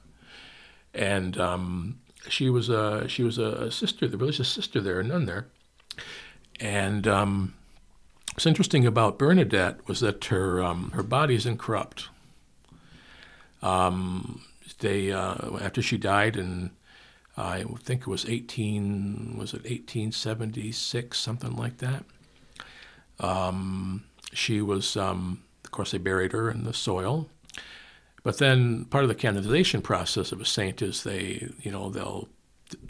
[0.94, 5.26] and um, she was a she was a sister, the religious sister there, a nun
[5.26, 5.46] there,
[6.58, 7.54] and um,
[8.40, 12.08] what's interesting about Bernadette was that her um, her body is incorrupt.
[13.60, 14.40] Um,
[14.78, 16.70] they uh, after she died in
[17.36, 22.06] I think it was eighteen was it eighteen seventy six something like that.
[23.18, 27.28] Um, she was um, of course they buried her in the soil,
[28.22, 32.26] but then part of the canonization process of a saint is they you know they'll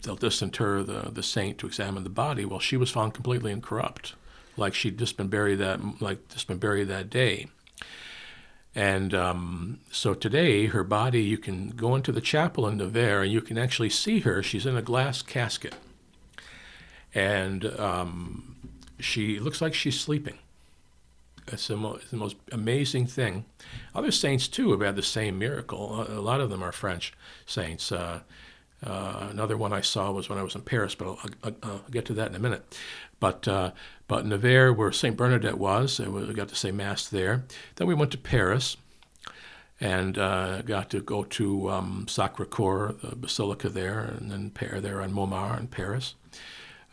[0.01, 2.45] they'll disinter the the saint to examine the body.
[2.45, 4.15] Well, she was found completely incorrupt,
[4.57, 7.47] like she'd just been buried that like just been buried that day.
[8.73, 13.31] And um, so today, her body, you can go into the chapel in Nevers and
[13.31, 14.41] you can actually see her.
[14.41, 15.75] She's in a glass casket.
[17.13, 18.55] And um,
[18.99, 20.37] she looks like she's sleeping.
[21.47, 23.43] It's the, mo- the most amazing thing.
[23.93, 26.05] Other saints, too, have had the same miracle.
[26.07, 27.11] A, lot of them are French
[27.45, 27.91] saints.
[27.91, 28.21] Uh,
[28.85, 31.83] uh, another one I saw was when I was in Paris, but I'll, I'll, I'll
[31.91, 32.63] get to that in a minute.
[33.21, 33.71] But uh,
[34.09, 37.45] but Nevers, where Saint Bernadette was, uh, we got to say mass there.
[37.75, 38.75] Then we went to Paris,
[39.79, 44.81] and uh, got to go to um, Sacre Coeur, the basilica there, and then pair
[44.81, 46.15] there on Montmartre in Paris,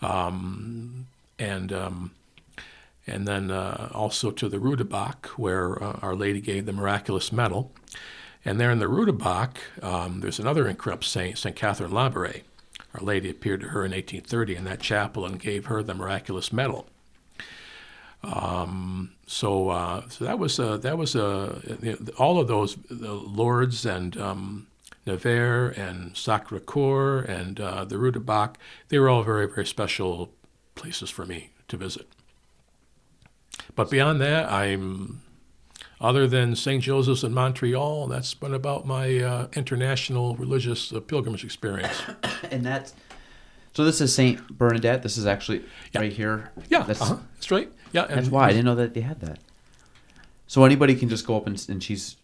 [0.00, 1.09] um,
[1.40, 2.12] and um,
[3.06, 6.72] and then uh, also to the Rue de Bac, where uh, Our Lady gave the
[6.72, 7.72] miraculous medal.
[8.44, 11.56] And there in the Rue de Bac, um, there's another incorrupt saint, St.
[11.56, 12.42] Catherine Labouré.
[12.94, 16.52] Our Lady appeared to her in 1830 in that chapel and gave her the miraculous
[16.52, 16.86] medal.
[18.23, 21.60] Um, so, uh, so that was uh, that was uh,
[22.19, 24.66] all of those the Lourdes and um,
[25.06, 28.59] Nevers and Sacre Coeur and uh, the Rue de Bac.
[28.89, 30.31] They were all very very special
[30.74, 32.09] places for me to visit.
[33.77, 35.23] But beyond that, I'm
[36.00, 36.82] other than St.
[36.82, 42.02] Joseph's in Montreal, that's been about my uh, international religious uh, pilgrimage experience.
[42.50, 42.94] and that's
[43.74, 45.02] so this is Saint Bernadette.
[45.02, 46.00] This is actually Yeah.
[46.00, 46.50] right here.
[46.68, 47.70] Yeah, that's, uh-huh, that's right.
[47.92, 49.38] Yeah, and that's why I didn't know that they had that.
[50.46, 52.16] So anybody can just go up and, and she's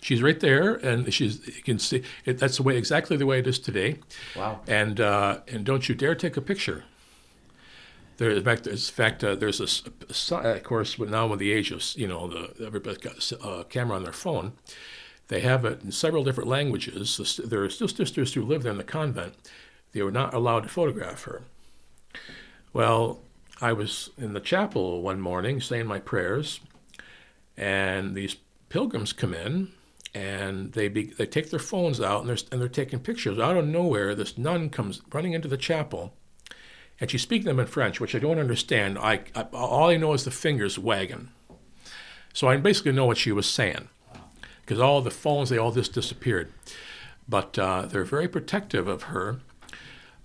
[0.00, 3.40] She's right there, and she's you can see it, that's the way exactly the way
[3.40, 3.96] it is today.
[4.36, 4.60] wow.
[4.68, 6.84] And uh, and don't you dare take a picture.
[8.18, 11.52] There, in fact, there's, in fact, uh, there's a, of course, but now with the
[11.52, 14.52] age of you know, the everybody's got a uh, camera on their phone.
[15.28, 17.40] They have it in several different languages.
[17.44, 19.34] There are still sisters who live there in the convent.
[19.92, 21.42] They were not allowed to photograph her.
[22.72, 23.20] Well,
[23.60, 26.60] I was in the chapel one morning saying my prayers,
[27.56, 28.36] and these
[28.68, 29.72] pilgrims come in
[30.14, 33.38] and they be, they take their phones out and they're, and they're taking pictures.
[33.38, 36.14] Out of nowhere, this nun comes running into the chapel,
[37.00, 38.98] and she's speaking them in French, which I don't understand.
[38.98, 41.28] I, I all I know is the fingers wagging,
[42.32, 43.88] so I basically know what she was saying,
[44.60, 46.52] because all the phones they all just disappeared.
[47.28, 49.40] But uh, they're very protective of her.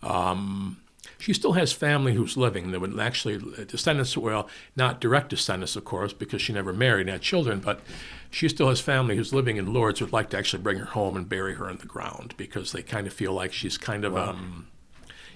[0.03, 0.77] Um,
[1.22, 2.72] she still has family who's living.
[2.72, 7.10] That would actually descendants, well, not direct descendants, of course, because she never married and
[7.11, 7.81] had children, but
[8.31, 11.15] she still has family who's living in Lourdes would like to actually bring her home
[11.15, 14.18] and bury her in the ground because they kind of feel like she's kind of
[14.18, 14.68] um,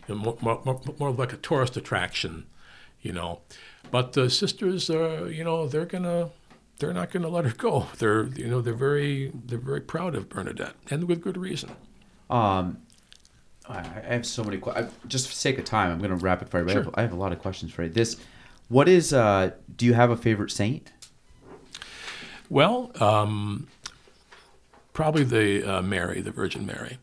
[0.08, 2.46] more, more, more, like a tourist attraction,
[3.02, 3.42] you know.
[3.92, 6.30] But the sisters, uh, you know, they're gonna,
[6.80, 7.88] they're not gonna let her go.
[7.98, 11.72] They're, you know, they're very, they're very proud of Bernadette, and with good reason.
[12.30, 12.80] Um,
[13.68, 14.92] I have so many questions.
[15.08, 16.64] Just for sake of time, I'm going to rapid fire.
[16.64, 16.84] but I, Sure.
[16.84, 17.90] have, I have a lot of questions for you.
[17.90, 18.18] This,
[18.70, 19.12] what is?
[19.14, 20.92] Uh, do you have a favorite saint?
[22.50, 23.68] Well, um,
[24.94, 26.98] probably the uh, Mary, the Virgin Mary.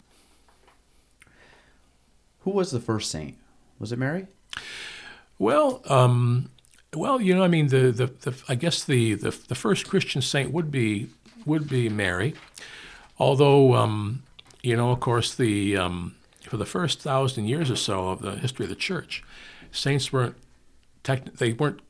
[2.44, 3.36] Who was the first saint?
[3.78, 4.26] Was it Mary?
[5.38, 6.50] Well, um,
[6.94, 10.22] Well, you know, I mean, the, the, the I guess the, the the first Christian
[10.22, 11.08] saint would be
[11.46, 12.34] would be Mary,
[13.18, 14.22] although um,
[14.62, 16.14] you know, of course, the um,
[16.48, 19.24] for the first thousand years or so of the history of the church,
[19.70, 20.36] saints weren't
[21.02, 21.80] tech, they weren't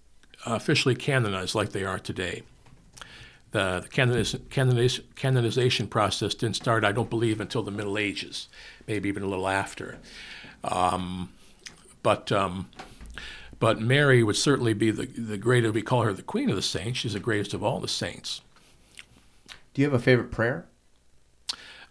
[0.46, 2.42] officially canonized like they are today.
[3.50, 8.48] The, the canoniz- canoniz- canonization process didn't start, I don't believe, until the Middle Ages,
[8.88, 9.98] maybe even a little after.
[10.64, 11.30] Um,
[12.02, 12.68] but um,
[13.58, 15.74] but Mary would certainly be the the greatest.
[15.74, 16.98] We call her the Queen of the Saints.
[16.98, 18.42] She's the greatest of all the saints.
[19.74, 20.66] Do you have a favorite prayer?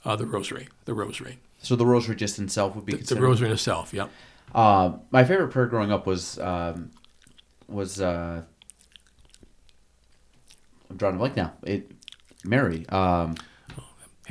[0.03, 3.21] Uh, the Rosary, the Rosary, So the rosary just in itself would be the, the.
[3.21, 3.93] Rosary in itself.
[3.93, 4.09] Yep.
[4.53, 6.91] Uh, my favorite prayer growing up was um,
[7.67, 8.41] was uh,
[10.89, 11.53] I'm drawing a blank now.
[11.63, 11.91] It
[12.43, 12.87] Mary.
[12.89, 13.35] Um,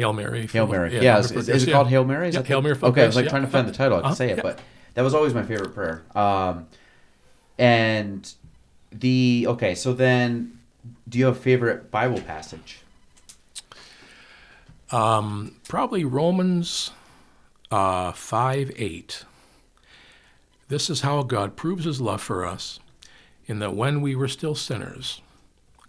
[0.01, 0.47] Hail Mary.
[0.47, 0.99] Hail Mary.
[0.99, 1.73] Yeah, is, full of is it yeah.
[1.75, 2.29] called Hail Mary?
[2.29, 2.77] Is Yeah, Hail Mary.
[2.83, 3.31] Okay, I was like yeah.
[3.31, 3.99] trying to find the title.
[3.99, 4.43] I could Uh-huh, say it, yeah.
[4.43, 4.61] but
[4.95, 6.03] that was always my favorite prayer.
[6.15, 6.67] Um,
[7.59, 8.33] and
[8.91, 10.59] the okay, so then,
[11.09, 12.81] do you have a favorite Bible passage?
[15.69, 16.91] Probably Romans
[17.71, 19.25] uh, 5 8.
[20.69, 22.81] This is how God proves his love for us,
[23.47, 25.21] in that when we were still sinners,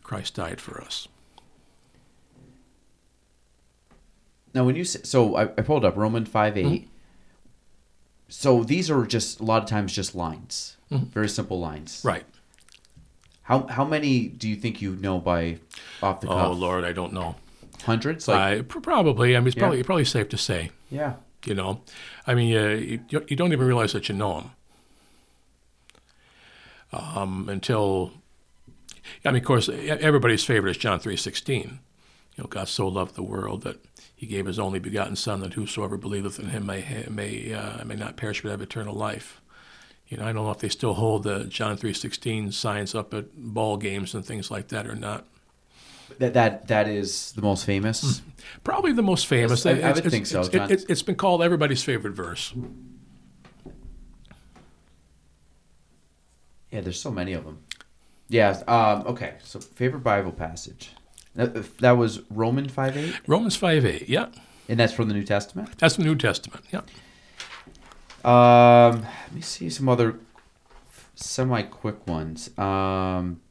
[0.03, 1.07] Christ died for us.
[4.53, 6.73] Now, when you say, so, I, I pulled up Roman five Mm-hmm.
[6.73, 6.88] eight.
[8.28, 11.06] So these are just a lot of times just lines, Mm-hmm.
[11.06, 12.02] very simple lines.
[12.03, 12.23] Right.
[13.44, 15.57] How how many do you think you know by
[16.02, 16.57] off the Oh, cuff?
[16.57, 17.36] Lord, I don't know.
[17.84, 19.36] Hundreds, like pr- probably.
[19.36, 19.61] I mean, it's Yeah.
[19.64, 20.72] probably, probably safe to say.
[20.90, 21.14] yeah.
[21.44, 21.82] You know,
[22.28, 22.68] I mean, uh,
[23.10, 24.52] you, you don't even realize that you know them
[26.94, 28.11] um, until.
[29.26, 31.80] I mean, of course, everybody's favorite is John three sixteen.
[32.38, 33.78] You know, God so loved the world that
[34.22, 37.95] He gave His only begotten Son, that whosoever believeth in Him may may uh, may
[37.95, 39.41] not perish but have eternal life.
[40.10, 43.15] You know, I don't know if they still hold the John three sixteen signs up
[43.15, 45.26] at ball games and things like that or not.
[46.19, 48.22] That that that is the most famous.
[48.64, 49.65] Probably the most famous.
[49.65, 50.72] I- I would it's- think so, it's- John.
[50.72, 52.53] It, has been called everybody's favorite verse.
[56.69, 57.57] Yeah, there's so many of them.
[58.30, 58.52] Yeah.
[58.68, 59.34] Um, okay.
[59.43, 60.91] So favorite Bible passage.
[61.36, 64.28] That, that was Roman five eight, Romans 5 8, yeah.
[64.68, 65.78] and that's from the New Testament.
[65.78, 66.82] That's the New Testament, yeah.
[68.24, 70.20] Um, let me see some other
[71.16, 72.56] semi quick ones.
[72.58, 73.41] Um,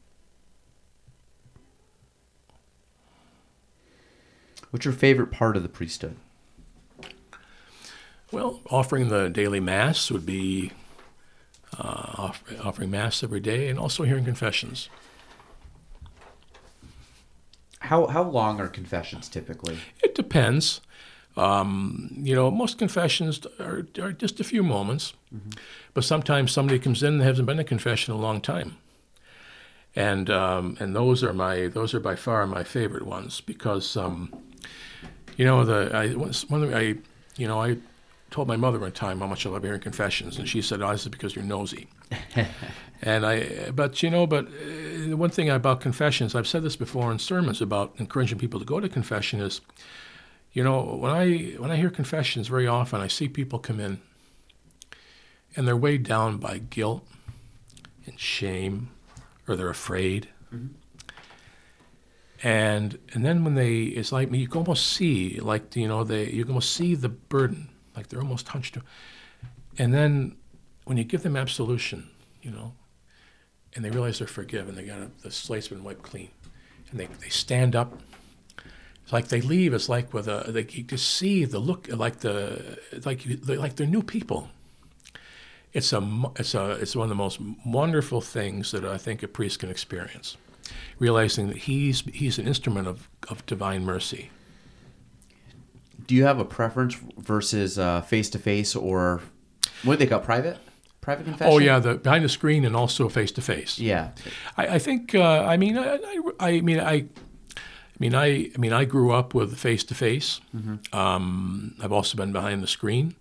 [4.70, 6.16] what's your favorite part of the priesthood?
[8.30, 10.70] Well, offering the daily Mass would be
[11.76, 12.32] uh,
[12.62, 14.88] offering Mass every day and also hearing confessions.
[17.80, 19.78] How how long are confessions typically?
[20.02, 20.80] It depends.
[21.36, 25.14] Um, you know, most confessions are, are just a few moments,
[25.94, 28.76] but sometimes somebody comes in and hasn't been to confession in a long time.
[29.96, 34.32] And um, and those are my those are by far my favorite ones because um,
[35.36, 36.94] you know the I once- one of the- I
[37.36, 37.78] you know I
[38.30, 40.92] told my mother one time how much I love hearing confessions, and she said, "Oh,
[40.92, 41.88] this is because you're nosy."
[43.02, 44.50] and I, but you know, but uh,
[45.10, 48.66] the one thing about confessions, I've said this before in sermons about encouraging people to
[48.66, 49.60] go to confession is,
[50.52, 54.00] you know, when I when I hear confessions, very often I see people come in,
[55.54, 57.06] and they're weighed down by guilt
[58.06, 58.90] and shame,
[59.46, 60.28] or they're afraid.
[60.52, 60.74] Mm-hmm.
[62.42, 66.30] And and then when they, it's like you can almost see, like you know, they
[66.30, 68.78] you can almost see the burden, like they're almost hunched.
[69.78, 70.36] And then
[70.84, 72.08] when you give them absolution,
[72.42, 72.72] you know,
[73.74, 76.30] and they realize they're forgiven, they got a, the slate's been wiped clean,
[76.90, 78.00] and they, they stand up.
[79.02, 79.74] It's like they leave.
[79.74, 83.58] It's like with a they you just see the look, like the like you, they're
[83.58, 84.48] like they're new people.
[85.72, 89.28] It's a it's a it's one of the most wonderful things that I think a
[89.28, 90.36] priest can experience,
[90.98, 94.30] realizing that he's he's an instrument of, of divine mercy.
[96.06, 99.20] Do you have a preference versus uh, face to face or
[99.84, 100.58] what they call private?
[101.10, 101.52] Private confession.
[101.52, 103.80] Oh yeah, the behind the screen and also face to face.
[103.80, 104.10] Yeah.
[104.56, 105.12] I, I think.
[105.12, 105.98] Uh, I mean, I,
[106.38, 107.06] I, I mean, I, I
[107.98, 110.40] mean, I, I mean, I grew up with face to face.
[110.92, 113.16] Um, I've also been behind the screen.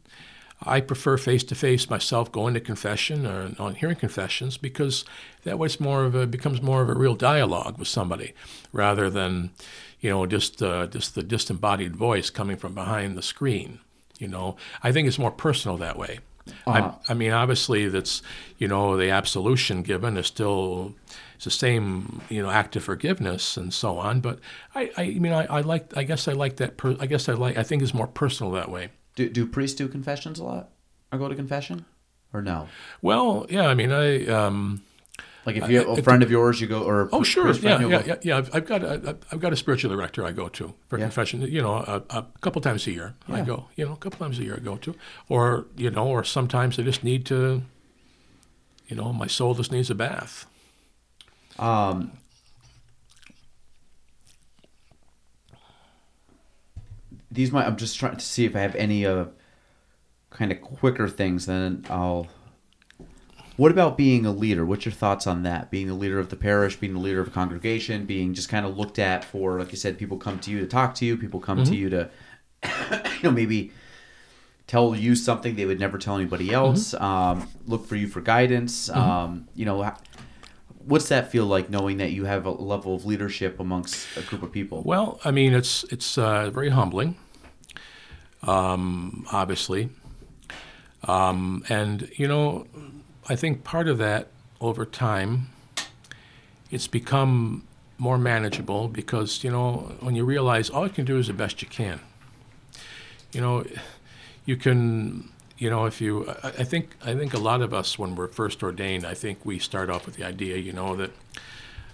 [0.62, 5.04] I prefer face to face myself, going to confession or on hearing confessions because
[5.44, 8.34] that way it's more of a becomes more of a real dialogue with somebody,
[8.72, 9.50] rather than,
[10.00, 13.80] you know, just uh, just the disembodied voice coming from behind the screen.
[14.20, 16.20] You know, I think it's more personal that way.
[16.68, 18.22] I, I mean, obviously, that's
[18.58, 20.96] you know the absolution given is still
[21.36, 24.20] it's the same you know act of forgiveness and so on.
[24.22, 24.40] But
[24.76, 26.78] I, I mean, I, I like I guess I like that.
[26.78, 28.90] Per, I guess I like I think it's more personal that way.
[29.16, 30.70] Do do priests do confessions a lot?
[31.12, 31.86] Or go to confession?
[32.34, 32.68] Or no?
[33.02, 34.84] Well, yeah, I mean, I um,
[35.46, 37.52] Like if you have I- a friend of yours, you go or Oh, sure.
[37.54, 38.38] Yeah, yeah, yeah, yeah.
[38.38, 41.42] I've, I've got a, I've got a spiritual director I go to for confession.
[41.42, 43.66] You know, a, a couple times a year I go.
[43.76, 44.96] You know, a couple times a year I go to,
[45.30, 47.64] or you know, or sometimes I just need to.
[48.88, 50.46] You know, my soul just needs a bath.
[51.60, 52.12] Um,
[57.32, 57.66] these might.
[57.66, 59.26] I'm just trying to see if I have any uh,
[60.32, 61.46] kind of quicker things.
[61.46, 62.28] Then I'll.
[63.60, 64.66] What about being a leader?
[64.66, 65.70] What's your thoughts on that?
[65.70, 68.66] Being the leader of the parish, being the leader of a congregation, being just kind
[68.66, 71.18] of looked at for, like you said, people come to you to talk to you.
[71.18, 72.10] People come to you to,
[72.64, 73.74] you know, maybe
[74.66, 76.94] tell you something they would never tell anybody else.
[76.94, 78.90] Um, look for you for guidance.
[78.92, 79.94] Um, you know,
[80.78, 84.42] what's that feel like knowing that you have a level of leadership amongst a group
[84.42, 84.84] of people?
[84.84, 87.18] Well, I mean, it's it's uh, very humbling.
[88.42, 89.90] Um, obviously,
[91.04, 92.66] um, and you know,
[93.30, 94.28] I think part of that
[94.60, 95.50] over time,
[96.72, 97.64] it's become
[98.00, 101.62] more manageable because you know when you realize all you can do is the best
[101.62, 102.00] you can.
[103.32, 103.66] You know,
[104.46, 105.30] you can.
[105.60, 108.64] You know, if you, I think, I think a lot of us, when we're first
[108.64, 111.12] ordained, I think we start off with the idea, you know, that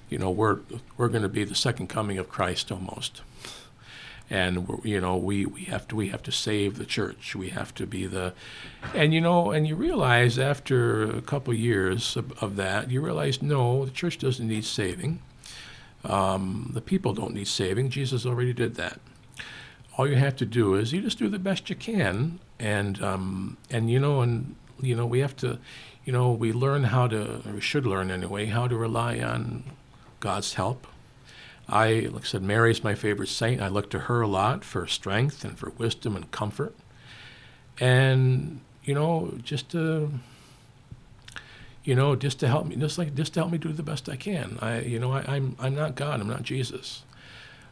[0.07, 0.59] you know we're
[0.97, 3.23] we're going to be the second coming of Christ almost,
[4.29, 7.35] and you know we, we have to we have to save the church.
[7.35, 8.33] We have to be the,
[8.93, 13.41] and you know and you realize after a couple years of, of that you realize
[13.41, 15.21] no the church doesn't need saving.
[16.03, 17.89] Um, the people don't need saving.
[17.89, 18.99] Jesus already did that.
[19.97, 23.57] All you have to do is you just do the best you can, and um,
[23.69, 25.59] and you know and you know we have to,
[26.03, 29.63] you know we learn how to or we should learn anyway how to rely on
[30.19, 30.87] God's help.
[31.67, 33.61] I, like I said, Mary's my favorite saint.
[33.61, 36.75] I look to her a lot for strength and for wisdom and comfort.
[37.79, 40.11] And, you know, just to,
[41.83, 44.07] you know, just to help me, just like, just to help me do the best
[44.07, 44.57] I can.
[44.61, 46.21] I, you know, I, I'm, I'm not God.
[46.21, 47.03] I'm not Jesus.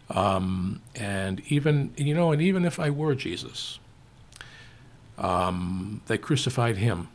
[0.09, 3.79] Um, and even, you know, and even if I were Jesus,
[5.17, 7.09] um, they crucified him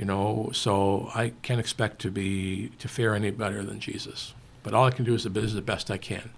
[0.00, 4.74] you know so i can't expect to be to fare any better than jesus but
[4.74, 6.30] all i can do is the, is the best i can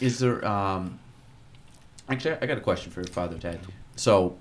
[0.00, 0.44] Is there?
[0.44, 0.98] Um,
[2.08, 3.60] actually, I got a question for your father, Ted.
[3.96, 4.36] So,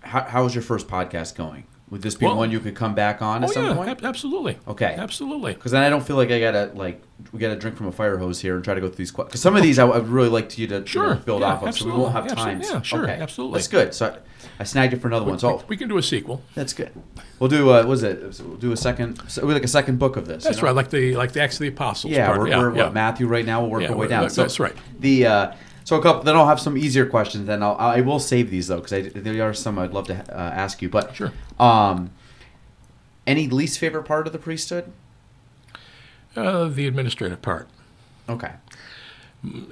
[0.00, 1.64] how how was your first podcast going?
[1.90, 3.88] Would this be Well- one you could come back on at oh some yeah point?
[3.90, 4.94] ab- absolutely Okay.
[4.98, 7.02] absolutely Because then I don't feel like I gotta like
[7.32, 9.12] we gotta drink from a fire hose here and try to go through these.
[9.12, 11.14] Because some of these I would really like you to you know, Sure.
[11.16, 12.64] build Yeah, off of, so we won't have absolutely.
[12.64, 12.74] time.
[12.76, 13.04] Yeah, sure.
[13.04, 13.20] Okay.
[13.20, 13.58] Absolutely.
[13.58, 13.94] That's good.
[13.94, 14.18] So I,
[14.60, 15.38] I snagged it for another one.
[15.38, 16.90] So we can do a sequel that's good.
[17.38, 17.68] We'll do.
[17.70, 18.40] Uh, what was it?
[18.42, 19.20] We'll do a second.
[19.28, 20.44] So like a second book of this.
[20.44, 20.68] you that's know?
[20.68, 22.38] right like the like the acts of the apostles Yeah, part.
[22.38, 22.84] we're, yeah, we're yeah.
[22.84, 23.60] what Matthew right now.
[23.60, 24.30] We'll work Yeah, our way down.
[24.30, 24.74] So that's right.
[25.00, 25.52] The uh,
[25.84, 26.22] so a couple.
[26.24, 27.46] Then I'll have some easier questions.
[27.46, 30.50] Then I'll I will save these though because there are some I'd love to uh,
[30.50, 30.88] ask you.
[30.88, 31.32] But Sure.
[31.58, 32.10] Um,
[33.26, 34.90] any least favorite part of the priesthood?
[36.36, 37.68] uh, the administrative part
[38.28, 38.50] Okay.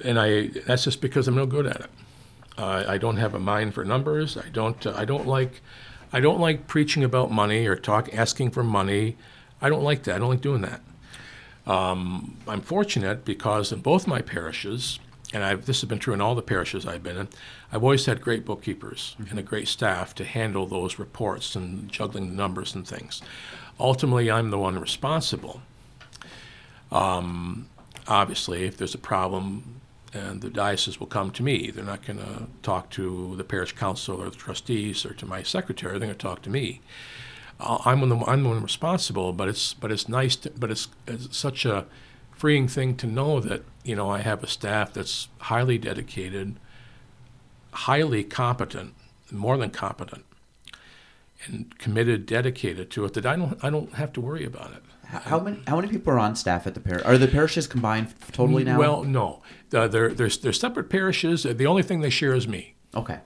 [0.03, 1.89] and I that's just because I'm no good at it.
[2.57, 4.37] I I don't have a mind for numbers.
[4.37, 5.61] I don't uh, I don't like
[6.13, 9.17] I don't like preaching about money or talk asking for money.
[9.61, 10.15] I don't like that.
[10.15, 10.81] I don't like doing that.
[11.65, 14.99] Um, I'm fortunate because in both my parishes,
[15.33, 17.27] and I've, this has been true in all the parishes I've been in,
[17.71, 22.29] I've always had great bookkeepers and a great staff to handle those reports and juggling
[22.29, 23.21] the numbers and things.
[23.79, 25.61] Ultimately, I'm the one responsible
[28.07, 29.81] obviously, if there's a problem,
[30.13, 31.71] and the diocese will come to me.
[31.71, 35.41] They're not going to talk to the parish council or the trustees or to my
[35.41, 35.97] secretary.
[35.97, 36.81] They're going to talk to me.
[37.59, 40.35] Uh, I'm the I'm the one responsible, but it's but it's nice.
[40.37, 41.85] To, but it's, it's such a
[42.43, 46.59] freeing thing to know that you know I have a staff that's highly dedicated,
[47.71, 48.95] highly competent,
[49.31, 50.25] more than competent,
[51.45, 53.13] and committed, dedicated to it.
[53.13, 54.83] That I don't I don't have to worry about it.
[55.05, 57.05] How many how many people are on staff at the parish?
[57.05, 58.77] Are the parishes combined totally now?
[58.77, 59.41] Well, no,
[59.73, 61.43] uh, they're, they're they're separate parishes.
[61.43, 62.73] The only thing they share is me.
[62.93, 63.19] okay.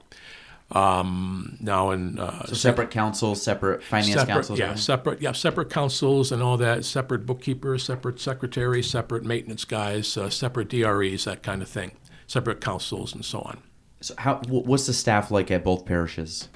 [0.73, 4.59] Now in uh, So separate councils, separate finance separate, councils.
[4.59, 4.81] yeah, everything?
[4.81, 6.85] separate, yeah, separate councils and all that.
[6.85, 11.91] Separate bookkeepers, separate secretaries, separate maintenance guys, uh, separate DREs, that kind of thing.
[12.27, 13.61] Separate councils and so on.
[14.01, 16.49] So how what's the staff like at both parishes?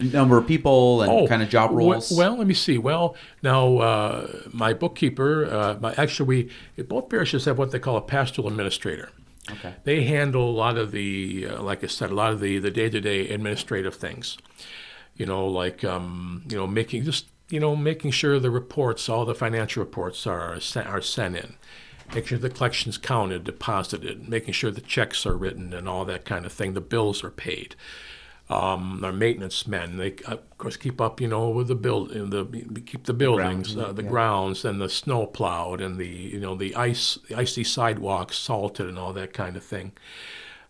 [0.00, 2.10] Number of people and kind of job roles.
[2.12, 2.78] Oh, Well, let me see.
[2.78, 7.96] Well, now uh, my bookkeeper, uh, my actually, we both parishes have what they call
[7.96, 9.10] a pastoral administrator.
[9.50, 9.74] Okay.
[9.84, 12.70] They handle a lot of the, uh, like I said, a lot of the the
[12.70, 14.38] day to day administrative things.
[15.16, 19.24] You know, like um, you know, making just you know making sure the reports, all
[19.24, 21.54] the financial reports are sent, are sent in,
[22.08, 26.24] making sure the collections counted, deposited, making sure the checks are written, and all that
[26.24, 26.74] kind of thing.
[26.74, 27.76] The bills are paid.
[28.50, 29.96] Um, our maintenance men.
[29.96, 33.88] They of course keep up, you know, with the build, the keep the buildings, Grounds,
[33.90, 34.08] uh, the yeah.
[34.10, 38.86] grounds, and the snow plowed, and the you know the ice, the icy sidewalks salted,
[38.88, 39.92] and all that kind of thing.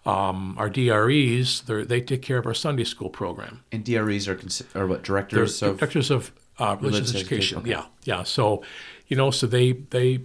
[0.06, 3.62] Um, our DREs, they're- take care of our Sunday school program.
[3.72, 6.82] And DREs are consi- are what They're directors of directors of uh, religious,
[7.12, 7.58] Religious education.
[7.60, 8.22] education, Yeah, yeah.
[8.22, 8.62] So,
[9.08, 10.20] you know, so they they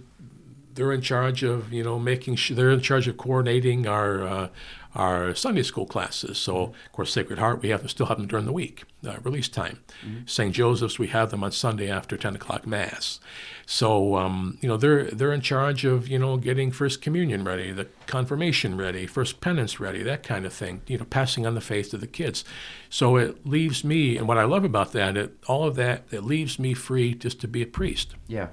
[0.74, 4.48] they're in charge of you know making sure they're in charge of coordinating our uh,
[4.94, 6.38] our Sunday school classes.
[6.38, 9.18] So, of course, Sacred Heart we have to still have them during the week, uh,
[9.22, 9.80] release time.
[10.26, 10.54] St.
[10.54, 13.20] Joseph's we have them on Sunday after ten o'clock mass.
[13.66, 17.70] So, um, you know, they're they're in charge of you know getting First Communion ready,
[17.70, 20.82] the confirmation ready, First Penance ready, that kind of thing.
[20.86, 22.44] You know, passing on the faith to the kids.
[22.88, 26.24] So it leaves me, and what I love about that, it, all of that, it
[26.24, 28.48] leaves me free just to be a priest yeah.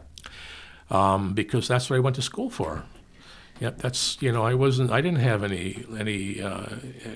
[0.92, 2.84] um, because that's what I went to school for.
[3.60, 6.66] Yep, that's you know I wasn't I didn't have any any uh,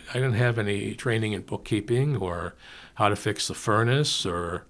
[0.10, 2.56] I didn't have any training in bookkeeping or
[2.96, 4.66] how to fix the furnace or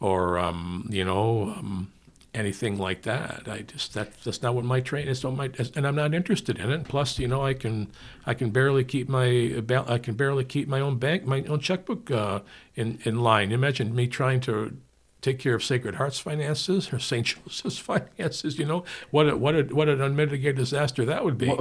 [0.00, 1.92] or um, you know um,
[2.34, 3.42] anything like that.
[3.46, 5.22] I just that that's not what my training is.
[5.22, 6.84] Not my and I'm not interested in it.
[6.84, 7.88] Plus, you know, I can
[8.24, 12.10] I can barely keep my I can barely keep my own bank my own checkbook
[12.10, 12.40] uh,
[12.74, 13.52] in in line.
[13.52, 14.76] Imagine me trying to
[15.22, 17.26] take care of Sacred Heart's finances or St.
[17.26, 17.78] Joseph's
[18.18, 18.58] finances.
[18.58, 21.56] You know what a, what a, what an unmitigated disaster that would be.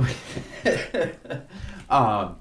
[1.90, 2.38] Um,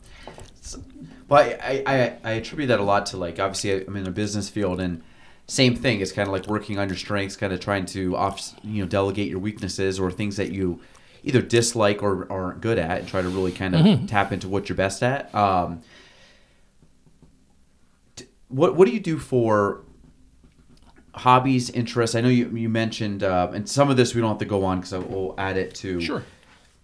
[0.61, 0.83] so-
[1.27, 4.49] but I, I, I attribute that a lot to like obviously I'm in a business
[4.49, 5.03] field and
[5.47, 6.01] same thing.
[6.01, 8.89] It's kind of like working on your strengths, kind of trying to off you know
[8.89, 10.81] delegate your weaknesses or things that you
[11.25, 14.69] either dislike or, aren't good at, and try to really kind of tap into what
[14.69, 15.33] you're best at.
[15.35, 15.83] Um,
[18.49, 19.81] what what do you do for
[21.15, 22.15] hobbies, interests?
[22.17, 24.65] I know you you mentioned, uh, and some of this we don't have to go
[24.65, 26.23] on because we'll add it to Sure.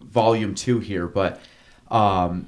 [0.00, 1.40] volume two here, but
[1.90, 2.46] um,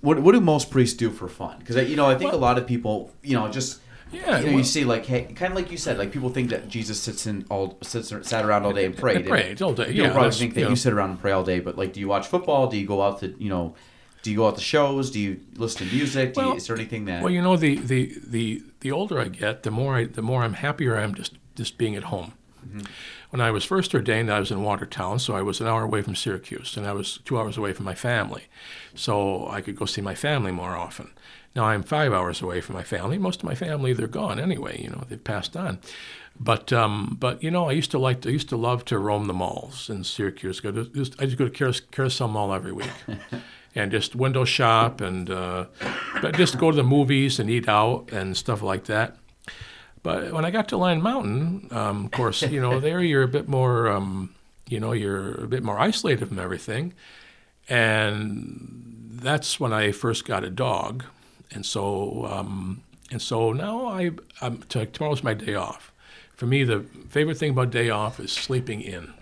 [0.00, 1.58] what what do most priests do for fun?
[1.58, 3.80] Because you know, I think a lot of people, you know, just
[4.12, 6.50] Yeah, you, know, you see like, hey, kind of like you said, like people think
[6.50, 9.16] that Jesus sits in all sits sat around all day and prayed.
[9.16, 11.32] And prayed all day, People yeah, probably think that you you, sit around and pray
[11.32, 12.68] all day, but like, do you watch football?
[12.68, 13.74] Do you go out to you know?
[14.26, 15.12] Do you go out to shows?
[15.12, 16.34] Do you listen to music?
[16.34, 17.22] Do you, Well- is there anything that?
[17.22, 20.42] Well, you know, the, the, the, the older I get, the more I, the more
[20.42, 22.32] I'm happier I am just just being at home.
[23.30, 26.02] When I was first ordained, I was in Watertown, so I was an hour away
[26.02, 28.46] from Syracuse, and I was two hours away from my family,
[28.96, 31.12] so I could go see my family more often.
[31.54, 33.16] Now I'm five hours away from my family.
[33.16, 34.82] Most of my family they're gone anyway.
[34.82, 35.78] You know, they've passed on.
[36.38, 38.98] But um, but you know, I used to like to, I used to love to
[38.98, 40.58] roam the malls in Syracuse.
[40.58, 42.90] Go to, just, I used to go to Carousel Mall every week.
[43.76, 45.66] and just window shop and uh,
[46.22, 49.16] but just go to the movies and eat out and stuff like that.
[50.02, 53.28] But when I got to Lyon Mountain, um, of course, you know, there you're a
[53.28, 54.34] bit more, um,
[54.68, 56.94] you know, you're a bit more isolated from everything,
[57.68, 61.04] and that's when I first got a dog,
[61.50, 65.92] and so um, and so now I I'm, tomorrow's my day off.
[66.36, 69.14] For me, the favorite thing about day off is sleeping in.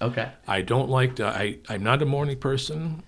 [0.00, 0.30] okay.
[0.48, 3.02] I don't like to, I, I'm not a morning person.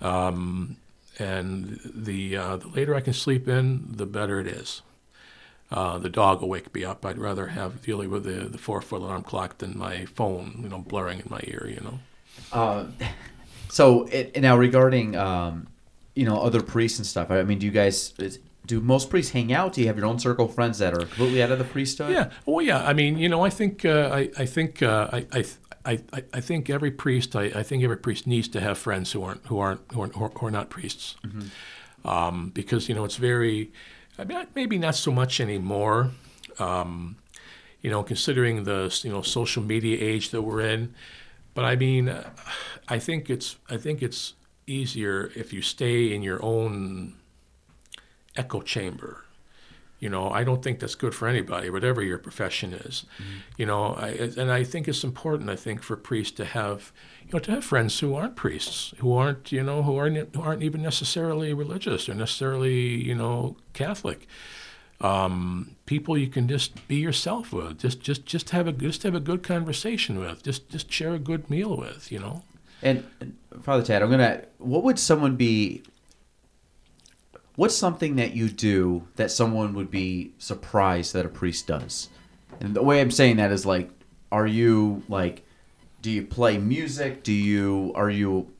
[0.00, 0.76] Um,
[1.18, 4.82] and the, uh, the later I can sleep in, the better it is.
[5.70, 7.04] Uh, the dog will wake me up.
[7.04, 10.68] I'd rather have dealing with the, the four foot alarm clock than my phone, you
[10.68, 11.98] know, blaring in my ear, you know.
[12.52, 12.86] Uh,
[13.68, 15.66] so it, now regarding um,
[16.18, 17.30] you know other priests and stuff.
[17.30, 18.12] I mean, do you guys
[18.66, 19.72] do most priests hang out?
[19.74, 22.10] Do you have your own circle of friends that are completely out of the priesthood?
[22.10, 22.30] Yeah.
[22.44, 22.84] Well, yeah.
[22.84, 25.44] I mean, you know, I think uh, I, I think uh, I, I,
[25.92, 29.12] I, I- I think every priest I, I think every priest needs to have friends
[29.12, 31.16] who aren't who aren't who are, who are not priests,
[32.04, 33.70] um, because you know it's very
[34.20, 36.10] I mean, maybe not so much anymore.
[36.58, 37.16] Um,
[37.82, 40.94] you know, considering the you know social media age that we're in,
[41.54, 42.04] but I mean,
[42.88, 44.34] I think it's I think it's
[44.66, 47.14] easier if you stay in your own
[48.36, 49.24] echo chamber
[49.98, 53.04] you know, I don't think that's good for anybody, whatever your profession is.
[53.56, 55.50] You know, I, and I think it's important.
[55.50, 56.92] I think for priests to have,
[57.26, 60.42] you know, to have friends who aren't priests, who aren't, you know, who aren't who
[60.42, 64.28] aren't even necessarily religious or necessarily, you know, Catholic.
[65.00, 67.78] Um, people you can just be yourself with.
[67.78, 70.44] Just just just have a just have a good conversation with.
[70.44, 72.12] Just just share a good meal with.
[72.12, 72.42] You know.
[72.82, 74.44] And and Father Ted, I'm gonna.
[74.58, 75.82] What would someone be?
[77.58, 82.08] What's something that you do that someone would be surprised that a priest does?
[82.60, 83.90] And the way I'm saying that is like,
[84.30, 85.42] are you like,
[86.00, 87.24] do you play music?
[87.24, 88.52] Do you are you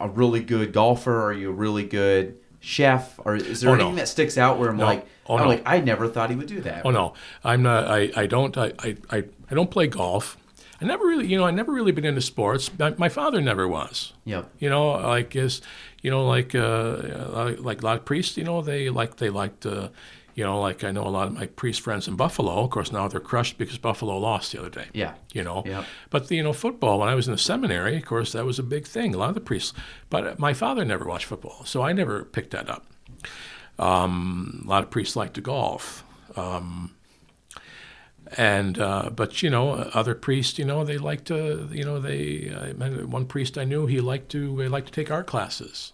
[0.00, 1.22] a really good golfer?
[1.26, 3.20] Are you a really good chef?
[3.24, 3.82] Or is there Oh, no.
[3.84, 4.84] anything that sticks out where I'm No.
[4.86, 5.48] like, Oh, I'm no.
[5.50, 6.84] like, I never thought he would do that.
[6.84, 7.86] Oh no, I'm not.
[7.86, 8.58] I, I don't.
[8.58, 8.72] I,
[9.10, 10.36] I, I don't play golf.
[10.80, 12.68] I I never really, you know, I never really been into sports.
[12.76, 14.12] My, my father never was.
[14.24, 14.50] Yep.
[14.58, 15.62] You know, like is,
[16.04, 18.36] you know, like uh, like a lot of priests.
[18.36, 19.66] You know, they like they liked.
[19.66, 19.88] Uh,
[20.36, 22.64] you know, like I know a lot of my priest friends in Buffalo.
[22.64, 24.86] Of course, now they're crushed because Buffalo lost the other day.
[24.92, 25.12] Yeah.
[25.32, 25.84] You know, Yeah.
[26.10, 26.98] but you know, football.
[26.98, 29.14] When I was in the seminary, of course, that was a big thing.
[29.14, 29.72] A lot of the priests,
[30.10, 32.84] but my father never watched football, so I never picked that up.
[33.78, 36.04] Um, a lot of priests like to golf.
[36.36, 36.96] Um,
[38.36, 42.50] and uh, but you know other priests you know they like to you know they
[42.54, 42.72] I
[43.04, 45.92] one priest I knew he liked to he liked to take art classes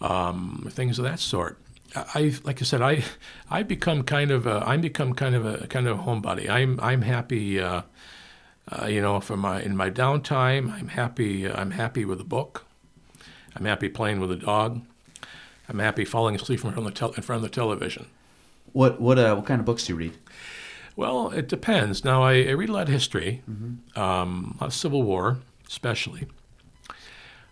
[0.00, 1.58] um, things of that sort.
[1.94, 3.04] I I- like I said I
[3.50, 6.48] I become kind of a, I'm become kind of a kind of a homebody.
[6.48, 7.82] I'm I'm happy uh,
[8.70, 12.64] uh, you know for my in my downtime I'm happy I'm happy with a book.
[13.54, 14.82] I'm happy playing with a dog.
[15.68, 18.06] I'm happy falling asleep in front of the, tel- in front of the television.
[18.72, 20.12] What what uh what kind of books do you read?
[20.96, 22.04] Well, it depends.
[22.04, 23.42] Now, I, I read a lot of history,
[23.94, 26.26] um, a lot of Civil War, especially.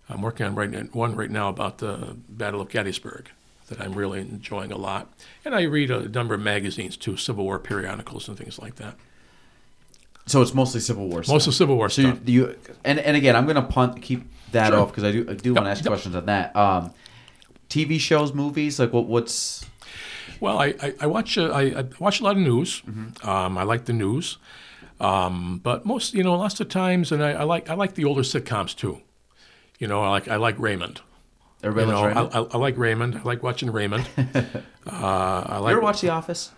[0.08, 3.30] I'm working on right one right now about the Battle of Gettysburg
[3.68, 5.12] that I'm really enjoying a lot.
[5.44, 8.96] And I read a number of magazines too, Civil War periodicals and things like that.
[10.26, 11.18] So it's mostly Civil War.
[11.18, 11.46] Most stuff.
[11.48, 12.28] of Civil War So you, stuff.
[12.28, 14.80] you and and again, I'm gonna punt keep that Sure.
[14.80, 15.88] off because I do I do want to ask yep.
[15.88, 16.54] questions on that.
[16.56, 16.92] Um,
[17.68, 19.64] TV shows, movies, like what what's
[20.44, 22.82] Well, I, I, I watch uh, I, I watch a lot of news.
[23.22, 24.36] Um, I like the news,
[25.00, 28.04] um, but most you know lots of times, and I, I like I like the
[28.04, 29.00] older sitcoms too.
[29.78, 31.00] You know, I like I like Raymond.
[31.62, 32.34] everybody You know, loves Raymond?
[32.34, 33.14] I, I, I like Raymond.
[33.16, 34.06] I like watching Raymond.
[34.18, 35.70] uh, I like.
[35.70, 36.52] you ever watch The Office?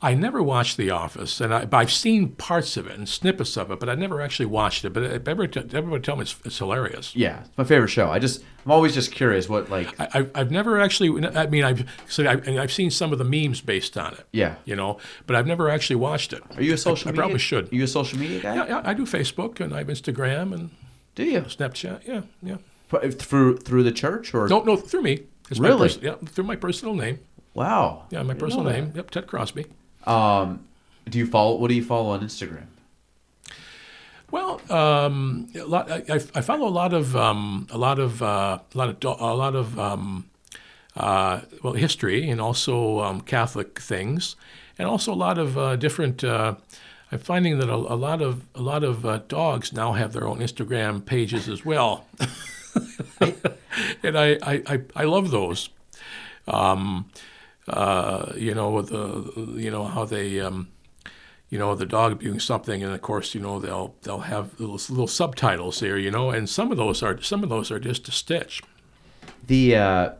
[0.00, 3.70] I never watched The Office, and I, I've seen parts of it and snippets of
[3.70, 4.90] it, but I never actually watched it.
[4.90, 7.14] But everybody, everybody tell me it's, it's hilarious.
[7.14, 8.10] Yeah, it's my favorite show.
[8.10, 11.26] I just I'm always just curious what like I, I've, I've never actually.
[11.26, 14.24] I mean, I've so I, and I've seen some of the memes based on it.
[14.32, 14.56] Yeah.
[14.64, 16.42] You know, but I've never actually watched it.
[16.56, 17.22] Are you a social I media?
[17.22, 17.72] I probably should.
[17.72, 18.54] Are you a social media guy?
[18.54, 20.70] Yeah, yeah, I do Facebook and I have Instagram and
[21.14, 22.06] Do you Snapchat.
[22.06, 22.56] Yeah, yeah.
[23.10, 25.24] through through the church or No, no, through me.
[25.50, 25.88] It's Really?
[25.88, 27.18] Pers- yeah, through my personal name.
[27.54, 28.04] Wow.
[28.10, 28.92] Yeah, my personal name.
[28.94, 29.66] Yep, Ted Crosby.
[30.04, 30.64] Um,
[31.08, 31.56] do you follow?
[31.56, 32.66] What do you follow on Instagram?
[34.30, 38.22] Well, um, a lot, I, I I follow a lot of um, a lot of
[38.22, 40.30] uh, a lot of a lot of um,
[40.96, 44.36] uh, well history and also um, Catholic things,
[44.78, 46.24] and also a lot of uh, different.
[46.24, 46.54] Uh,
[47.10, 50.26] I'm finding that a, a lot of a lot of uh, dogs now have their
[50.26, 52.06] own Instagram pages as well,
[54.02, 55.68] and I, I, I, I love those.
[56.48, 57.10] Um,
[57.68, 60.40] uh, you know the you know how they.
[60.40, 60.68] Um,
[61.50, 64.76] you know the dog doing something and of course you know they'll they'll have little,
[64.88, 68.08] little subtitles there you know and some of those are some of those are just
[68.08, 68.62] a stitch
[69.46, 70.10] The uh,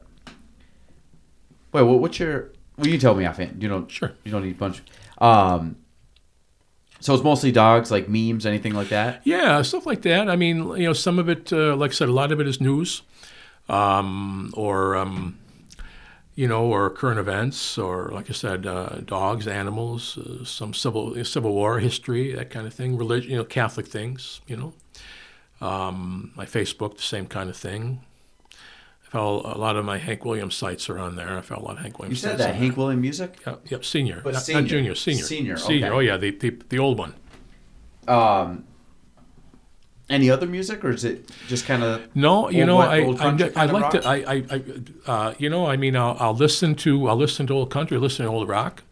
[1.73, 2.51] wait, what's your?
[2.77, 3.63] Well, you tell me offhand.
[3.63, 3.91] You don't.
[3.91, 4.13] Sure.
[4.25, 4.83] You don't need a bunch.
[5.19, 5.77] Um,
[7.01, 9.23] so it's mostly dogs, like memes, anything like that.
[9.25, 12.09] yeah stuff like that i mean you know some of it uh, like i said
[12.09, 13.03] a lot of it is news
[13.69, 15.39] um, or um,
[16.35, 21.25] you know or current events or like i said uh, dogs animals uh, some civil
[21.25, 24.73] civil war history that kind of thing religion you know catholic things you know
[25.67, 28.01] um, my facebook the same kind of thing
[29.07, 31.37] I follow a lot of my Hank Williams sites are on there.
[31.37, 32.23] I follow a lot of Hank Williams.
[32.23, 33.41] You said that Hank William music.
[33.47, 34.23] Yep, yep, senior.
[34.25, 34.63] But not, senior.
[34.63, 35.25] not junior, senior.
[35.25, 35.87] Senior, Senior.
[35.89, 35.95] okay.
[35.95, 37.13] Oh yeah, the, the the old one.
[38.09, 38.65] Um,
[40.13, 42.15] any other music, or is it just kind of?
[42.15, 42.99] No, you Old know, I
[43.57, 44.63] I, I like to I I, I
[45.11, 48.27] uh, you know, I mean, I'll, I'll listen to I'll listen to old country, listen
[48.27, 48.83] to old rock.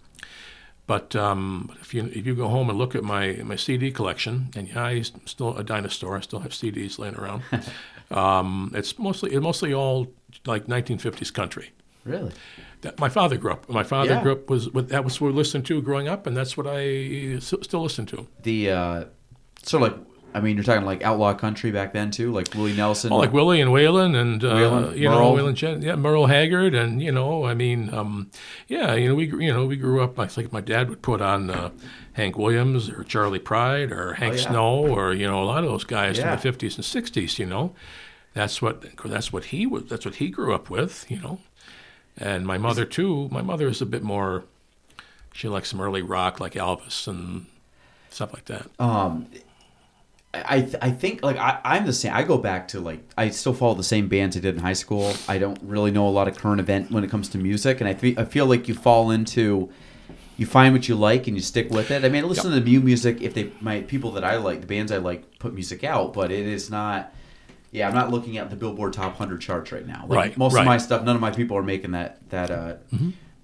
[0.86, 4.48] But um, if you if you go home and look at my my CD collection,
[4.56, 6.16] and yeah, I'm still a dinosaur.
[6.16, 7.42] I still have CDs laying around.
[8.10, 10.08] um, it's mostly it's mostly all
[10.46, 11.70] like 1950s country.
[12.04, 12.32] Really?
[12.80, 13.68] That my father grew up.
[13.68, 14.22] My father Yeah.
[14.22, 17.38] grew up was that was what we listened to growing up, and that's what I
[17.40, 18.26] still listen to.
[18.42, 19.04] The uh,
[19.62, 20.06] sort of like.
[20.34, 23.12] I mean, you're talking like outlaw country back then too, like Willie Nelson.
[23.12, 25.34] Oh, like Willie and Waylon and uh, you know Merle.
[25.36, 28.30] Waylon, Jen, yeah, Merle Haggard, and you know, I mean, um,
[28.68, 30.18] yeah, you know, we you know we grew up.
[30.18, 31.70] I think my dad would put on uh,
[32.12, 34.42] Hank Williams or Charley Pride or Hank Oh, yeah.
[34.50, 36.26] Snow or you know a lot of those guys Yeah.
[36.26, 37.38] in the fifties and sixties.
[37.38, 37.74] You know,
[38.34, 39.84] that's what that's what he was.
[39.86, 41.06] That's what he grew up with.
[41.10, 41.40] You know,
[42.18, 43.28] and my mother too.
[43.30, 44.44] My mother is a bit more.
[45.32, 47.46] She likes some early rock like Elvis and
[48.10, 48.66] stuff like that.
[48.80, 49.26] Um,
[50.32, 52.12] I th- I think like I, I'm the same.
[52.14, 54.74] I go back to like I still follow the same bands I did in high
[54.74, 55.12] school.
[55.28, 57.88] I don't really know a lot of current event when it comes to music, and
[57.88, 59.70] I fe- I feel like you fall into
[60.36, 62.04] you find what you like and you stick with it.
[62.04, 64.60] I mean, I listen to the new music if they my people that I like,
[64.60, 67.12] the bands I like, put music out, but it is not.
[67.72, 70.04] Yeah, I'm not looking at the Billboard Top 100 charts right now.
[70.08, 70.62] Like, Right, Most right.
[70.62, 72.74] of my stuff, none of my people are making that that uh,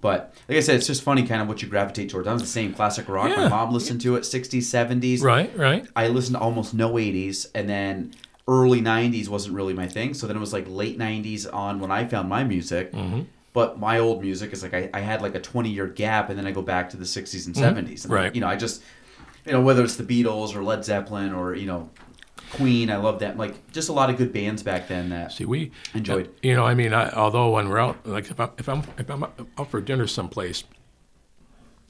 [0.01, 2.29] But like I said, it's just funny kind of what you gravitate towards.
[2.29, 3.37] I was the same classic rock.
[3.37, 5.23] My mom listened to it 60s, 70s.
[5.23, 5.87] Right, right.
[5.97, 8.13] I listened to almost no 80s, and then
[8.49, 10.15] early 90s wasn't really my thing.
[10.15, 12.93] So then it was like late 90s on when I found my music.
[12.93, 13.23] Mm-hmm.
[13.53, 16.39] But my old music is like I, I had like a 20 year gap, and
[16.39, 17.77] then I go back to the 60s and 70s.
[17.77, 18.13] And Mm-hmm.
[18.13, 18.35] Right.
[18.35, 18.83] You know, I just,
[19.47, 21.89] you know, whether it's the Beatles or Led Zeppelin or, you know,
[22.53, 23.37] Queen, I love that.
[23.37, 25.33] Like, just a lot of good bands back then that.
[25.33, 26.31] See, we Enjoyed.
[26.43, 29.11] You know, I mean, I, although when we're out, like if I'm if I'm if
[29.11, 30.65] I'm out for dinner someplace,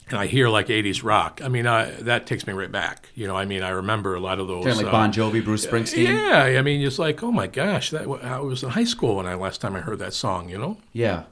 [0.08, 3.08] and I hear like '80s rock, I mean, I, that takes me right back.
[3.14, 4.64] You know, I mean, I remember a lot of those.
[4.64, 6.08] Kind of like Bon Jovi, Bruce Springsteen.
[6.08, 9.26] Yeah, I mean, it's like, oh my gosh, that I was in high school when
[9.26, 10.48] I last time I heard that song.
[10.48, 11.24] You know, Yeah.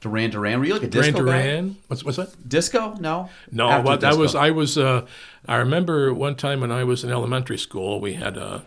[0.00, 0.58] Duran Duran.
[0.58, 1.42] Were you like a Duran disco guy?
[1.42, 1.76] Duran.
[1.88, 2.48] What's what's that?
[2.48, 2.94] Disco?
[3.00, 3.30] No.
[3.50, 4.20] No, After but that disco.
[4.22, 4.78] was I was.
[4.78, 5.06] Uh,
[5.48, 8.62] I remember one time when I was in elementary school, we had a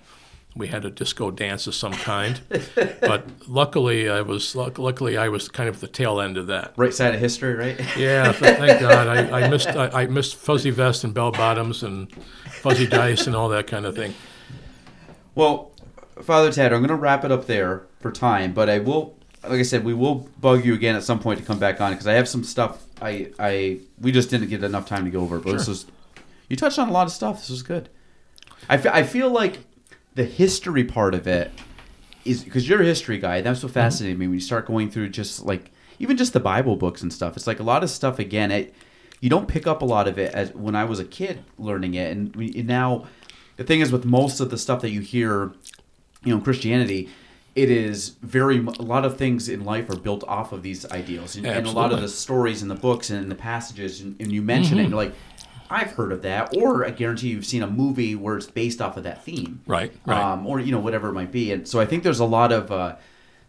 [0.56, 2.42] we had a disco dance of some kind.
[3.02, 6.74] but luckily, I was luckily I was kind of the tail end of that.
[6.76, 7.80] right side of history, right?
[7.98, 9.08] Yeah, th- thank God.
[9.08, 12.12] I, I missed I, I missed fuzzy vest and bell bottoms and
[12.46, 14.14] fuzzy dice and all that kind of thing.
[15.36, 15.72] Well,
[16.22, 19.60] Father Ted, I'm going to wrap it up there for time, but I will, like
[19.60, 22.08] I said, we will bug you again at some point to come back on because
[22.08, 25.40] I have some stuff I, I, we just didn't get enough time to go over.
[25.40, 25.72] But this Sure.
[25.72, 25.86] was,
[26.50, 27.40] you touched on a lot of stuff.
[27.40, 27.90] This was good.
[28.70, 29.60] I, I feel like
[30.16, 31.52] the history part of it
[32.26, 33.42] is because you're a history guy.
[33.42, 33.80] That's what mm-hmm.
[33.80, 37.12] fascinated me when you start going through just like even just the Bible books and
[37.12, 37.38] stuff.
[37.38, 38.52] It's like a lot of stuff again.
[38.52, 38.74] It
[39.22, 41.94] you don't pick up a lot of it as when I was a kid learning
[41.96, 43.06] it, and, we, and now
[43.58, 45.52] the thing is with most of the stuff that you hear,
[46.24, 47.10] you know, in Christianity.
[47.62, 51.36] It is very a lot of things in life are built off of these ideals,
[51.36, 54.16] and, and a lot of the stories in the books and in the passages, and,
[54.22, 55.14] and you mention it, and you're like,
[55.70, 58.98] I've heard of that, or I guarantee you've seen a movie where it's based off
[58.98, 60.20] of that theme Right, right.
[60.34, 61.52] um, or you know whatever it might be.
[61.52, 62.96] And so I think there's a lot of uh,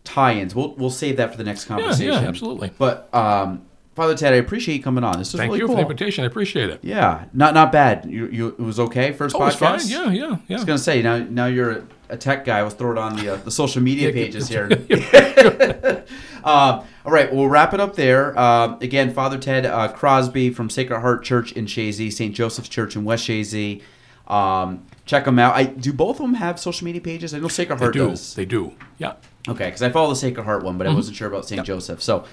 [0.05, 0.55] tie-ins.
[0.55, 2.13] We'll we'll save that for the next conversation.
[2.13, 2.71] Yeah, absolutely.
[2.79, 3.63] But um,
[3.95, 5.19] Father Ted, I appreciate you coming on.
[5.19, 5.77] This was Thank really you cool.
[5.77, 6.25] for the invitation.
[6.25, 6.81] I appreciate it.
[6.83, 8.07] Yeah, not not bad.
[8.09, 9.57] You you it was okay first Oh, podcast.
[9.59, 9.81] fine.
[9.89, 10.57] Yeah, yeah, yeah.
[10.57, 12.63] I was gonna say now now you're a, tech guy.
[12.63, 14.67] Let's throw it on the uh, the social media pages here.
[16.45, 18.39] um, all right, we'll wrap it up there.
[18.39, 22.35] Um, again, Father Ted uh, Crosby from Sacred Heart Church in Chazy, St.
[22.35, 23.83] Joseph's Church in West Chazy.
[24.27, 25.55] Um, check them out.
[25.57, 27.35] I do both of them have social media pages.
[27.35, 28.09] I know Sacred They Heart do.
[28.11, 28.35] does.
[28.35, 28.75] They do.
[28.99, 29.15] Yeah.
[29.49, 30.93] Okay, because I follow the Sacred Heart one, but Mm-hmm.
[30.93, 31.65] I wasn't sure about St.
[31.65, 32.03] Joseph.
[32.03, 32.25] So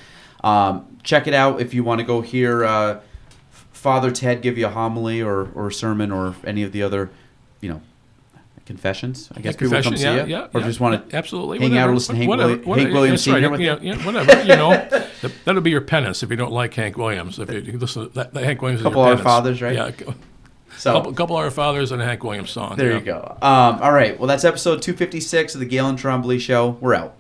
[0.44, 2.99] um, check it out if you want to go hear uh,
[3.72, 7.10] Father Ted give you a homily or, or sermon or any of the other,
[7.62, 7.82] you know,
[8.68, 9.30] confessions.
[9.35, 10.31] I guess people come Confession, see yeah, you.
[10.31, 11.91] yeah, or yeah, just want to absolutely hang out whatever.
[11.91, 14.41] or listen to Hank, Whatever, Willi- whatever, Hank Williams right, with yeah, yeah, whatever.
[14.44, 14.69] You know,
[15.22, 17.39] that, that'll be your penance if you don't like Hank Williams.
[17.39, 19.23] If you, you listen to that, that Hank Williams, is Couple your Our penance.
[19.26, 19.73] Fathers, right?
[19.73, 20.14] Yeah, a cou-
[20.77, 22.76] So couple, couple Our Fathers and a Hank Williams song.
[22.77, 22.98] there yeah.
[22.99, 23.38] you go.
[23.41, 24.19] Um, all right.
[24.19, 26.77] Well, that's episode 256 of the Galen Trombley Show.
[26.81, 27.18] We're out.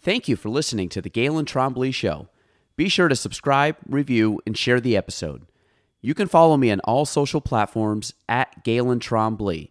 [0.00, 2.28] Thank you for listening to the Galen Trombley Show.
[2.76, 5.46] Be sure to subscribe, review, and share the episode.
[6.00, 9.70] You can follow me on all social platforms at Galen Trombley.